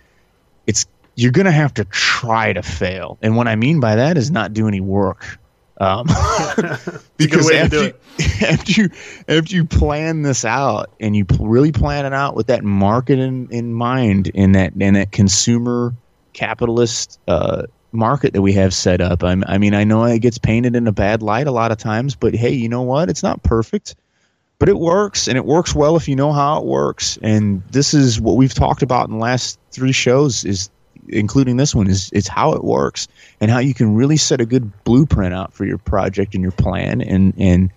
it's 0.67 0.87
you're 1.17 1.33
going 1.33 1.47
to 1.47 1.53
have 1.53 1.75
to 1.75 1.85
try 1.85 2.53
to 2.53 2.63
fail. 2.63 3.19
And 3.23 3.37
what 3.37 3.49
I 3.49 3.57
mean 3.57 3.81
by 3.81 3.97
that 3.97 4.17
is 4.17 4.31
not 4.31 4.53
do 4.53 4.69
any 4.69 4.81
work. 4.81 5.39
Um, 5.79 6.07
because 7.17 7.51
after, 7.51 7.93
after 8.47 8.73
you 8.73 8.91
after 9.29 9.55
you 9.55 9.65
plan 9.65 10.23
this 10.23 10.45
out 10.45 10.91
and 11.01 11.17
you 11.17 11.27
really 11.41 11.73
plan 11.73 12.07
it 12.07 12.13
out 12.13 12.37
with 12.37 12.47
that 12.47 12.63
market 12.63 13.19
in, 13.19 13.49
in 13.51 13.73
mind 13.73 14.29
in 14.29 14.53
that 14.53 14.73
in 14.81 14.95
that 14.95 15.11
consumer 15.11 15.95
capitalist 16.33 17.19
uh, 17.27 17.65
market 17.95 18.33
that 18.35 18.43
we 18.43 18.53
have 18.53 18.75
set 18.75 19.01
up. 19.01 19.23
I'm, 19.23 19.45
I 19.47 19.59
mean, 19.59 19.75
I 19.75 19.85
know 19.85 20.05
it 20.05 20.19
gets 20.19 20.39
painted 20.39 20.77
in 20.77 20.87
a 20.87 20.93
bad 20.93 21.23
light 21.23 21.47
a 21.47 21.53
lot 21.53 21.73
of 21.73 21.79
times, 21.79 22.15
but 22.15 22.35
hey, 22.35 22.53
you 22.53 22.69
know 22.69 22.83
what? 22.83 23.09
It's 23.09 23.23
not 23.23 23.43
perfect, 23.43 23.95
but 24.65 24.71
it 24.71 24.79
works, 24.79 25.29
and 25.29 25.37
it 25.37 25.45
works 25.45 25.75
well 25.75 25.95
if 25.95 26.09
you 26.09 26.17
know 26.17 26.33
how 26.33 26.59
it 26.59 26.65
works. 26.65 27.19
And 27.21 27.63
this 27.71 27.93
is 27.93 28.19
what 28.19 28.37
we've 28.37 28.55
talked 28.55 28.81
about 28.81 29.07
in 29.11 29.19
the 29.19 29.21
last 29.21 29.59
three 29.73 29.93
shows, 29.93 30.43
is 30.43 30.71
including 31.11 31.59
this 31.59 31.75
one, 31.75 31.87
is 31.87 32.09
it's 32.15 32.29
how 32.29 32.55
it 32.55 32.65
works 32.65 33.07
and 33.43 33.51
how 33.51 33.59
you 33.59 33.75
can 33.75 33.95
really 33.95 34.17
set 34.17 34.41
a 34.41 34.47
good 34.47 34.73
blueprint 34.85 35.35
out 35.35 35.53
for 35.53 35.67
your 35.67 35.77
project 35.77 36.35
and 36.35 36.41
your 36.41 36.51
plan, 36.51 37.03
and 37.03 37.35
and 37.37 37.71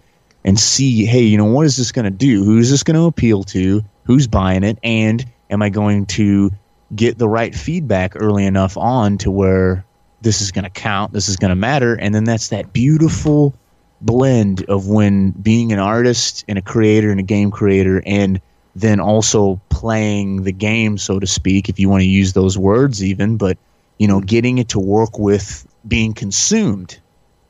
and 0.45 0.57
see, 0.57 1.03
hey, 1.03 1.23
you 1.23 1.37
know, 1.37 1.43
what 1.43 1.65
is 1.65 1.75
this 1.75 1.91
going 1.91 2.05
to 2.05 2.09
do? 2.09 2.45
Who's 2.45 2.71
this 2.71 2.83
going 2.83 2.95
to 2.95 3.03
appeal 3.03 3.43
to? 3.43 3.83
Who's 4.05 4.27
buying 4.27 4.63
it? 4.63 4.79
And 4.81 5.29
am 5.49 5.61
I 5.61 5.67
going 5.67 6.05
to 6.05 6.51
get 6.95 7.17
the 7.17 7.27
right 7.27 7.53
feedback 7.53 8.13
early 8.15 8.45
enough 8.45 8.77
on 8.77 9.17
to 9.17 9.29
where 9.29 9.83
this 10.21 10.39
is 10.39 10.53
going 10.53 10.63
to 10.63 10.69
count, 10.69 11.11
this 11.11 11.27
is 11.27 11.35
going 11.35 11.49
to 11.49 11.55
matter? 11.55 11.95
And 11.95 12.15
then 12.15 12.23
that's 12.23 12.47
that 12.47 12.71
beautiful 12.71 13.53
blend 14.01 14.63
of 14.65 14.87
when 14.87 15.31
being 15.31 15.71
an 15.71 15.79
artist 15.79 16.45
and 16.47 16.57
a 16.57 16.61
creator 16.61 17.09
and 17.09 17.19
a 17.19 17.23
game 17.23 17.51
creator 17.51 18.01
and 18.05 18.41
then 18.75 18.99
also 18.99 19.59
playing 19.69 20.43
the 20.43 20.51
game, 20.51 20.97
so 20.97 21.19
to 21.19 21.25
speak, 21.25 21.67
if 21.67 21.79
you 21.79 21.89
want 21.89 22.01
to 22.01 22.07
use 22.07 22.33
those 22.33 22.57
words 22.57 23.03
even, 23.03 23.37
but 23.37 23.57
you 23.97 24.07
know, 24.07 24.21
getting 24.21 24.59
it 24.59 24.69
to 24.69 24.79
work 24.79 25.17
with 25.17 25.67
being 25.87 26.13
consumed 26.13 26.99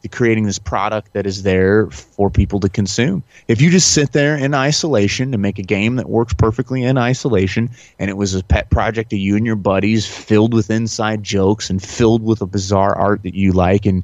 to 0.03 0.07
creating 0.07 0.45
this 0.45 0.59
product 0.59 1.13
that 1.13 1.25
is 1.25 1.43
there 1.43 1.89
for 1.89 2.29
people 2.29 2.59
to 2.61 2.69
consume. 2.69 3.23
If 3.47 3.61
you 3.61 3.69
just 3.69 3.93
sit 3.93 4.13
there 4.13 4.37
in 4.37 4.53
isolation 4.53 5.33
and 5.33 5.41
make 5.41 5.59
a 5.59 5.63
game 5.63 5.95
that 5.95 6.07
works 6.07 6.33
perfectly 6.33 6.83
in 6.83 6.97
isolation, 6.97 7.71
and 7.99 8.09
it 8.09 8.15
was 8.15 8.35
a 8.35 8.43
pet 8.43 8.69
project 8.69 9.11
of 9.11 9.19
you 9.19 9.35
and 9.35 9.45
your 9.45 9.55
buddies, 9.55 10.05
filled 10.05 10.53
with 10.53 10.69
inside 10.69 11.23
jokes 11.23 11.69
and 11.69 11.83
filled 11.83 12.23
with 12.23 12.41
a 12.41 12.45
bizarre 12.45 12.95
art 12.95 13.23
that 13.23 13.33
you 13.33 13.51
like, 13.51 13.85
and 13.85 14.03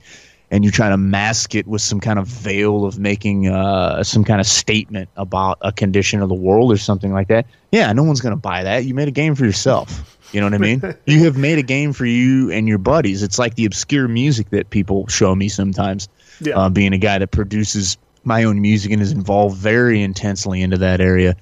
and 0.54 0.64
you're 0.64 0.72
trying 0.72 0.92
to 0.92 0.98
mask 0.98 1.56
it 1.56 1.66
with 1.66 1.82
some 1.82 2.00
kind 2.00 2.20
of 2.20 2.28
veil 2.28 2.86
of 2.86 3.00
making 3.00 3.48
uh, 3.48 4.04
some 4.04 4.24
kind 4.24 4.40
of 4.40 4.46
statement 4.46 5.10
about 5.18 5.58
a 5.62 5.72
condition 5.72 6.22
of 6.22 6.30
the 6.30 6.36
world 6.36 6.72
or 6.72 6.78
something 6.78 7.12
like 7.12 7.30
that. 7.30 7.48
Yeah, 7.72 7.92
no 7.92 8.04
one's 8.04 8.22
going 8.22 8.36
to 8.36 8.40
buy 8.40 8.62
that. 8.62 8.86
You 8.86 8.94
made 8.94 9.08
a 9.08 9.12
game 9.12 9.34
for 9.34 9.46
yourself. 9.46 10.20
You 10.32 10.42
know 10.42 10.46
what 10.46 10.54
I 10.54 10.60
mean? 10.60 10.96
you 11.08 11.24
have 11.24 11.38
made 11.38 11.58
a 11.58 11.64
game 11.64 11.92
for 11.92 12.06
you 12.06 12.52
and 12.52 12.68
your 12.68 12.78
buddies. 12.78 13.24
It's 13.24 13.40
like 13.40 13.56
the 13.56 13.66
obscure 13.66 14.08
music 14.08 14.52
that 14.52 14.70
people 14.70 15.08
show 15.08 15.34
me 15.34 15.50
sometimes. 15.50 16.08
Yeah. 16.40 16.56
Uh, 16.56 16.70
being 16.70 16.94
a 16.94 17.00
guy 17.00 17.18
that 17.18 17.32
produces 17.32 17.98
my 18.24 18.44
own 18.44 18.62
music 18.62 18.92
and 18.92 19.02
is 19.02 19.12
involved 19.12 19.58
very 19.58 20.04
intensely 20.04 20.62
into 20.62 20.78
that 20.78 21.02
area. 21.02 21.36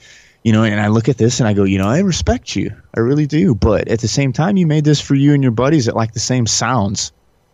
You 0.46 0.54
know, 0.54 0.64
and 0.64 0.80
I 0.80 0.88
look 0.88 1.10
at 1.10 1.18
this 1.18 1.42
and 1.42 1.50
I 1.50 1.54
go, 1.54 1.66
you 1.66 1.80
know, 1.80 1.90
I 1.90 2.00
respect 2.00 2.56
you. 2.56 2.74
I 2.96 3.02
really 3.02 3.28
do. 3.28 3.56
But 3.56 3.90
at 3.90 4.00
the 4.00 4.08
same 4.08 4.32
time, 4.32 4.56
you 4.56 4.68
made 4.68 4.86
this 4.86 5.02
for 5.02 5.16
you 5.16 5.34
and 5.34 5.44
your 5.44 5.52
buddies 5.52 5.88
that 5.88 5.98
like 5.98 6.14
the 6.14 6.20
same 6.22 6.48
sounds. 6.48 7.12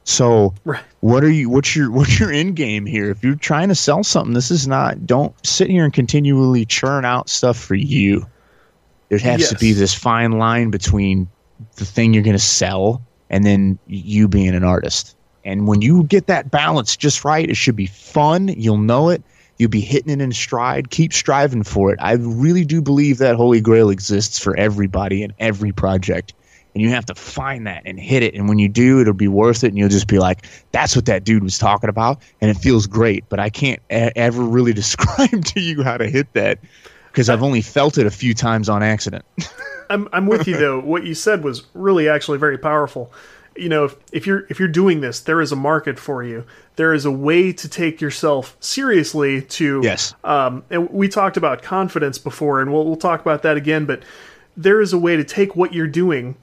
So 0.07 0.53
Right. 0.63 0.81
what 1.01 1.23
are 1.25 1.29
you 1.29 1.49
what's 1.49 1.75
your 1.75 1.91
what's 1.91 2.17
your 2.17 2.31
end 2.31 2.55
game 2.55 2.85
here? 2.85 3.11
If 3.11 3.23
you're 3.23 3.35
trying 3.35 3.67
to 3.67 3.75
sell 3.75 4.05
something 4.05 4.33
this 4.33 4.51
is 4.51 4.65
not 4.65 5.05
don't 5.05 5.35
sit 5.45 5.69
here 5.69 5.83
and 5.83 5.93
continually 5.93 6.65
churn 6.65 7.03
out 7.03 7.29
stuff 7.29 7.57
for 7.57 7.75
you. 7.75 8.25
There 9.09 9.19
has 9.19 9.49
to 9.49 9.57
be 9.57 9.73
this 9.73 9.93
fine 9.93 10.33
line 10.33 10.69
between 10.69 11.27
the 11.75 11.85
thing 11.85 12.13
you're 12.13 12.23
going 12.23 12.37
to 12.37 12.41
sell 12.41 13.01
and 13.29 13.45
then 13.45 13.79
you 13.85 14.29
being 14.29 14.55
an 14.55 14.63
artist. 14.63 15.15
And 15.43 15.67
when 15.67 15.81
you 15.81 16.03
get 16.05 16.27
that 16.27 16.51
balance 16.51 16.95
just 16.95 17.25
right 17.25 17.47
it 17.49 17.57
should 17.57 17.75
be 17.75 17.87
fun. 17.87 18.47
You'll 18.47 18.77
know 18.77 19.09
it. 19.09 19.21
You'll 19.57 19.69
be 19.69 19.81
hitting 19.81 20.11
it 20.11 20.21
in 20.21 20.31
stride. 20.31 20.89
Keep 20.89 21.11
striving 21.11 21.63
for 21.63 21.91
it. 21.91 21.99
I 22.01 22.13
really 22.13 22.63
do 22.63 22.81
believe 22.81 23.17
that 23.17 23.35
holy 23.35 23.59
grail 23.59 23.89
exists 23.89 24.39
for 24.39 24.55
everybody 24.55 25.23
in 25.23 25.33
every 25.37 25.73
project 25.73 26.33
and 26.77 26.83
you 26.83 26.91
have 26.91 27.07
to 27.07 27.15
find 27.15 27.65
that 27.65 27.81
and 27.87 27.99
hit 27.99 28.21
it. 28.21 28.35
And 28.35 28.47
when 28.47 28.59
you 28.59 28.69
do, 28.69 29.01
it'll 29.01 29.13
be 29.15 29.27
worth 29.27 29.63
it, 29.63 29.69
and 29.69 29.77
you'll 29.79 29.89
just 29.89 30.05
be 30.05 30.19
like, 30.19 30.45
"That's 30.71 30.95
what 30.95 31.05
that 31.07 31.23
dude 31.23 31.41
was 31.41 31.57
talking 31.57 31.89
about," 31.89 32.21
and 32.39 32.51
it 32.51 32.57
feels 32.57 32.85
great. 32.85 33.23
But 33.29 33.39
I 33.39 33.49
can't 33.49 33.79
e- 33.91 34.11
ever 34.15 34.43
really 34.43 34.73
describe 34.83 35.43
to 35.43 35.59
you 35.59 35.81
how 35.81 35.97
to 35.97 36.07
hit 36.07 36.31
that 36.33 36.59
because 37.11 37.29
I've 37.29 37.41
only 37.41 37.61
felt 37.61 37.97
it 37.97 38.05
a 38.05 38.11
few 38.11 38.35
times 38.35 38.69
on 38.69 38.83
accident. 38.83 39.25
I'm 39.89 40.07
I'm 40.13 40.27
with 40.27 40.47
you 40.47 40.55
though. 40.55 40.79
What 40.79 41.03
you 41.03 41.15
said 41.15 41.43
was 41.43 41.63
really 41.73 42.07
actually 42.07 42.37
very 42.37 42.59
powerful. 42.59 43.11
You 43.55 43.69
know, 43.69 43.85
if, 43.85 43.95
if 44.11 44.27
you're 44.27 44.45
if 44.49 44.59
you're 44.59 44.67
doing 44.67 45.01
this, 45.01 45.21
there 45.21 45.41
is 45.41 45.51
a 45.51 45.55
market 45.55 45.97
for 45.97 46.23
you. 46.23 46.45
There 46.75 46.93
is 46.93 47.05
a 47.05 47.11
way 47.11 47.51
to 47.53 47.67
take 47.67 47.99
yourself 48.01 48.55
seriously. 48.59 49.41
To 49.41 49.81
Yes. 49.83 50.13
um, 50.23 50.63
and 50.69 50.87
we 50.91 51.07
talked 51.07 51.37
about 51.37 51.63
confidence 51.63 52.19
before, 52.19 52.61
and 52.61 52.71
we'll 52.71 52.85
we'll 52.85 52.97
talk 52.97 53.19
about 53.19 53.41
that 53.41 53.57
again. 53.57 53.85
But 53.87 54.03
there 54.55 54.81
is 54.81 54.91
a 54.93 54.97
way 54.97 55.15
to 55.15 55.23
take 55.23 55.55
what 55.55 55.73
you're 55.73 55.87
doing, 55.87 56.35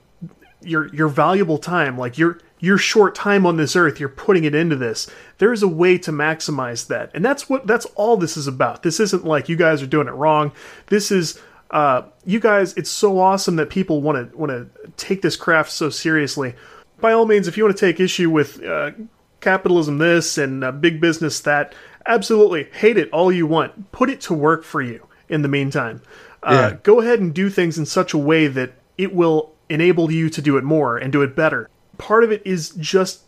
your 0.66 0.88
your 0.94 1.09
valuable 1.09 1.59
time, 1.59 1.96
like 1.98 2.18
your 2.18 2.38
your 2.61 2.79
short 2.79 3.14
time 3.14 3.44
on 3.44 3.57
this 3.57 3.77
earth, 3.77 4.00
you're 4.00 4.09
putting 4.09 4.44
it 4.44 4.55
into 4.55 4.77
this. 4.77 5.09
There 5.38 5.53
is 5.53 5.62
a 5.62 5.68
way 5.68 5.98
to 5.98 6.11
maximize 6.12 6.87
that, 6.88 7.11
and 7.14 7.24
that's 7.24 7.48
what 7.48 7.66
that's 7.66 7.87
all 7.96 8.16
this 8.16 8.37
is 8.37 8.46
about. 8.46 8.83
This 8.83 9.00
isn't 9.00 9.24
like 9.24 9.48
you 9.48 9.57
guys 9.57 9.83
are 9.83 9.87
doing 9.87 10.09
it 10.09 10.12
wrong. 10.14 10.53
This 10.87 11.11
is 11.11 11.40
uh, 11.70 12.03
you 12.24 12.40
guys. 12.40 12.74
It's 12.74 12.90
so 12.90 13.18
awesome 13.18 13.57
that 13.57 13.70
people 13.70 14.00
want 14.03 14.31
to 14.31 14.37
want 14.37 14.50
to 14.50 14.68
take 14.96 15.22
this 15.22 15.37
craft 15.37 15.70
so 15.72 15.90
seriously. 15.90 16.55
By 17.00 17.12
all 17.12 17.27
means, 17.27 17.48
if 17.48 17.57
you 17.57 17.64
want 17.64 17.77
to 17.77 17.87
take 17.87 18.00
issue 18.00 18.31
with 18.31 18.62
uh, 18.64 18.92
capitalism, 19.40 19.98
this 19.98 20.38
and 20.38 20.64
uh, 20.64 20.72
big 20.72 21.00
business, 21.00 21.40
that 21.40 21.74
absolutely 22.07 22.64
hate 22.72 22.96
it 22.96 23.11
all 23.11 23.33
you 23.33 23.46
want. 23.46 23.92
Put 23.92 24.11
it 24.11 24.20
to 24.22 24.35
work 24.35 24.64
for 24.64 24.81
you. 24.81 25.07
In 25.29 25.40
the 25.40 25.48
meantime, 25.48 26.03
uh, 26.42 26.70
Yeah. 26.72 26.77
go 26.83 27.00
ahead 27.00 27.18
and 27.18 27.33
do 27.35 27.48
things 27.48 27.79
in 27.79 27.87
such 27.87 28.12
a 28.12 28.18
way 28.18 28.46
that 28.46 28.74
it 28.98 29.14
will 29.14 29.53
enable 29.68 30.11
you 30.11 30.29
to 30.31 30.42
do 30.42 30.57
it 30.57 30.64
more 30.64 30.96
and 30.96 31.12
do 31.12 31.22
it 31.22 31.37
better. 31.37 31.68
Part 31.98 32.24
of 32.24 32.33
it 32.33 32.42
is 32.44 32.70
just 32.70 33.22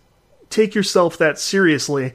take 0.51 0.75
yourself 0.75 1.17
that 1.19 1.39
seriously 1.39 2.13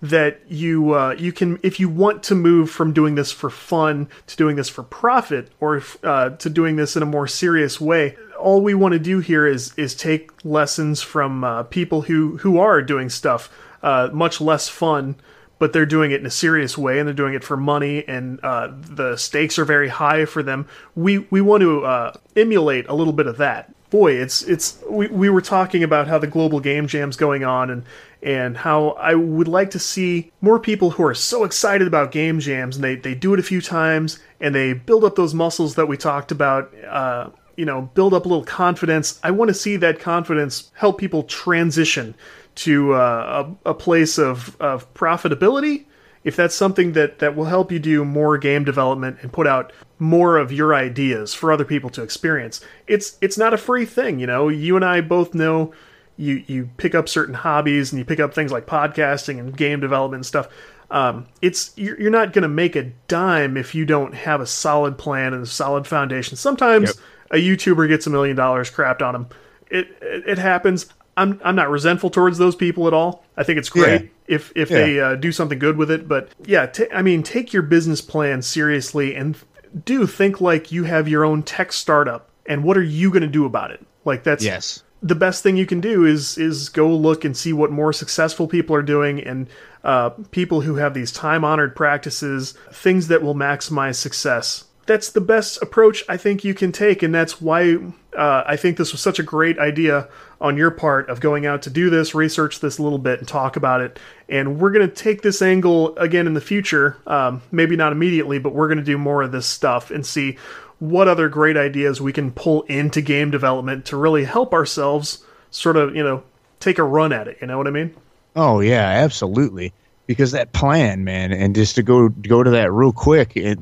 that 0.00 0.40
you 0.48 0.92
uh, 0.92 1.14
you 1.18 1.32
can 1.32 1.58
if 1.62 1.80
you 1.80 1.88
want 1.88 2.22
to 2.22 2.34
move 2.34 2.70
from 2.70 2.92
doing 2.92 3.14
this 3.14 3.32
for 3.32 3.48
fun 3.48 4.06
to 4.26 4.36
doing 4.36 4.56
this 4.56 4.68
for 4.68 4.82
profit 4.82 5.50
or 5.60 5.82
uh, 6.02 6.30
to 6.30 6.50
doing 6.50 6.76
this 6.76 6.94
in 6.94 7.02
a 7.02 7.06
more 7.06 7.26
serious 7.26 7.80
way 7.80 8.16
all 8.38 8.60
we 8.60 8.74
want 8.74 8.92
to 8.92 8.98
do 8.98 9.20
here 9.20 9.46
is 9.46 9.72
is 9.78 9.94
take 9.94 10.30
lessons 10.44 11.00
from 11.00 11.42
uh, 11.42 11.62
people 11.64 12.02
who 12.02 12.36
who 12.38 12.58
are 12.58 12.82
doing 12.82 13.08
stuff 13.08 13.50
uh, 13.82 14.10
much 14.12 14.42
less 14.42 14.68
fun 14.68 15.16
but 15.64 15.72
they're 15.72 15.86
doing 15.86 16.10
it 16.10 16.20
in 16.20 16.26
a 16.26 16.30
serious 16.30 16.76
way 16.76 16.98
and 16.98 17.08
they're 17.08 17.14
doing 17.14 17.32
it 17.32 17.42
for 17.42 17.56
money 17.56 18.06
and 18.06 18.38
uh, 18.42 18.68
the 18.70 19.16
stakes 19.16 19.58
are 19.58 19.64
very 19.64 19.88
high 19.88 20.26
for 20.26 20.42
them. 20.42 20.68
We 20.94 21.20
we 21.30 21.40
want 21.40 21.62
to 21.62 21.86
uh, 21.86 22.12
emulate 22.36 22.86
a 22.86 22.92
little 22.92 23.14
bit 23.14 23.26
of 23.26 23.38
that. 23.38 23.74
Boy, 23.88 24.12
it's 24.12 24.42
it's 24.42 24.78
we, 24.86 25.06
we 25.06 25.30
were 25.30 25.40
talking 25.40 25.82
about 25.82 26.06
how 26.06 26.18
the 26.18 26.26
global 26.26 26.60
game 26.60 26.86
jam's 26.86 27.16
going 27.16 27.44
on 27.44 27.70
and 27.70 27.82
and 28.22 28.58
how 28.58 28.90
I 28.90 29.14
would 29.14 29.48
like 29.48 29.70
to 29.70 29.78
see 29.78 30.32
more 30.42 30.60
people 30.60 30.90
who 30.90 31.02
are 31.02 31.14
so 31.14 31.44
excited 31.44 31.88
about 31.88 32.12
game 32.12 32.40
jams 32.40 32.76
and 32.76 32.84
they, 32.84 32.96
they 32.96 33.14
do 33.14 33.32
it 33.32 33.40
a 33.40 33.42
few 33.42 33.62
times 33.62 34.18
and 34.40 34.54
they 34.54 34.74
build 34.74 35.02
up 35.02 35.16
those 35.16 35.32
muscles 35.32 35.76
that 35.76 35.86
we 35.86 35.96
talked 35.96 36.30
about, 36.30 36.70
uh, 36.84 37.30
you 37.56 37.64
know, 37.64 37.88
build 37.94 38.12
up 38.12 38.26
a 38.26 38.28
little 38.28 38.44
confidence. 38.44 39.18
I 39.22 39.30
want 39.30 39.48
to 39.48 39.54
see 39.54 39.76
that 39.76 39.98
confidence 39.98 40.70
help 40.74 40.98
people 40.98 41.22
transition 41.22 42.14
to 42.56 42.94
uh, 42.94 43.52
a, 43.64 43.70
a 43.70 43.74
place 43.74 44.18
of, 44.18 44.56
of 44.60 44.92
profitability. 44.94 45.84
If 46.22 46.36
that's 46.36 46.54
something 46.54 46.92
that 46.92 47.18
that 47.18 47.36
will 47.36 47.44
help 47.44 47.70
you 47.70 47.78
do 47.78 48.04
more 48.04 48.38
game 48.38 48.64
development 48.64 49.18
and 49.20 49.32
put 49.32 49.46
out 49.46 49.72
more 49.98 50.38
of 50.38 50.50
your 50.50 50.74
ideas 50.74 51.34
for 51.34 51.52
other 51.52 51.64
people 51.64 51.88
to 51.88 52.02
experience 52.02 52.60
it's 52.88 53.16
it's 53.20 53.38
not 53.38 53.54
a 53.54 53.56
free 53.56 53.84
thing 53.84 54.18
you 54.18 54.26
know? 54.26 54.48
You 54.48 54.74
and 54.74 54.84
i 54.84 55.00
both 55.00 55.34
know 55.34 55.72
you 56.16 56.42
you 56.46 56.70
pick 56.78 56.94
up 56.94 57.08
certain 57.08 57.34
hobbies 57.34 57.92
and 57.92 57.98
you 57.98 58.04
pick 58.04 58.20
up 58.20 58.34
things 58.34 58.50
like 58.50 58.66
podcasting 58.66 59.38
and 59.38 59.56
game 59.56 59.80
development 59.80 60.20
and 60.20 60.26
stuff. 60.26 60.48
Um, 60.90 61.26
it's 61.42 61.72
you're, 61.76 62.00
you're 62.00 62.10
not 62.10 62.32
going 62.32 62.42
to 62.42 62.48
make 62.48 62.76
a 62.76 62.92
dime 63.08 63.56
if 63.56 63.74
you 63.74 63.84
don't 63.84 64.14
have 64.14 64.40
a 64.40 64.46
solid 64.46 64.96
plan 64.96 65.32
and 65.34 65.42
a 65.42 65.46
solid 65.46 65.86
foundation. 65.86 66.36
Sometimes 66.36 66.90
yep. 66.90 66.96
a 67.32 67.36
youtuber 67.36 67.88
gets 67.88 68.06
a 68.06 68.10
million 68.10 68.36
dollars 68.36 68.70
crapped 68.70 69.02
on 69.02 69.14
them 69.14 69.28
it, 69.74 69.88
it, 70.00 70.28
it 70.28 70.38
happens 70.38 70.86
I'm 71.16 71.40
I'm 71.44 71.56
not 71.56 71.70
resentful 71.70 72.10
towards 72.10 72.38
those 72.38 72.56
people 72.56 72.86
at 72.86 72.94
all. 72.94 73.24
I 73.36 73.42
think 73.42 73.58
it's 73.58 73.68
great 73.68 74.02
yeah. 74.02 74.08
if 74.26 74.52
if 74.54 74.70
yeah. 74.70 74.76
they 74.76 75.00
uh, 75.00 75.14
do 75.16 75.32
something 75.32 75.58
good 75.58 75.76
with 75.76 75.90
it. 75.90 76.08
But 76.08 76.30
yeah, 76.44 76.66
t- 76.66 76.90
I 76.92 77.02
mean, 77.02 77.22
take 77.22 77.52
your 77.52 77.62
business 77.62 78.00
plan 78.00 78.42
seriously 78.42 79.14
and 79.14 79.36
do 79.84 80.06
think 80.06 80.40
like 80.40 80.72
you 80.72 80.84
have 80.84 81.08
your 81.08 81.24
own 81.24 81.42
tech 81.42 81.72
startup. 81.72 82.30
And 82.46 82.62
what 82.62 82.76
are 82.76 82.82
you 82.82 83.10
going 83.10 83.22
to 83.22 83.28
do 83.28 83.46
about 83.46 83.70
it? 83.70 83.84
Like 84.04 84.24
that's 84.24 84.44
yes. 84.44 84.82
The 85.02 85.14
best 85.14 85.42
thing 85.42 85.58
you 85.58 85.66
can 85.66 85.80
do 85.80 86.04
is 86.04 86.38
is 86.38 86.68
go 86.68 86.88
look 86.88 87.24
and 87.24 87.36
see 87.36 87.52
what 87.52 87.70
more 87.70 87.92
successful 87.92 88.48
people 88.48 88.74
are 88.74 88.82
doing 88.82 89.22
and 89.22 89.48
uh, 89.82 90.10
people 90.30 90.62
who 90.62 90.76
have 90.76 90.94
these 90.94 91.12
time 91.12 91.44
honored 91.44 91.76
practices, 91.76 92.52
things 92.72 93.08
that 93.08 93.22
will 93.22 93.34
maximize 93.34 93.96
success 93.96 94.64
that's 94.86 95.10
the 95.10 95.20
best 95.20 95.60
approach 95.62 96.04
I 96.08 96.16
think 96.16 96.44
you 96.44 96.54
can 96.54 96.72
take, 96.72 97.02
and 97.02 97.14
that's 97.14 97.40
why 97.40 97.76
uh, 98.16 98.44
I 98.46 98.56
think 98.56 98.76
this 98.76 98.92
was 98.92 99.00
such 99.00 99.18
a 99.18 99.22
great 99.22 99.58
idea 99.58 100.08
on 100.40 100.56
your 100.56 100.70
part 100.70 101.08
of 101.08 101.20
going 101.20 101.46
out 101.46 101.62
to 101.62 101.70
do 101.70 101.90
this, 101.90 102.14
research 102.14 102.60
this 102.60 102.78
a 102.78 102.82
little 102.82 102.98
bit, 102.98 103.18
and 103.18 103.26
talk 103.26 103.56
about 103.56 103.80
it. 103.80 103.98
And 104.28 104.58
we're 104.58 104.72
going 104.72 104.88
to 104.88 104.94
take 104.94 105.22
this 105.22 105.40
angle 105.42 105.96
again 105.96 106.26
in 106.26 106.34
the 106.34 106.40
future, 106.40 106.96
um, 107.06 107.42
maybe 107.50 107.76
not 107.76 107.92
immediately, 107.92 108.38
but 108.38 108.54
we're 108.54 108.68
going 108.68 108.78
to 108.78 108.84
do 108.84 108.98
more 108.98 109.22
of 109.22 109.32
this 109.32 109.46
stuff 109.46 109.90
and 109.90 110.04
see 110.04 110.36
what 110.78 111.08
other 111.08 111.28
great 111.28 111.56
ideas 111.56 112.00
we 112.00 112.12
can 112.12 112.30
pull 112.30 112.62
into 112.62 113.00
game 113.00 113.30
development 113.30 113.86
to 113.86 113.96
really 113.96 114.24
help 114.24 114.52
ourselves 114.52 115.24
sort 115.50 115.76
of, 115.76 115.94
you 115.94 116.02
know, 116.02 116.22
take 116.60 116.78
a 116.78 116.82
run 116.82 117.12
at 117.12 117.28
it. 117.28 117.38
You 117.40 117.46
know 117.46 117.58
what 117.58 117.66
I 117.66 117.70
mean? 117.70 117.94
Oh 118.36 118.60
yeah, 118.60 118.84
absolutely. 118.84 119.72
Because 120.06 120.32
that 120.32 120.52
plan, 120.52 121.04
man, 121.04 121.32
and 121.32 121.54
just 121.54 121.76
to 121.76 121.82
go 121.82 122.10
go 122.10 122.42
to 122.42 122.50
that 122.50 122.70
real 122.70 122.92
quick, 122.92 123.36
it, 123.36 123.58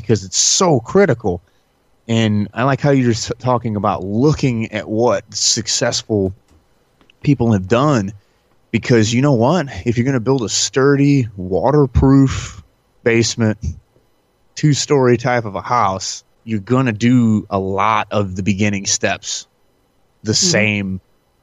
because 0.00 0.24
it's 0.24 0.36
so 0.36 0.78
critical. 0.78 1.40
And 2.06 2.48
I 2.52 2.64
like 2.64 2.82
how 2.82 2.90
you're 2.90 3.14
talking 3.14 3.76
about 3.76 4.04
looking 4.04 4.72
at 4.72 4.86
what 4.86 5.34
successful 5.34 6.34
people 7.22 7.52
have 7.52 7.66
done 7.66 8.12
because 8.70 9.14
you 9.14 9.22
know 9.22 9.32
what? 9.32 9.68
If 9.86 9.96
you're 9.96 10.04
going 10.04 10.12
to 10.12 10.20
build 10.20 10.42
a 10.42 10.50
sturdy, 10.50 11.28
waterproof 11.34 12.62
basement, 13.04 13.58
two 14.54 14.74
story 14.74 15.16
type 15.16 15.46
of 15.46 15.54
a 15.54 15.62
house, 15.62 16.24
you're 16.44 16.60
going 16.60 16.86
to 16.86 16.92
do 16.92 17.46
a 17.48 17.58
lot 17.58 18.08
of 18.10 18.36
the 18.36 18.42
beginning 18.42 18.84
steps 18.84 19.46
the 20.22 20.32
mm-hmm. 20.32 20.46
same 20.46 21.00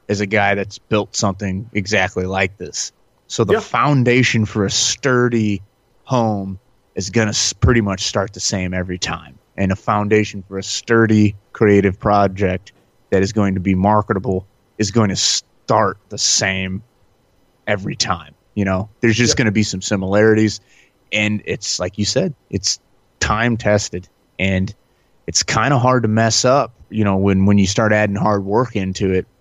as 0.08 0.20
a 0.20 0.26
guy 0.26 0.54
that's 0.54 0.78
built 0.78 1.16
something 1.16 1.68
exactly 1.72 2.24
like 2.24 2.56
this. 2.56 2.92
So 3.26 3.42
the 3.42 3.60
foundation 3.60 4.44
for 4.44 4.64
a 4.64 4.70
sturdy 4.70 5.60
home 6.04 6.60
is 6.94 7.10
going 7.10 7.32
to 7.32 7.54
pretty 7.56 7.80
much 7.80 8.04
start 8.04 8.32
the 8.32 8.40
same 8.40 8.72
every 8.74 8.98
time. 8.98 9.38
And 9.56 9.72
a 9.72 9.76
foundation 9.76 10.42
for 10.42 10.58
a 10.58 10.62
sturdy 10.62 11.36
creative 11.52 11.98
project 11.98 12.72
that 13.10 13.22
is 13.22 13.32
going 13.32 13.54
to 13.54 13.60
be 13.60 13.74
marketable 13.74 14.46
is 14.78 14.90
going 14.90 15.10
to 15.10 15.16
start 15.16 15.98
the 16.08 16.18
same 16.18 16.82
every 17.66 17.96
time. 17.96 18.34
You 18.54 18.64
know, 18.64 18.88
there's 19.00 19.16
just 19.16 19.36
going 19.36 19.46
to 19.46 19.52
be 19.52 19.62
some 19.62 19.82
similarities. 19.82 20.60
And 21.12 21.42
it's 21.44 21.78
like 21.78 21.98
you 21.98 22.04
said, 22.04 22.34
it's 22.50 22.80
time 23.20 23.56
tested 23.56 24.08
and 24.38 24.74
it's 25.26 25.42
kind 25.42 25.72
of 25.72 25.80
hard 25.80 26.02
to 26.02 26.08
mess 26.08 26.44
up, 26.44 26.72
you 26.90 27.04
know, 27.04 27.16
when, 27.16 27.46
when 27.46 27.58
you 27.58 27.66
start 27.66 27.92
adding 27.92 28.16
hard 28.16 28.44
work 28.44 28.76
into 28.76 29.12
it. 29.12 29.26
Yeah. 29.26 29.30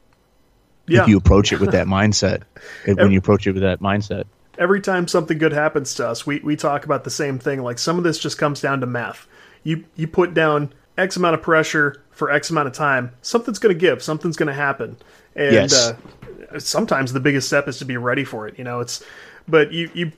If 1.03 1.07
you 1.07 1.17
approach 1.17 1.53
it 1.53 1.61
with 1.61 1.71
that 1.71 1.87
mindset, 1.87 2.43
when 2.85 3.11
you 3.11 3.17
approach 3.17 3.47
it 3.47 3.53
with 3.53 3.63
that 3.63 3.79
mindset 3.79 4.25
every 4.57 4.81
time 4.81 5.07
something 5.07 5.37
good 5.37 5.53
happens 5.53 5.93
to 5.95 6.07
us, 6.07 6.25
we, 6.25 6.39
we 6.39 6.55
talk 6.55 6.85
about 6.85 7.03
the 7.03 7.09
same 7.09 7.39
thing. 7.39 7.61
Like 7.61 7.79
some 7.79 7.97
of 7.97 8.03
this 8.03 8.19
just 8.19 8.37
comes 8.37 8.61
down 8.61 8.81
to 8.81 8.85
math. 8.85 9.27
You 9.63 9.85
you 9.95 10.07
put 10.07 10.33
down 10.33 10.73
X 10.97 11.15
amount 11.15 11.35
of 11.35 11.41
pressure 11.41 12.03
for 12.11 12.29
X 12.31 12.49
amount 12.49 12.67
of 12.67 12.73
time, 12.73 13.11
something's 13.21 13.59
going 13.59 13.75
to 13.75 13.79
give, 13.79 14.03
something's 14.03 14.37
going 14.37 14.47
to 14.47 14.53
happen, 14.53 14.97
and 15.35 15.53
yes. 15.53 15.73
uh, 15.73 16.59
sometimes 16.59 17.13
the 17.13 17.19
biggest 17.19 17.47
step 17.47 17.67
is 17.67 17.79
to 17.79 17.85
be 17.85 17.97
ready 17.97 18.23
for 18.23 18.47
it. 18.47 18.57
You 18.57 18.63
know, 18.63 18.79
it's 18.79 19.03
but 19.47 19.71
you 19.71 19.89
you 19.93 20.11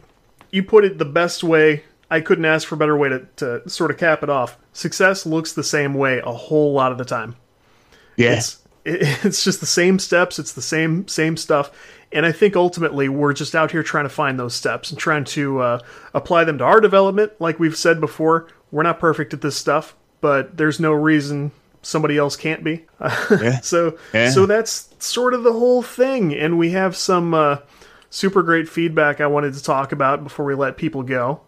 you 0.52 0.64
put 0.64 0.84
it 0.84 0.98
the 0.98 1.06
best 1.06 1.44
way. 1.44 1.84
I 2.10 2.22
couldn't 2.22 2.46
ask 2.46 2.68
for 2.68 2.76
a 2.76 2.78
better 2.78 2.96
way 2.96 3.10
to, 3.10 3.28
to 3.38 3.68
sort 3.68 3.90
of 3.90 3.98
cap 3.98 4.22
it 4.22 4.30
off. 4.30 4.58
Success 4.74 5.26
looks 5.26 5.54
the 5.54 5.64
same 5.64 5.96
way 5.96 6.20
a 6.20 6.32
whole 6.32 6.72
lot 6.72 6.92
of 6.92 6.98
the 6.98 7.06
time. 7.06 7.36
Yes. 8.16 8.60
Yeah. 8.60 8.65
It's, 8.86 9.26
it's 9.26 9.44
just 9.44 9.60
the 9.60 9.66
same 9.66 10.00
steps. 10.00 10.40
It's 10.40 10.54
the 10.54 10.62
same 10.62 11.08
same 11.08 11.36
stuff 11.38 11.72
and 12.16 12.26
I 12.26 12.32
think 12.32 12.56
ultimately 12.56 13.10
we're 13.10 13.34
just 13.34 13.56
out 13.56 13.72
here 13.72 13.84
trying 13.84 14.06
to 14.06 14.10
find 14.10 14.40
those 14.40 14.56
steps 14.56 14.90
and 14.90 14.98
trying 14.98 15.26
to 15.26 15.60
uh, 15.60 15.80
apply 16.14 16.46
them 16.46 16.58
to 16.60 16.64
our 16.64 16.80
development. 16.80 17.34
Like 17.40 17.60
we've 17.60 17.76
said 17.76 18.00
before, 18.00 18.48
we're 18.72 18.84
not 18.84 19.00
perfect 19.00 19.34
at 19.34 19.42
this 19.42 19.58
stuff, 19.58 19.96
but 20.22 20.56
there's 20.56 20.80
no 20.80 20.94
reason 20.94 21.52
somebody 21.82 22.18
else 22.18 22.38
can't 22.38 22.64
be. 22.64 22.86
yeah. 23.02 23.60
so 23.60 23.98
yeah. 24.14 24.30
so 24.30 24.46
that's 24.46 24.90
sort 25.00 25.34
of 25.34 25.44
the 25.44 25.52
whole 25.52 25.84
thing. 25.84 26.34
And 26.34 26.58
we 26.58 26.72
have 26.72 26.96
some 26.96 27.34
uh, 27.34 27.58
super 28.10 28.44
great 28.44 28.70
feedback 28.70 29.20
I 29.20 29.28
wanted 29.28 29.54
to 29.56 29.62
talk 29.62 29.92
about 29.92 30.24
before 30.24 30.46
we 30.46 30.56
let 30.56 30.78
people 30.78 31.04
go. 31.04 31.42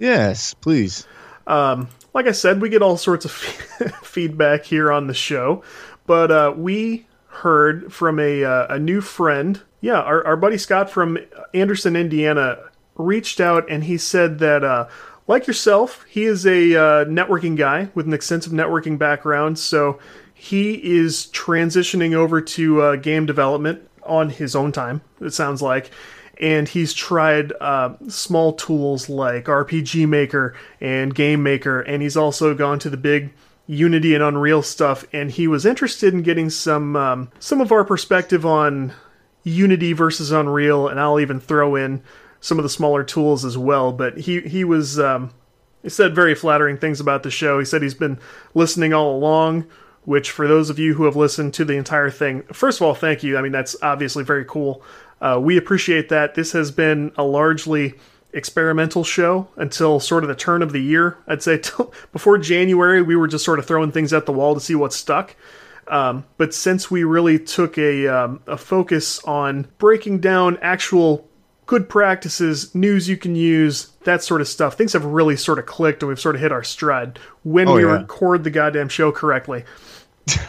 Yes, 0.00 0.52
please. 0.54 1.06
Um, 1.46 1.88
like 2.12 2.26
I 2.26 2.32
said, 2.32 2.60
we 2.60 2.68
get 2.68 2.82
all 2.82 2.96
sorts 2.96 3.24
of 3.24 3.30
feedback 4.02 4.64
here 4.64 4.90
on 4.90 5.06
the 5.06 5.14
show, 5.14 5.62
but 6.08 6.32
uh, 6.32 6.52
we 6.56 7.06
heard 7.28 7.92
from 7.92 8.18
a 8.18 8.42
uh, 8.42 8.66
a 8.74 8.78
new 8.80 9.00
friend 9.00 9.62
yeah, 9.80 10.00
our, 10.00 10.26
our 10.26 10.36
buddy 10.36 10.58
Scott 10.58 10.90
from 10.90 11.18
Anderson, 11.54 11.94
Indiana, 11.94 12.58
reached 12.96 13.40
out 13.40 13.70
and 13.70 13.84
he 13.84 13.96
said 13.96 14.38
that, 14.40 14.64
uh, 14.64 14.88
like 15.28 15.46
yourself, 15.46 16.04
he 16.08 16.24
is 16.24 16.46
a 16.46 16.74
uh, 16.74 17.04
networking 17.04 17.56
guy 17.56 17.90
with 17.94 18.06
an 18.06 18.14
extensive 18.14 18.52
networking 18.52 18.98
background. 18.98 19.58
So 19.58 19.98
he 20.34 20.74
is 20.74 21.26
transitioning 21.32 22.14
over 22.14 22.40
to 22.40 22.80
uh, 22.80 22.96
game 22.96 23.26
development 23.26 23.88
on 24.02 24.30
his 24.30 24.56
own 24.56 24.72
time, 24.72 25.02
it 25.20 25.34
sounds 25.34 25.62
like. 25.62 25.90
And 26.40 26.68
he's 26.68 26.94
tried 26.94 27.52
uh, 27.60 27.94
small 28.08 28.52
tools 28.54 29.08
like 29.08 29.46
RPG 29.46 30.08
Maker 30.08 30.54
and 30.80 31.14
Game 31.14 31.42
Maker, 31.42 31.80
and 31.80 32.00
he's 32.00 32.16
also 32.16 32.54
gone 32.54 32.78
to 32.78 32.90
the 32.90 32.96
big 32.96 33.32
Unity 33.68 34.14
and 34.14 34.24
Unreal 34.24 34.62
stuff. 34.62 35.04
And 35.12 35.30
he 35.30 35.46
was 35.46 35.64
interested 35.64 36.12
in 36.12 36.22
getting 36.22 36.50
some 36.50 36.96
um, 36.96 37.30
some 37.38 37.60
of 37.60 37.70
our 37.70 37.84
perspective 37.84 38.44
on 38.44 38.92
Unity 39.44 39.92
versus 39.92 40.32
Unreal, 40.32 40.88
and 40.88 40.98
I'll 40.98 41.20
even 41.20 41.38
throw 41.38 41.76
in 41.76 42.02
some 42.40 42.58
of 42.58 42.64
the 42.64 42.68
smaller 42.68 43.04
tools 43.04 43.44
as 43.44 43.56
well. 43.56 43.92
But 43.92 44.18
he 44.18 44.40
he 44.40 44.64
was 44.64 44.98
um, 44.98 45.30
he 45.82 45.90
said 45.90 46.14
very 46.14 46.34
flattering 46.34 46.78
things 46.78 46.98
about 46.98 47.22
the 47.22 47.30
show. 47.30 47.58
He 47.58 47.64
said 47.64 47.82
he's 47.82 47.94
been 47.94 48.18
listening 48.54 48.92
all 48.92 49.14
along. 49.16 49.66
Which, 50.04 50.30
for 50.30 50.48
those 50.48 50.70
of 50.70 50.78
you 50.78 50.94
who 50.94 51.04
have 51.04 51.16
listened 51.16 51.52
to 51.54 51.66
the 51.66 51.74
entire 51.74 52.08
thing, 52.08 52.42
first 52.44 52.80
of 52.80 52.86
all, 52.86 52.94
thank 52.94 53.22
you. 53.22 53.36
I 53.36 53.42
mean, 53.42 53.52
that's 53.52 53.76
obviously 53.82 54.24
very 54.24 54.46
cool. 54.46 54.82
Uh, 55.20 55.38
we 55.38 55.58
appreciate 55.58 56.08
that. 56.08 56.34
This 56.34 56.52
has 56.52 56.70
been 56.70 57.12
a 57.18 57.24
largely 57.24 57.92
experimental 58.32 59.04
show 59.04 59.48
until 59.56 60.00
sort 60.00 60.22
of 60.24 60.28
the 60.28 60.34
turn 60.34 60.62
of 60.62 60.72
the 60.72 60.80
year. 60.80 61.16
I'd 61.26 61.42
say 61.42 61.60
before 62.12 62.38
January, 62.38 63.02
we 63.02 63.16
were 63.16 63.28
just 63.28 63.44
sort 63.44 63.58
of 63.58 63.66
throwing 63.66 63.92
things 63.92 64.12
at 64.12 64.26
the 64.26 64.32
wall 64.32 64.54
to 64.54 64.60
see 64.60 64.74
what 64.74 64.92
stuck. 64.92 65.34
Um, 65.88 66.24
but 66.36 66.52
since 66.52 66.90
we 66.90 67.04
really 67.04 67.38
took 67.38 67.78
a, 67.78 68.06
um, 68.06 68.40
a 68.46 68.58
focus 68.58 69.22
on 69.24 69.66
breaking 69.78 70.20
down 70.20 70.58
actual 70.60 71.26
good 71.64 71.88
practices, 71.88 72.74
news 72.74 73.08
you 73.08 73.16
can 73.16 73.34
use, 73.34 73.88
that 74.04 74.22
sort 74.22 74.40
of 74.42 74.48
stuff, 74.48 74.74
things 74.76 74.92
have 74.92 75.04
really 75.06 75.36
sort 75.36 75.58
of 75.58 75.64
clicked 75.66 76.02
and 76.02 76.08
we've 76.08 76.20
sort 76.20 76.34
of 76.34 76.42
hit 76.42 76.52
our 76.52 76.62
stride 76.64 77.18
when 77.42 77.68
Oh, 77.68 77.74
we 77.74 77.84
yeah. 77.84 77.92
record 77.92 78.44
the 78.44 78.50
goddamn 78.50 78.88
show 78.90 79.10
correctly. 79.12 79.64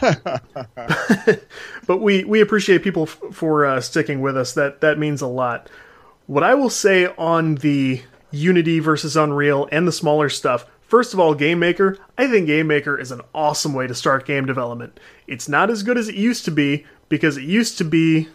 but 1.86 2.00
we, 2.00 2.24
we 2.24 2.40
appreciate 2.40 2.82
people 2.82 3.04
f- 3.04 3.18
for 3.32 3.64
uh, 3.64 3.80
sticking 3.80 4.20
with 4.20 4.36
us. 4.36 4.52
That 4.54 4.80
that 4.82 4.98
means 4.98 5.22
a 5.22 5.26
lot. 5.26 5.68
What 6.30 6.44
I 6.44 6.54
will 6.54 6.70
say 6.70 7.06
on 7.18 7.56
the 7.56 8.02
Unity 8.30 8.78
versus 8.78 9.16
Unreal 9.16 9.68
and 9.72 9.84
the 9.84 9.90
smaller 9.90 10.28
stuff. 10.28 10.64
First 10.80 11.12
of 11.12 11.18
all, 11.18 11.34
Game 11.34 11.58
Maker. 11.58 11.98
I 12.16 12.28
think 12.28 12.46
Game 12.46 12.68
Maker 12.68 12.96
is 12.96 13.10
an 13.10 13.22
awesome 13.34 13.74
way 13.74 13.88
to 13.88 13.96
start 13.96 14.26
game 14.26 14.46
development. 14.46 15.00
It's 15.26 15.48
not 15.48 15.70
as 15.70 15.82
good 15.82 15.98
as 15.98 16.08
it 16.08 16.14
used 16.14 16.44
to 16.44 16.52
be 16.52 16.86
because 17.08 17.36
it 17.36 17.42
used 17.42 17.78
to 17.78 17.84
be 17.84 18.28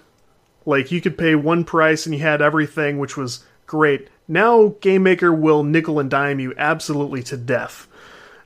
like 0.65 0.91
you 0.91 0.99
could 0.99 1.17
pay 1.17 1.35
one 1.35 1.63
price 1.63 2.05
and 2.05 2.13
you 2.13 2.19
had 2.19 2.41
everything, 2.41 2.99
which 2.99 3.15
was 3.15 3.45
great. 3.65 4.09
Now 4.27 4.75
Game 4.81 5.03
Maker 5.03 5.33
will 5.33 5.63
nickel 5.63 5.97
and 5.97 6.09
dime 6.09 6.41
you 6.41 6.53
absolutely 6.57 7.23
to 7.23 7.37
death. 7.37 7.87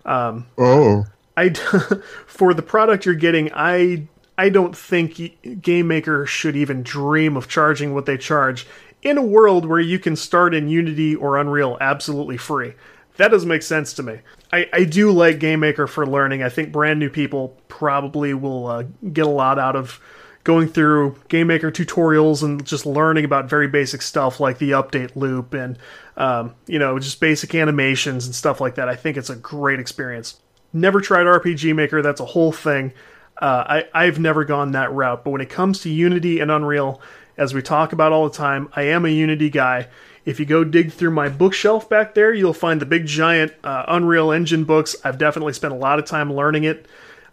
Um, 0.05 0.45
oh. 0.59 1.07
I 1.35 1.49
for 2.27 2.53
the 2.53 2.61
product 2.61 3.03
you're 3.03 3.15
getting, 3.15 3.49
I 3.55 4.07
I 4.37 4.49
don't 4.49 4.77
think 4.77 5.61
Game 5.61 5.87
Maker 5.87 6.27
should 6.27 6.55
even 6.55 6.83
dream 6.83 7.35
of 7.35 7.47
charging 7.49 7.95
what 7.95 8.05
they 8.05 8.17
charge 8.17 8.67
in 9.01 9.17
a 9.17 9.23
world 9.23 9.65
where 9.65 9.79
you 9.79 9.99
can 9.99 10.15
start 10.15 10.53
in 10.53 10.67
Unity 10.67 11.15
or 11.15 11.37
Unreal 11.37 11.77
absolutely 11.79 12.37
free. 12.37 12.73
That 13.17 13.31
doesn't 13.31 13.49
make 13.49 13.63
sense 13.63 13.93
to 13.93 14.03
me. 14.03 14.19
I, 14.51 14.69
I 14.71 14.83
do 14.85 15.11
like 15.11 15.39
Game 15.39 15.59
Maker 15.59 15.87
for 15.87 16.05
learning. 16.05 16.41
I 16.41 16.49
think 16.49 16.71
brand 16.71 16.99
new 16.99 17.09
people 17.09 17.57
probably 17.67 18.33
will 18.33 18.67
uh, 18.67 18.83
get 19.11 19.25
a 19.25 19.29
lot 19.29 19.59
out 19.59 19.75
of 19.75 19.99
going 20.43 20.67
through 20.67 21.15
Game 21.27 21.47
Maker 21.47 21.71
tutorials 21.71 22.43
and 22.43 22.65
just 22.65 22.85
learning 22.85 23.25
about 23.25 23.49
very 23.49 23.67
basic 23.67 24.01
stuff 24.01 24.39
like 24.39 24.57
the 24.57 24.71
update 24.71 25.15
loop 25.15 25.53
and 25.53 25.77
um, 26.17 26.55
you 26.65 26.79
know 26.79 26.97
just 26.97 27.19
basic 27.19 27.53
animations 27.53 28.25
and 28.25 28.33
stuff 28.33 28.61
like 28.61 28.75
that. 28.75 28.89
I 28.89 28.95
think 28.95 29.17
it's 29.17 29.29
a 29.29 29.35
great 29.35 29.79
experience. 29.79 30.39
Never 30.71 31.01
tried 31.01 31.25
RPG 31.25 31.75
Maker. 31.75 32.01
That's 32.01 32.21
a 32.21 32.25
whole 32.25 32.51
thing. 32.51 32.93
Uh, 33.41 33.83
I, 33.93 34.05
I've 34.05 34.19
never 34.19 34.43
gone 34.43 34.71
that 34.73 34.91
route. 34.91 35.23
But 35.23 35.31
when 35.31 35.41
it 35.41 35.49
comes 35.49 35.79
to 35.81 35.89
Unity 35.89 36.39
and 36.39 36.51
Unreal, 36.51 37.01
as 37.39 37.53
we 37.53 37.61
talk 37.61 37.93
about 37.93 38.11
all 38.11 38.27
the 38.27 38.35
time, 38.35 38.69
I 38.75 38.83
am 38.83 39.05
a 39.05 39.09
Unity 39.09 39.49
guy. 39.49 39.87
If 40.25 40.39
you 40.39 40.45
go 40.45 40.65
dig 40.65 40.91
through 40.91 41.11
my 41.11 41.29
bookshelf 41.29 41.89
back 41.89 42.13
there, 42.13 42.33
you'll 42.33 42.53
find 42.53 42.81
the 42.81 42.85
big 42.85 43.05
giant 43.05 43.53
uh, 43.63 43.85
Unreal 43.87 44.31
Engine 44.31 44.65
books. 44.65 44.95
I've 45.05 45.17
definitely 45.17 45.53
spent 45.53 45.73
a 45.73 45.77
lot 45.77 45.99
of 45.99 46.05
time 46.05 46.33
learning 46.33 46.65
it. 46.65 46.85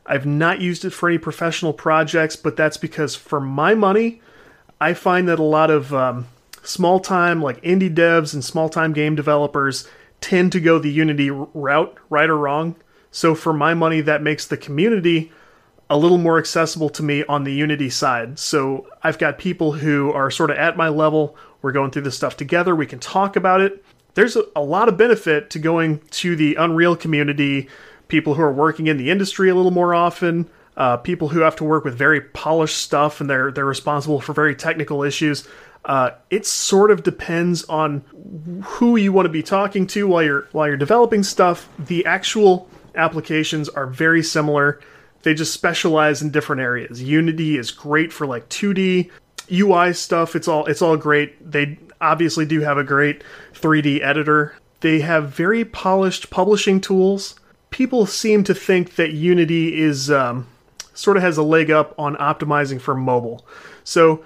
I've 0.06 0.24
not 0.24 0.60
used 0.60 0.84
it 0.84 0.90
for 0.90 1.08
any 1.08 1.18
professional 1.18 1.72
projects, 1.72 2.36
but 2.36 2.56
that's 2.56 2.76
because 2.76 3.16
for 3.16 3.40
my 3.40 3.74
money, 3.74 4.22
I 4.80 4.94
find 4.94 5.28
that 5.28 5.40
a 5.40 5.42
lot 5.42 5.70
of 5.70 5.92
um, 5.92 6.28
small 6.62 7.00
time, 7.00 7.42
like 7.42 7.60
indie 7.62 7.92
devs 7.92 8.32
and 8.32 8.44
small 8.44 8.68
time 8.68 8.92
game 8.92 9.16
developers, 9.16 9.88
tend 10.20 10.52
to 10.52 10.60
go 10.60 10.78
the 10.78 10.90
Unity 10.90 11.30
route, 11.30 11.98
right 12.08 12.30
or 12.30 12.38
wrong. 12.38 12.76
So 13.10 13.34
for 13.34 13.52
my 13.52 13.74
money, 13.74 14.00
that 14.02 14.22
makes 14.22 14.46
the 14.46 14.56
community 14.56 15.32
a 15.88 15.96
little 15.96 16.18
more 16.18 16.38
accessible 16.38 16.88
to 16.90 17.02
me 17.02 17.24
on 17.24 17.44
the 17.44 17.52
Unity 17.52 17.90
side. 17.90 18.38
So 18.38 18.88
I've 19.02 19.18
got 19.18 19.38
people 19.38 19.72
who 19.72 20.12
are 20.12 20.30
sort 20.30 20.50
of 20.50 20.56
at 20.56 20.76
my 20.76 20.88
level. 20.88 21.36
We're 21.62 21.72
going 21.72 21.90
through 21.90 22.02
this 22.02 22.16
stuff 22.16 22.36
together. 22.36 22.74
We 22.74 22.86
can 22.86 22.98
talk 22.98 23.36
about 23.36 23.60
it. 23.60 23.84
There's 24.14 24.34
a, 24.34 24.44
a 24.56 24.62
lot 24.62 24.88
of 24.88 24.96
benefit 24.96 25.50
to 25.50 25.58
going 25.58 26.00
to 26.10 26.34
the 26.34 26.56
Unreal 26.56 26.96
community, 26.96 27.68
people 28.08 28.34
who 28.34 28.42
are 28.42 28.52
working 28.52 28.86
in 28.86 28.96
the 28.96 29.10
industry 29.10 29.48
a 29.48 29.54
little 29.54 29.70
more 29.70 29.94
often, 29.94 30.48
uh, 30.76 30.96
people 30.96 31.28
who 31.28 31.40
have 31.40 31.56
to 31.56 31.64
work 31.64 31.84
with 31.84 31.94
very 31.94 32.20
polished 32.20 32.78
stuff 32.78 33.20
and 33.20 33.30
they're 33.30 33.50
they're 33.50 33.64
responsible 33.64 34.20
for 34.20 34.32
very 34.32 34.54
technical 34.54 35.02
issues. 35.02 35.46
Uh, 35.84 36.10
it 36.30 36.44
sort 36.44 36.90
of 36.90 37.04
depends 37.04 37.62
on 37.64 38.00
who 38.64 38.96
you 38.96 39.12
want 39.12 39.24
to 39.24 39.30
be 39.30 39.42
talking 39.42 39.86
to 39.86 40.06
while 40.08 40.22
you're 40.22 40.48
while 40.52 40.66
you're 40.66 40.76
developing 40.76 41.22
stuff. 41.22 41.68
The 41.78 42.04
actual 42.04 42.68
applications 42.94 43.68
are 43.68 43.86
very 43.86 44.22
similar. 44.22 44.80
They 45.26 45.34
just 45.34 45.52
specialize 45.52 46.22
in 46.22 46.30
different 46.30 46.62
areas. 46.62 47.02
Unity 47.02 47.58
is 47.58 47.72
great 47.72 48.12
for 48.12 48.28
like 48.28 48.48
2D 48.48 49.10
UI 49.52 49.92
stuff. 49.92 50.36
It's 50.36 50.46
all 50.46 50.66
it's 50.66 50.80
all 50.80 50.96
great. 50.96 51.50
They 51.50 51.80
obviously 52.00 52.46
do 52.46 52.60
have 52.60 52.78
a 52.78 52.84
great 52.84 53.24
3D 53.52 54.02
editor. 54.02 54.54
They 54.82 55.00
have 55.00 55.30
very 55.30 55.64
polished 55.64 56.30
publishing 56.30 56.80
tools. 56.80 57.34
People 57.70 58.06
seem 58.06 58.44
to 58.44 58.54
think 58.54 58.94
that 58.94 59.14
Unity 59.14 59.80
is 59.82 60.12
um, 60.12 60.46
sort 60.94 61.16
of 61.16 61.24
has 61.24 61.36
a 61.38 61.42
leg 61.42 61.72
up 61.72 61.92
on 61.98 62.14
optimizing 62.18 62.80
for 62.80 62.94
mobile. 62.94 63.44
So 63.82 64.22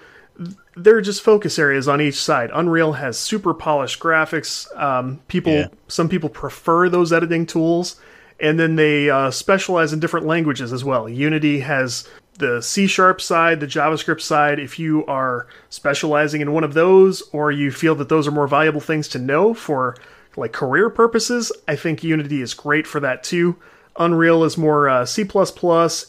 they're 0.76 1.00
just 1.00 1.22
focus 1.22 1.58
areas 1.58 1.88
on 1.88 2.02
each 2.02 2.20
side. 2.20 2.50
Unreal 2.52 2.92
has 2.92 3.18
super 3.18 3.54
polished 3.54 4.00
graphics. 4.00 4.66
Um, 4.78 5.20
people, 5.28 5.52
Yeah. 5.54 5.68
some 5.88 6.10
people 6.10 6.28
prefer 6.28 6.90
those 6.90 7.10
editing 7.10 7.46
tools, 7.46 7.98
and 8.40 8.58
then 8.58 8.76
they 8.76 9.10
uh, 9.10 9.30
specialize 9.30 9.92
in 9.92 10.00
different 10.00 10.26
languages 10.26 10.72
as 10.72 10.84
well. 10.84 11.08
Unity 11.08 11.60
has 11.60 12.08
the 12.38 12.60
C 12.62 12.86
sharp 12.86 13.20
side, 13.20 13.60
the 13.60 13.66
JavaScript 13.66 14.20
side. 14.20 14.58
If 14.58 14.78
you 14.78 15.04
are 15.06 15.46
specializing 15.68 16.40
in 16.40 16.52
one 16.52 16.64
of 16.64 16.74
those, 16.74 17.22
or 17.32 17.52
you 17.52 17.70
feel 17.70 17.94
that 17.96 18.08
those 18.08 18.26
are 18.26 18.32
more 18.32 18.48
valuable 18.48 18.80
things 18.80 19.08
to 19.08 19.18
know 19.18 19.54
for 19.54 19.96
like 20.36 20.52
career 20.52 20.90
purposes, 20.90 21.52
I 21.68 21.76
think 21.76 22.02
Unity 22.02 22.40
is 22.40 22.54
great 22.54 22.86
for 22.86 23.00
that 23.00 23.22
too. 23.22 23.56
Unreal 23.98 24.44
is 24.44 24.56
more 24.56 24.88
uh, 24.88 25.04
C++, 25.04 25.28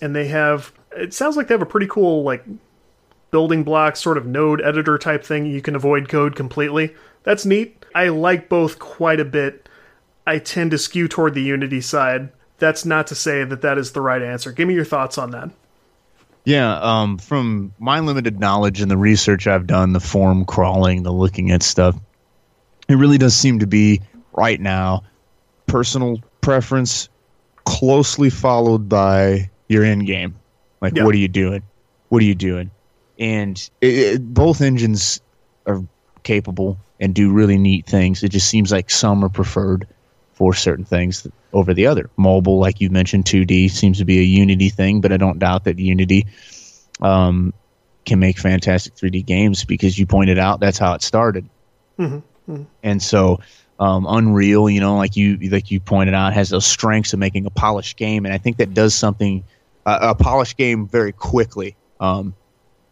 and 0.01 0.15
they 0.15 0.27
have. 0.27 0.71
It 0.95 1.13
sounds 1.13 1.37
like 1.37 1.47
they 1.47 1.53
have 1.53 1.61
a 1.61 1.65
pretty 1.65 1.87
cool 1.87 2.23
like 2.23 2.45
building 3.31 3.63
block 3.63 3.95
sort 3.95 4.17
of 4.17 4.25
node 4.25 4.61
editor 4.61 4.97
type 4.97 5.23
thing. 5.23 5.45
You 5.45 5.61
can 5.61 5.75
avoid 5.75 6.09
code 6.09 6.35
completely. 6.35 6.95
That's 7.23 7.45
neat. 7.45 7.85
I 7.95 8.09
like 8.09 8.49
both 8.49 8.79
quite 8.79 9.19
a 9.19 9.25
bit. 9.25 9.67
I 10.25 10.39
tend 10.39 10.71
to 10.71 10.77
skew 10.77 11.07
toward 11.07 11.33
the 11.33 11.41
Unity 11.41 11.81
side. 11.81 12.29
That's 12.59 12.85
not 12.85 13.07
to 13.07 13.15
say 13.15 13.43
that 13.43 13.61
that 13.61 13.77
is 13.77 13.91
the 13.91 14.01
right 14.01 14.21
answer. 14.21 14.51
Give 14.51 14.67
me 14.67 14.73
your 14.75 14.85
thoughts 14.85 15.17
on 15.17 15.31
that. 15.31 15.49
Yeah, 16.45 16.77
um, 16.79 17.17
from 17.17 17.73
my 17.79 17.99
limited 17.99 18.39
knowledge 18.39 18.81
and 18.81 18.89
the 18.89 18.97
research 18.97 19.47
I've 19.47 19.67
done, 19.67 19.93
the 19.93 19.99
form 19.99 20.45
crawling, 20.45 21.03
the 21.03 21.11
looking 21.11 21.51
at 21.51 21.61
stuff, 21.63 21.95
it 22.87 22.95
really 22.95 23.17
does 23.19 23.35
seem 23.35 23.59
to 23.59 23.67
be 23.67 24.01
right 24.33 24.59
now 24.59 25.03
personal 25.67 26.19
preference 26.41 27.09
closely 27.65 28.29
followed 28.29 28.89
by 28.89 29.49
your 29.67 29.83
end 29.83 30.05
game. 30.07 30.35
Like, 30.81 30.95
Yeah. 30.95 31.05
what 31.05 31.13
are 31.13 31.19
you 31.19 31.27
doing? 31.27 31.61
What 32.09 32.21
are 32.21 32.25
you 32.25 32.35
doing? 32.35 32.71
And 33.19 33.57
it, 33.79 33.93
it, 33.93 34.33
both 34.33 34.61
engines 34.61 35.21
are 35.67 35.83
capable 36.23 36.77
and 36.99 37.13
do 37.13 37.31
really 37.31 37.57
neat 37.57 37.85
things. 37.85 38.23
It 38.23 38.29
just 38.29 38.49
seems 38.49 38.71
like 38.71 38.89
some 38.89 39.23
are 39.23 39.29
preferred 39.29 39.87
for 40.33 40.53
certain 40.53 40.85
things 40.85 41.27
over 41.53 41.73
the 41.73 41.87
other. 41.87 42.09
Mobile, 42.17 42.59
like 42.59 42.81
you 42.81 42.89
mentioned, 42.89 43.25
2D 43.25 43.69
seems 43.69 43.99
to 43.99 44.05
be 44.05 44.19
a 44.19 44.23
Unity 44.23 44.69
thing, 44.69 45.01
but 45.01 45.11
I 45.11 45.17
don't 45.17 45.39
doubt 45.39 45.65
that 45.65 45.77
Unity 45.77 46.27
um, 47.01 47.53
can 48.05 48.19
make 48.19 48.37
fantastic 48.39 48.95
3D 48.95 49.25
games 49.25 49.65
because 49.65 49.97
you 49.97 50.05
pointed 50.05 50.39
out 50.39 50.59
that's 50.59 50.77
how 50.77 50.93
it 50.93 51.01
started. 51.01 51.47
And 52.83 53.01
so, 53.01 53.39
um, 53.79 54.05
Unreal, 54.07 54.69
you 54.69 54.79
know, 54.79 54.95
like 54.95 55.15
you 55.15 55.37
like 55.49 55.71
you 55.71 55.79
pointed 55.79 56.13
out, 56.15 56.33
has 56.33 56.49
those 56.49 56.65
strengths 56.65 57.13
of 57.13 57.19
making 57.19 57.45
a 57.45 57.49
polished 57.49 57.97
game, 57.97 58.25
and 58.25 58.33
I 58.33 58.37
think 58.37 58.57
that 58.57 58.73
does 58.73 58.93
something. 58.93 59.43
Uh, 59.85 59.97
a 60.01 60.15
polished 60.15 60.57
game 60.57 60.87
very 60.87 61.11
quickly 61.11 61.75
um, 61.99 62.35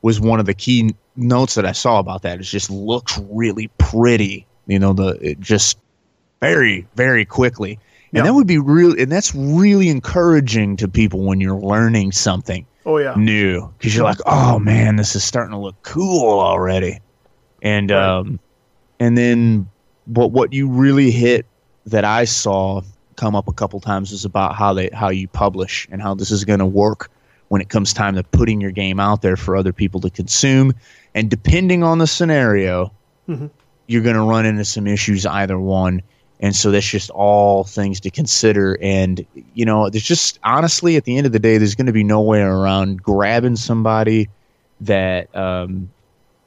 was 0.02 0.19
one 0.19 0.39
of 0.39 0.47
the 0.47 0.56
key 0.56 0.95
notes 1.15 1.56
that 1.56 1.65
I 1.65 1.73
saw 1.73 1.99
about 1.99 2.23
that. 2.23 2.39
It 2.39 2.43
just 2.43 2.71
looks 2.71 3.19
really 3.30 3.69
pretty, 3.78 4.47
you 4.65 4.80
know, 4.80 4.93
the 4.93 5.10
it 5.21 5.39
just 5.39 5.78
very 6.41 6.88
very 6.95 7.25
quickly, 7.25 7.71
and 7.73 7.80
Yeah. 8.17 8.23
that 8.23 8.34
would 8.34 8.47
be 8.47 8.58
really, 8.58 9.02
and 9.02 9.12
that's 9.12 9.34
really 9.36 9.89
encouraging 9.89 10.78
to 10.78 10.88
people 10.88 11.21
when 11.25 11.39
you're 11.41 11.60
learning 11.60 12.12
something 12.12 12.65
Oh 12.86 12.97
yeah. 12.97 13.13
new 13.17 13.69
because 13.78 13.95
you're 13.95 14.06
like, 14.06 14.19
oh 14.25 14.60
man, 14.60 14.95
this 14.95 15.15
is 15.15 15.23
starting 15.23 15.52
to 15.52 15.58
look 15.60 15.75
cool 15.84 16.39
already, 16.39 16.99
and 17.62 17.91
Right. 17.91 18.04
um, 18.19 18.39
and 18.99 19.17
then 19.17 19.67
what 20.06 20.32
what 20.32 20.54
you 20.54 20.67
really 20.69 21.12
hit 21.12 21.45
that 21.86 22.06
I 22.06 22.25
saw 22.25 22.82
come 23.15 23.36
up 23.36 23.47
a 23.47 23.54
couple 23.54 23.80
times 23.82 24.12
is 24.12 24.23
about 24.25 24.56
how 24.56 24.73
they 24.73 24.89
how 24.93 25.10
you 25.10 25.28
publish 25.28 25.88
and 25.91 26.02
how 26.02 26.15
this 26.15 26.32
is 26.32 26.45
going 26.45 26.60
to 26.60 26.65
work 26.65 27.10
when 27.49 27.62
it 27.62 27.69
comes 27.69 27.93
time 27.93 28.15
to 28.15 28.23
putting 28.23 28.62
your 28.62 28.71
game 28.71 28.99
out 28.99 29.21
there 29.23 29.36
for 29.36 29.56
other 29.56 29.73
people 29.73 29.99
to 30.02 30.10
consume, 30.10 30.73
and 31.15 31.30
depending 31.30 31.84
on 31.84 31.97
the 31.97 32.06
scenario, 32.08 32.91
Mhm. 33.28 33.49
you're 33.88 34.04
going 34.04 34.15
to 34.15 34.21
run 34.21 34.45
into 34.45 34.63
some 34.63 34.86
issues 34.88 35.25
either 35.25 35.60
one. 35.60 36.02
And 36.39 36.56
so 36.56 36.71
that's 36.71 36.88
just 36.88 37.10
all 37.10 37.63
things 37.63 37.99
to 38.02 38.12
consider. 38.12 38.78
And, 38.82 39.25
you 39.54 39.65
know, 39.65 39.89
there's 39.89 40.04
just 40.04 40.39
honestly, 40.43 40.95
at 40.95 41.04
the 41.04 41.17
end 41.17 41.25
of 41.25 41.34
the 41.34 41.39
day, 41.39 41.58
there's 41.58 41.75
going 41.75 41.88
to 41.88 41.93
be 41.93 42.04
no 42.04 42.21
way 42.21 42.41
around 42.41 43.04
grabbing 43.04 43.58
somebody 43.58 44.30
that, 44.82 45.36
um, 45.36 45.91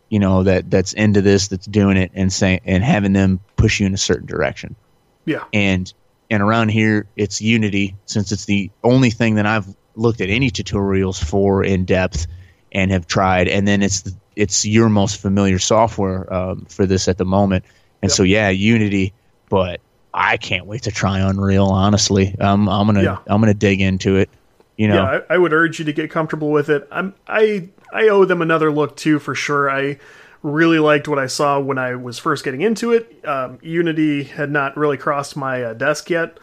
you 0.09 0.19
know, 0.19 0.45
that 0.45 0.71
that's 0.71 0.95
into 0.95 1.21
this, 1.21 1.49
that's 1.49 1.67
doing 1.67 1.97
it, 1.97 2.11
and 2.15 2.33
saying 2.33 2.61
and 2.65 2.83
having 2.83 3.13
them 3.13 3.41
push 3.57 3.81
you 3.81 3.87
in 3.87 3.95
a 3.95 3.99
certain 3.99 4.27
direction. 4.27 4.77
Yeah. 5.25 5.45
And 5.53 5.93
and 6.31 6.43
around 6.43 6.71
here, 6.71 7.07
it's 7.17 7.43
Unity 7.43 7.95
since 8.07 8.33
it's 8.33 8.47
the 8.47 8.71
only 8.83 9.11
thing 9.11 9.35
that 9.35 9.47
I've 9.47 9.67
looked 9.95 10.23
at 10.23 10.31
any 10.31 10.51
tutorials 10.51 11.23
for 11.23 11.63
in 11.63 11.85
depth 11.85 12.27
and 12.73 12.91
have 12.91 13.07
tried. 13.07 13.49
And 13.49 13.69
then 13.69 13.83
it's 13.83 14.11
it's 14.37 14.65
your 14.65 14.89
most 14.89 15.21
familiar 15.21 15.59
software 15.59 16.33
um, 16.33 16.65
for 16.65 16.87
this 16.87 17.09
at 17.09 17.19
the 17.19 17.27
moment. 17.27 17.65
And 18.01 18.11
yep. 18.11 18.17
so 18.17 18.23
yeah, 18.23 18.49
Unity, 18.49 19.13
but 19.53 19.83
I 20.15 20.39
can't 20.39 20.65
wait 20.65 20.85
to 20.85 20.91
try 20.91 21.19
Unreal. 21.19 21.67
Honestly, 21.67 22.35
um, 22.41 22.71
I'm 22.71 22.87
gonna 22.87 23.03
yeah. 23.03 23.19
I'm 23.27 23.39
gonna 23.43 23.53
dig 23.53 23.83
into 23.83 24.17
it. 24.17 24.31
You 24.79 24.89
know, 24.89 24.95
yeah, 24.95 25.21
I, 25.29 25.35
I, 25.35 25.39
would 25.39 25.53
urge 25.53 25.79
you 25.79 25.85
to 25.85 25.93
get 25.93 26.11
comfortable 26.11 26.51
with 26.51 26.71
it. 26.71 26.89
I'm 26.91 27.15
I 27.29 27.69
I 27.93 28.09
owe 28.09 28.25
them 28.25 28.41
another 28.41 28.73
look 28.73 28.97
too 28.97 29.19
for 29.19 29.35
sure. 29.35 29.71
I 29.71 29.99
really 30.43 30.79
liked 30.79 31.07
what 31.07 31.19
I 31.19 31.27
saw 31.27 31.61
when 31.61 31.77
I 31.77 31.97
was 31.97 32.19
first 32.19 32.45
getting 32.45 32.63
into 32.63 32.93
it. 32.93 33.23
Um, 33.27 33.59
Unity 33.61 34.25
had 34.25 34.51
not 34.51 34.75
really 34.75 34.97
crossed 34.97 35.37
my 35.37 35.63
uh, 35.63 35.75
desk 35.75 36.09
yet. 36.09 36.39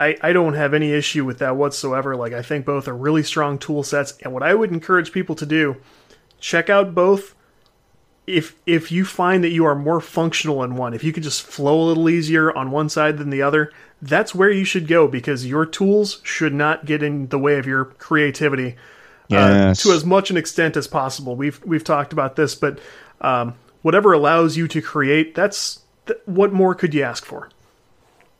I, 0.00 0.16
I 0.20 0.32
don't 0.32 0.54
have 0.54 0.74
any 0.74 0.90
issue 0.90 1.24
with 1.24 1.38
that 1.38 1.54
whatsoever. 1.54 2.16
Like 2.16 2.32
I 2.32 2.42
think 2.42 2.66
both 2.66 2.88
are 2.88 2.96
really 2.96 3.22
strong 3.22 3.58
tool 3.58 3.84
sets, 3.84 4.18
and 4.22 4.32
what 4.32 4.42
I 4.42 4.54
would 4.54 4.72
encourage 4.72 5.12
people 5.12 5.36
to 5.36 5.46
do, 5.46 5.76
check 6.40 6.68
out 6.68 6.96
both. 6.96 7.36
If 8.26 8.56
if 8.66 8.90
you 8.90 9.04
find 9.04 9.44
that 9.44 9.50
you 9.50 9.66
are 9.66 9.74
more 9.74 10.00
functional 10.00 10.62
in 10.64 10.76
one, 10.76 10.94
if 10.94 11.04
you 11.04 11.12
can 11.12 11.22
just 11.22 11.42
flow 11.42 11.82
a 11.82 11.86
little 11.86 12.08
easier 12.08 12.56
on 12.56 12.70
one 12.70 12.88
side 12.88 13.18
than 13.18 13.30
the 13.30 13.42
other, 13.42 13.70
that's 14.00 14.34
where 14.34 14.50
you 14.50 14.64
should 14.64 14.86
go 14.88 15.06
because 15.08 15.46
your 15.46 15.66
tools 15.66 16.20
should 16.22 16.54
not 16.54 16.86
get 16.86 17.02
in 17.02 17.28
the 17.28 17.38
way 17.38 17.58
of 17.58 17.66
your 17.66 17.84
creativity 17.84 18.76
yes. 19.28 19.86
uh, 19.86 19.88
to 19.88 19.94
as 19.94 20.04
much 20.04 20.30
an 20.30 20.36
extent 20.36 20.76
as 20.76 20.86
possible. 20.86 21.36
We've 21.36 21.62
we've 21.64 21.84
talked 21.84 22.12
about 22.12 22.36
this, 22.36 22.54
but 22.54 22.78
um, 23.20 23.54
whatever 23.82 24.12
allows 24.12 24.56
you 24.56 24.68
to 24.68 24.82
create, 24.82 25.34
that's 25.34 25.80
th- 26.06 26.18
what 26.26 26.52
more 26.52 26.74
could 26.74 26.94
you 26.94 27.02
ask 27.02 27.24
for? 27.24 27.50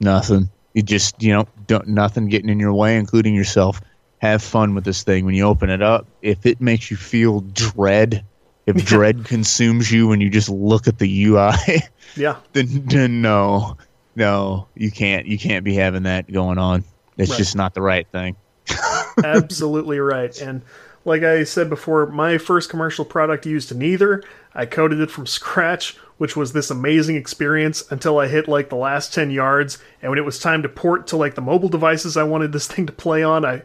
Nothing. 0.01 0.51
You 0.73 0.83
just 0.83 1.23
you 1.23 1.33
know 1.33 1.47
don't 1.67 1.89
nothing 1.89 2.29
getting 2.29 2.49
in 2.49 2.61
your 2.61 2.75
way, 2.75 2.97
including 2.97 3.35
yourself. 3.35 3.81
Have 4.19 4.43
fun 4.43 4.75
with 4.75 4.85
this 4.85 5.03
thing 5.03 5.27
when 5.27 5.35
you 5.35 5.45
open 5.45 5.69
it 5.71 5.83
up. 5.83 6.07
If 6.23 6.47
it 6.47 6.61
makes 6.61 6.91
you 6.91 6.97
feel 6.97 7.41
dread, 7.41 8.25
if 8.67 8.85
dread 8.85 9.25
consumes 9.25 9.91
you 9.91 10.09
when 10.09 10.21
you 10.21 10.31
just 10.31 10.49
look 10.49 10.89
at 10.89 10.99
the 10.99 11.25
UI, 11.25 11.53
yeah, 12.17 12.37
then, 12.53 12.87
then 12.87 13.23
no, 13.23 13.77
no, 14.17 14.69
you 14.75 14.91
can't. 14.91 15.27
You 15.27 15.39
can't 15.39 15.65
be 15.65 15.75
having 15.75 16.05
that 16.05 16.31
going 16.31 16.59
on. 16.59 16.85
It's 17.17 17.31
right. 17.31 17.39
just 17.39 17.57
not 17.57 17.75
the 17.75 17.83
right 17.83 18.07
thing. 18.09 18.37
Absolutely 19.25 19.99
right. 19.99 20.37
And 20.41 20.63
like 21.05 21.23
I 21.23 21.45
said 21.45 21.69
before, 21.69 22.07
my 22.07 22.39
first 22.39 22.71
commercial 22.71 23.05
product 23.05 23.47
used 23.47 23.75
neither. 23.75 24.23
I 24.55 24.67
coded 24.67 25.01
it 25.01 25.11
from 25.11 25.27
scratch, 25.27 25.97
which 26.19 26.37
was 26.37 26.53
this 26.53 26.71
amazing 26.71 27.17
experience 27.17 27.85
until 27.91 28.19
I 28.19 28.29
hit 28.29 28.49
like 28.49 28.71
the 28.71 28.77
last 28.77 29.13
10 29.13 29.31
yards. 29.31 29.79
And 30.01 30.11
when 30.11 30.19
it 30.19 30.25
was 30.25 30.39
time 30.39 30.63
to 30.63 30.69
port 30.69 31.07
to 31.09 31.17
like 31.17 31.35
the 31.35 31.41
mobile 31.41 31.69
devices 31.69 32.17
I 32.17 32.23
wanted 32.23 32.53
this 32.53 32.67
thing 32.67 32.87
to 32.87 32.93
play 32.93 33.23
on, 33.23 33.45
I 33.45 33.63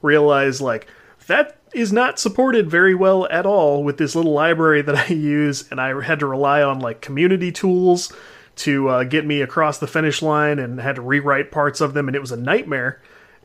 realized 0.00 0.60
like 0.60 0.86
that 1.26 1.57
is 1.72 1.92
not 1.92 2.18
supported 2.18 2.70
very 2.70 2.94
well 2.94 3.26
at 3.30 3.46
all 3.46 3.84
with 3.84 3.98
this 3.98 4.14
little 4.14 4.32
library 4.32 4.82
that 4.82 5.10
I 5.10 5.12
use. 5.12 5.70
And 5.70 5.80
I 5.80 6.00
had 6.02 6.20
to 6.20 6.26
rely 6.26 6.62
on 6.62 6.80
like 6.80 7.00
community 7.00 7.52
tools 7.52 8.12
to 8.56 8.88
uh, 8.88 9.04
get 9.04 9.24
me 9.24 9.40
across 9.40 9.78
the 9.78 9.86
finish 9.86 10.22
line 10.22 10.58
and 10.58 10.80
had 10.80 10.96
to 10.96 11.02
rewrite 11.02 11.50
parts 11.50 11.80
of 11.80 11.94
them. 11.94 12.08
And 12.08 12.16
it 12.16 12.20
was 12.20 12.32
a 12.32 12.36
nightmare. 12.36 13.00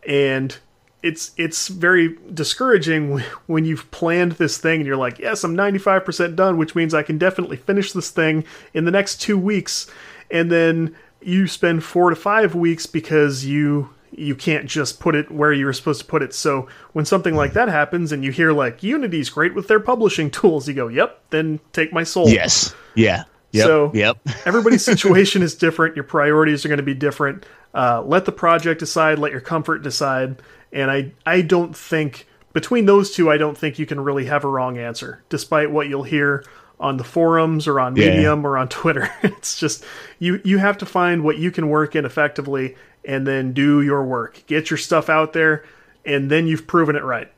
And 0.08 0.58
it's 1.04 1.32
it's 1.38 1.68
very 1.68 2.18
discouraging 2.34 3.20
when 3.46 3.66
you've 3.66 3.92
planned 3.92 4.34
this 4.34 4.58
thing 4.58 4.80
and 4.80 4.88
you're 4.88 4.98
like, 4.98 5.20
yes, 5.20 5.44
I'm 5.44 5.56
95% 5.56 6.36
done, 6.36 6.58
which 6.58 6.76
means 6.76 6.94
I 6.94 7.04
can 7.04 7.18
definitely 7.18 7.58
finish 7.58 7.92
this 7.92 8.10
thing 8.10 8.46
in 8.74 8.86
the 8.86 8.92
next 8.92 9.22
two 9.22 9.38
weeks, 9.38 9.92
and 10.32 10.52
then 10.52 10.96
you 11.22 11.48
spend 11.48 11.84
four 11.84 12.10
to 12.10 12.16
five 12.16 12.56
weeks 12.56 12.86
because 12.86 13.46
you 13.46 13.90
you 14.18 14.36
can't 14.36 14.68
just 14.68 15.00
put 15.00 15.16
it 15.16 15.32
where 15.32 15.54
you 15.54 15.66
were 15.66 15.74
supposed 15.74 16.02
to 16.02 16.08
put 16.08 16.22
it. 16.22 16.34
So 16.34 16.68
when 16.94 17.06
something 17.06 17.36
like 17.36 17.54
that 17.54 17.70
happens 17.70 18.12
and 18.12 18.24
you 18.24 18.32
hear 18.32 18.52
like 18.52 18.84
Unity's 18.84 19.30
great 19.30 19.56
with 19.56 19.68
their 19.68 19.80
publishing 19.80 20.30
tools, 20.32 20.68
you 20.68 20.74
go, 20.74 20.88
"Yep, 20.88 21.20
then 21.30 21.60
take 21.72 21.94
my 21.94 22.04
soul." 22.04 22.30
Yes. 22.30 22.76
Yeah. 22.96 23.24
Yep. 23.52 23.66
So 23.66 23.92
yep. 23.94 24.18
everybody's 24.46 24.84
situation 24.84 25.42
is 25.42 25.56
different. 25.56 25.96
Your 25.96 26.04
priorities 26.04 26.66
are 26.66 26.70
going 26.70 26.78
to 26.78 26.84
be 26.84 26.96
different. 26.96 27.46
Uh, 27.74 28.02
let 28.06 28.26
the 28.26 28.32
project 28.32 28.80
decide. 28.80 29.20
Let 29.20 29.32
your 29.32 29.42
comfort 29.42 29.84
decide 29.84 30.42
and 30.74 30.92
I 30.92 31.12
I 31.26 31.42
don't 31.42 31.76
think 31.76 32.28
between 32.52 32.86
those 32.86 33.12
two, 33.12 33.32
I 33.32 33.38
don't 33.38 33.58
think 33.58 33.80
you 33.80 33.86
can 33.86 34.00
really 34.00 34.26
have 34.26 34.44
a 34.44 34.50
wrong 34.50 34.78
answer, 34.78 35.24
despite 35.30 35.72
what 35.72 35.88
you'll 35.88 36.04
hear 36.04 36.44
on 36.80 36.98
the 36.98 37.04
forums 37.04 37.68
or 37.68 37.80
on 37.80 37.94
Medium 37.94 38.42
yeah. 38.42 38.48
or 38.48 38.58
on 38.58 38.68
Twitter. 38.68 39.10
it's 39.24 39.58
just 39.58 39.86
you 40.20 40.42
you 40.44 40.58
have 40.58 40.78
to 40.80 40.86
find 40.86 41.24
what 41.24 41.38
you 41.38 41.52
can 41.52 41.70
work 41.70 41.96
in 41.96 42.06
effectively 42.06 42.76
and 43.06 43.28
then 43.28 43.54
do 43.54 43.82
your 43.82 44.04
work. 44.04 44.44
Get 44.48 44.70
your 44.70 44.78
stuff 44.78 45.10
out 45.10 45.34
there 45.34 45.64
and 46.06 46.30
then 46.30 46.48
you've 46.48 46.68
proven 46.68 46.96
it 46.96 47.04
right. 47.04 47.32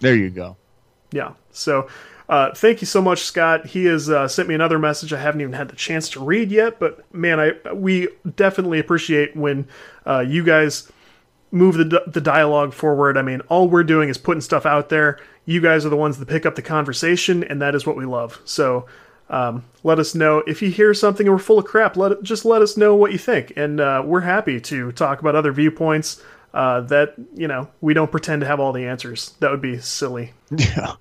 There 0.00 0.14
you 0.14 0.30
go. 0.30 0.56
Yeah. 1.10 1.32
So 1.50 1.88
uh, 2.28 2.54
thank 2.54 2.80
you 2.80 2.86
so 2.86 3.00
much, 3.00 3.22
Scott. 3.22 3.66
He 3.66 3.86
has 3.86 4.10
uh, 4.10 4.28
sent 4.28 4.48
me 4.48 4.54
another 4.54 4.78
message 4.78 5.12
I 5.12 5.20
haven't 5.20 5.40
even 5.40 5.54
had 5.54 5.68
the 5.68 5.76
chance 5.76 6.08
to 6.10 6.24
read 6.24 6.50
yet, 6.50 6.78
but 6.78 7.12
man, 7.14 7.40
I 7.40 7.72
we 7.72 8.08
definitely 8.36 8.78
appreciate 8.78 9.34
when 9.36 9.66
uh, 10.06 10.20
you 10.20 10.44
guys 10.44 10.90
move 11.50 11.76
the, 11.76 12.02
the 12.06 12.20
dialogue 12.20 12.74
forward. 12.74 13.16
I 13.16 13.22
mean, 13.22 13.40
all 13.48 13.68
we're 13.68 13.84
doing 13.84 14.10
is 14.10 14.18
putting 14.18 14.42
stuff 14.42 14.66
out 14.66 14.90
there. 14.90 15.18
You 15.46 15.62
guys 15.62 15.86
are 15.86 15.88
the 15.88 15.96
ones 15.96 16.18
that 16.18 16.28
pick 16.28 16.44
up 16.44 16.54
the 16.54 16.62
conversation, 16.62 17.42
and 17.42 17.62
that 17.62 17.74
is 17.74 17.86
what 17.86 17.96
we 17.96 18.04
love. 18.04 18.38
So 18.44 18.86
um, 19.30 19.64
let 19.82 19.98
us 19.98 20.14
know 20.14 20.38
if 20.46 20.62
you 20.62 20.70
hear 20.70 20.94
something 20.94 21.26
and 21.26 21.34
we're 21.34 21.38
full 21.38 21.58
of 21.58 21.64
crap. 21.64 21.96
Let 21.96 22.22
just 22.22 22.44
let 22.44 22.62
us 22.62 22.76
know 22.76 22.94
what 22.94 23.12
you 23.12 23.18
think, 23.18 23.52
and 23.56 23.80
uh, 23.80 24.02
we're 24.04 24.20
happy 24.20 24.60
to 24.60 24.92
talk 24.92 25.20
about 25.20 25.34
other 25.34 25.52
viewpoints. 25.52 26.22
Uh, 26.54 26.80
that 26.80 27.14
you 27.34 27.46
know, 27.46 27.68
we 27.80 27.92
don't 27.92 28.10
pretend 28.10 28.40
to 28.40 28.46
have 28.46 28.58
all 28.58 28.72
the 28.72 28.86
answers. 28.86 29.34
That 29.40 29.50
would 29.50 29.62
be 29.62 29.78
silly. 29.78 30.32
Yeah. 30.50 30.94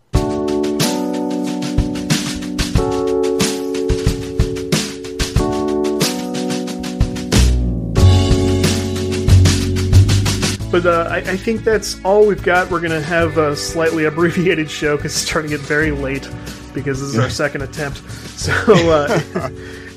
But 10.70 10.86
uh, 10.86 11.08
I, 11.10 11.18
I, 11.20 11.38
think 11.38 11.63
that's 11.63 12.00
all 12.04 12.28
we've 12.28 12.44
got. 12.44 12.70
We're 12.70 12.82
going 12.82 12.92
to 12.92 13.02
have 13.02 13.38
a 13.38 13.56
slightly 13.56 14.04
abbreviated 14.04 14.70
show 14.70 14.98
because 14.98 15.13
it's 15.13 15.22
starting 15.22 15.50
to 15.50 15.58
get 15.58 15.66
very 15.66 15.92
late 15.92 16.30
because 16.78 17.02
this 17.02 17.10
is 17.10 17.20
our 17.20 17.30
second 17.30 17.63
attempt. 17.63 18.02
So 18.38 18.54
uh, 18.92 19.20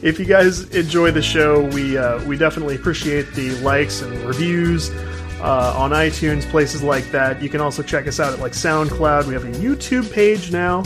if 0.03 0.19
you 0.19 0.25
guys 0.25 0.62
enjoy 0.75 1.11
the 1.11 1.21
show, 1.21 1.66
we 1.75 1.99
uh, 1.99 2.25
we 2.25 2.38
definitely 2.38 2.75
appreciate 2.75 3.31
the 3.35 3.51
likes 3.57 4.01
and 4.01 4.16
reviews 4.23 4.90
uh, 5.40 5.75
on 5.77 5.90
iTunes, 5.90 6.49
places 6.51 6.83
like 6.83 7.05
that. 7.12 7.43
You 7.43 7.51
can 7.51 7.61
also 7.61 7.83
check 7.83 8.07
us 8.09 8.19
out 8.19 8.33
at 8.33 8.40
like 8.40 8.53
SoundCloud. 8.53 9.27
We 9.27 9.35
have 9.35 9.45
a 9.45 9.53
YouTube 9.53 10.11
page 10.11 10.51
now. 10.51 10.81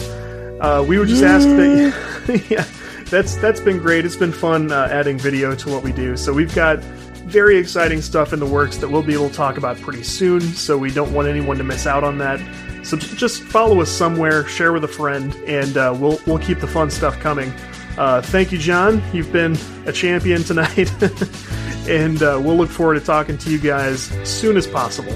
Uh, 0.60 0.82
we 0.82 0.98
would 0.98 1.06
just 1.08 1.22
ask 1.22 1.46
that. 1.46 2.44
yeah, 2.50 2.66
that's 3.04 3.36
that's 3.36 3.60
been 3.60 3.78
great. 3.78 4.04
It's 4.04 4.16
been 4.16 4.32
fun 4.32 4.72
uh, 4.72 4.88
adding 4.90 5.16
video 5.16 5.54
to 5.54 5.70
what 5.70 5.84
we 5.84 5.92
do. 5.92 6.16
So 6.16 6.32
we've 6.32 6.54
got 6.54 6.82
very 7.24 7.56
exciting 7.56 8.02
stuff 8.02 8.32
in 8.32 8.40
the 8.40 8.46
works 8.46 8.78
that 8.78 8.88
we'll 8.88 9.02
be 9.02 9.14
able 9.14 9.28
to 9.28 9.34
talk 9.34 9.56
about 9.58 9.80
pretty 9.80 10.02
soon, 10.02 10.40
so 10.40 10.76
we 10.76 10.90
don't 10.90 11.12
want 11.14 11.28
anyone 11.28 11.56
to 11.58 11.64
miss 11.64 11.86
out 11.86 12.02
on 12.04 12.18
that. 12.18 12.40
So 12.84 12.96
just 12.98 13.42
follow 13.42 13.80
us 13.80 13.90
somewhere, 13.90 14.46
share 14.46 14.72
with 14.72 14.84
a 14.84 14.88
friend, 14.88 15.34
and 15.46 15.76
uh, 15.76 15.96
we'll 15.98 16.20
we'll 16.26 16.38
keep 16.38 16.60
the 16.60 16.66
fun 16.66 16.90
stuff 16.90 17.18
coming. 17.18 17.52
Uh, 17.96 18.20
thank 18.20 18.52
you, 18.52 18.58
John. 18.58 19.02
You've 19.12 19.32
been 19.32 19.56
a 19.86 19.92
champion 19.92 20.42
tonight, 20.44 20.92
and 21.88 22.22
uh, 22.22 22.40
we'll 22.42 22.56
look 22.56 22.70
forward 22.70 22.94
to 22.94 23.00
talking 23.00 23.38
to 23.38 23.50
you 23.50 23.58
guys 23.58 24.02
soon 24.28 24.56
as 24.56 24.66
possible. 24.66 25.12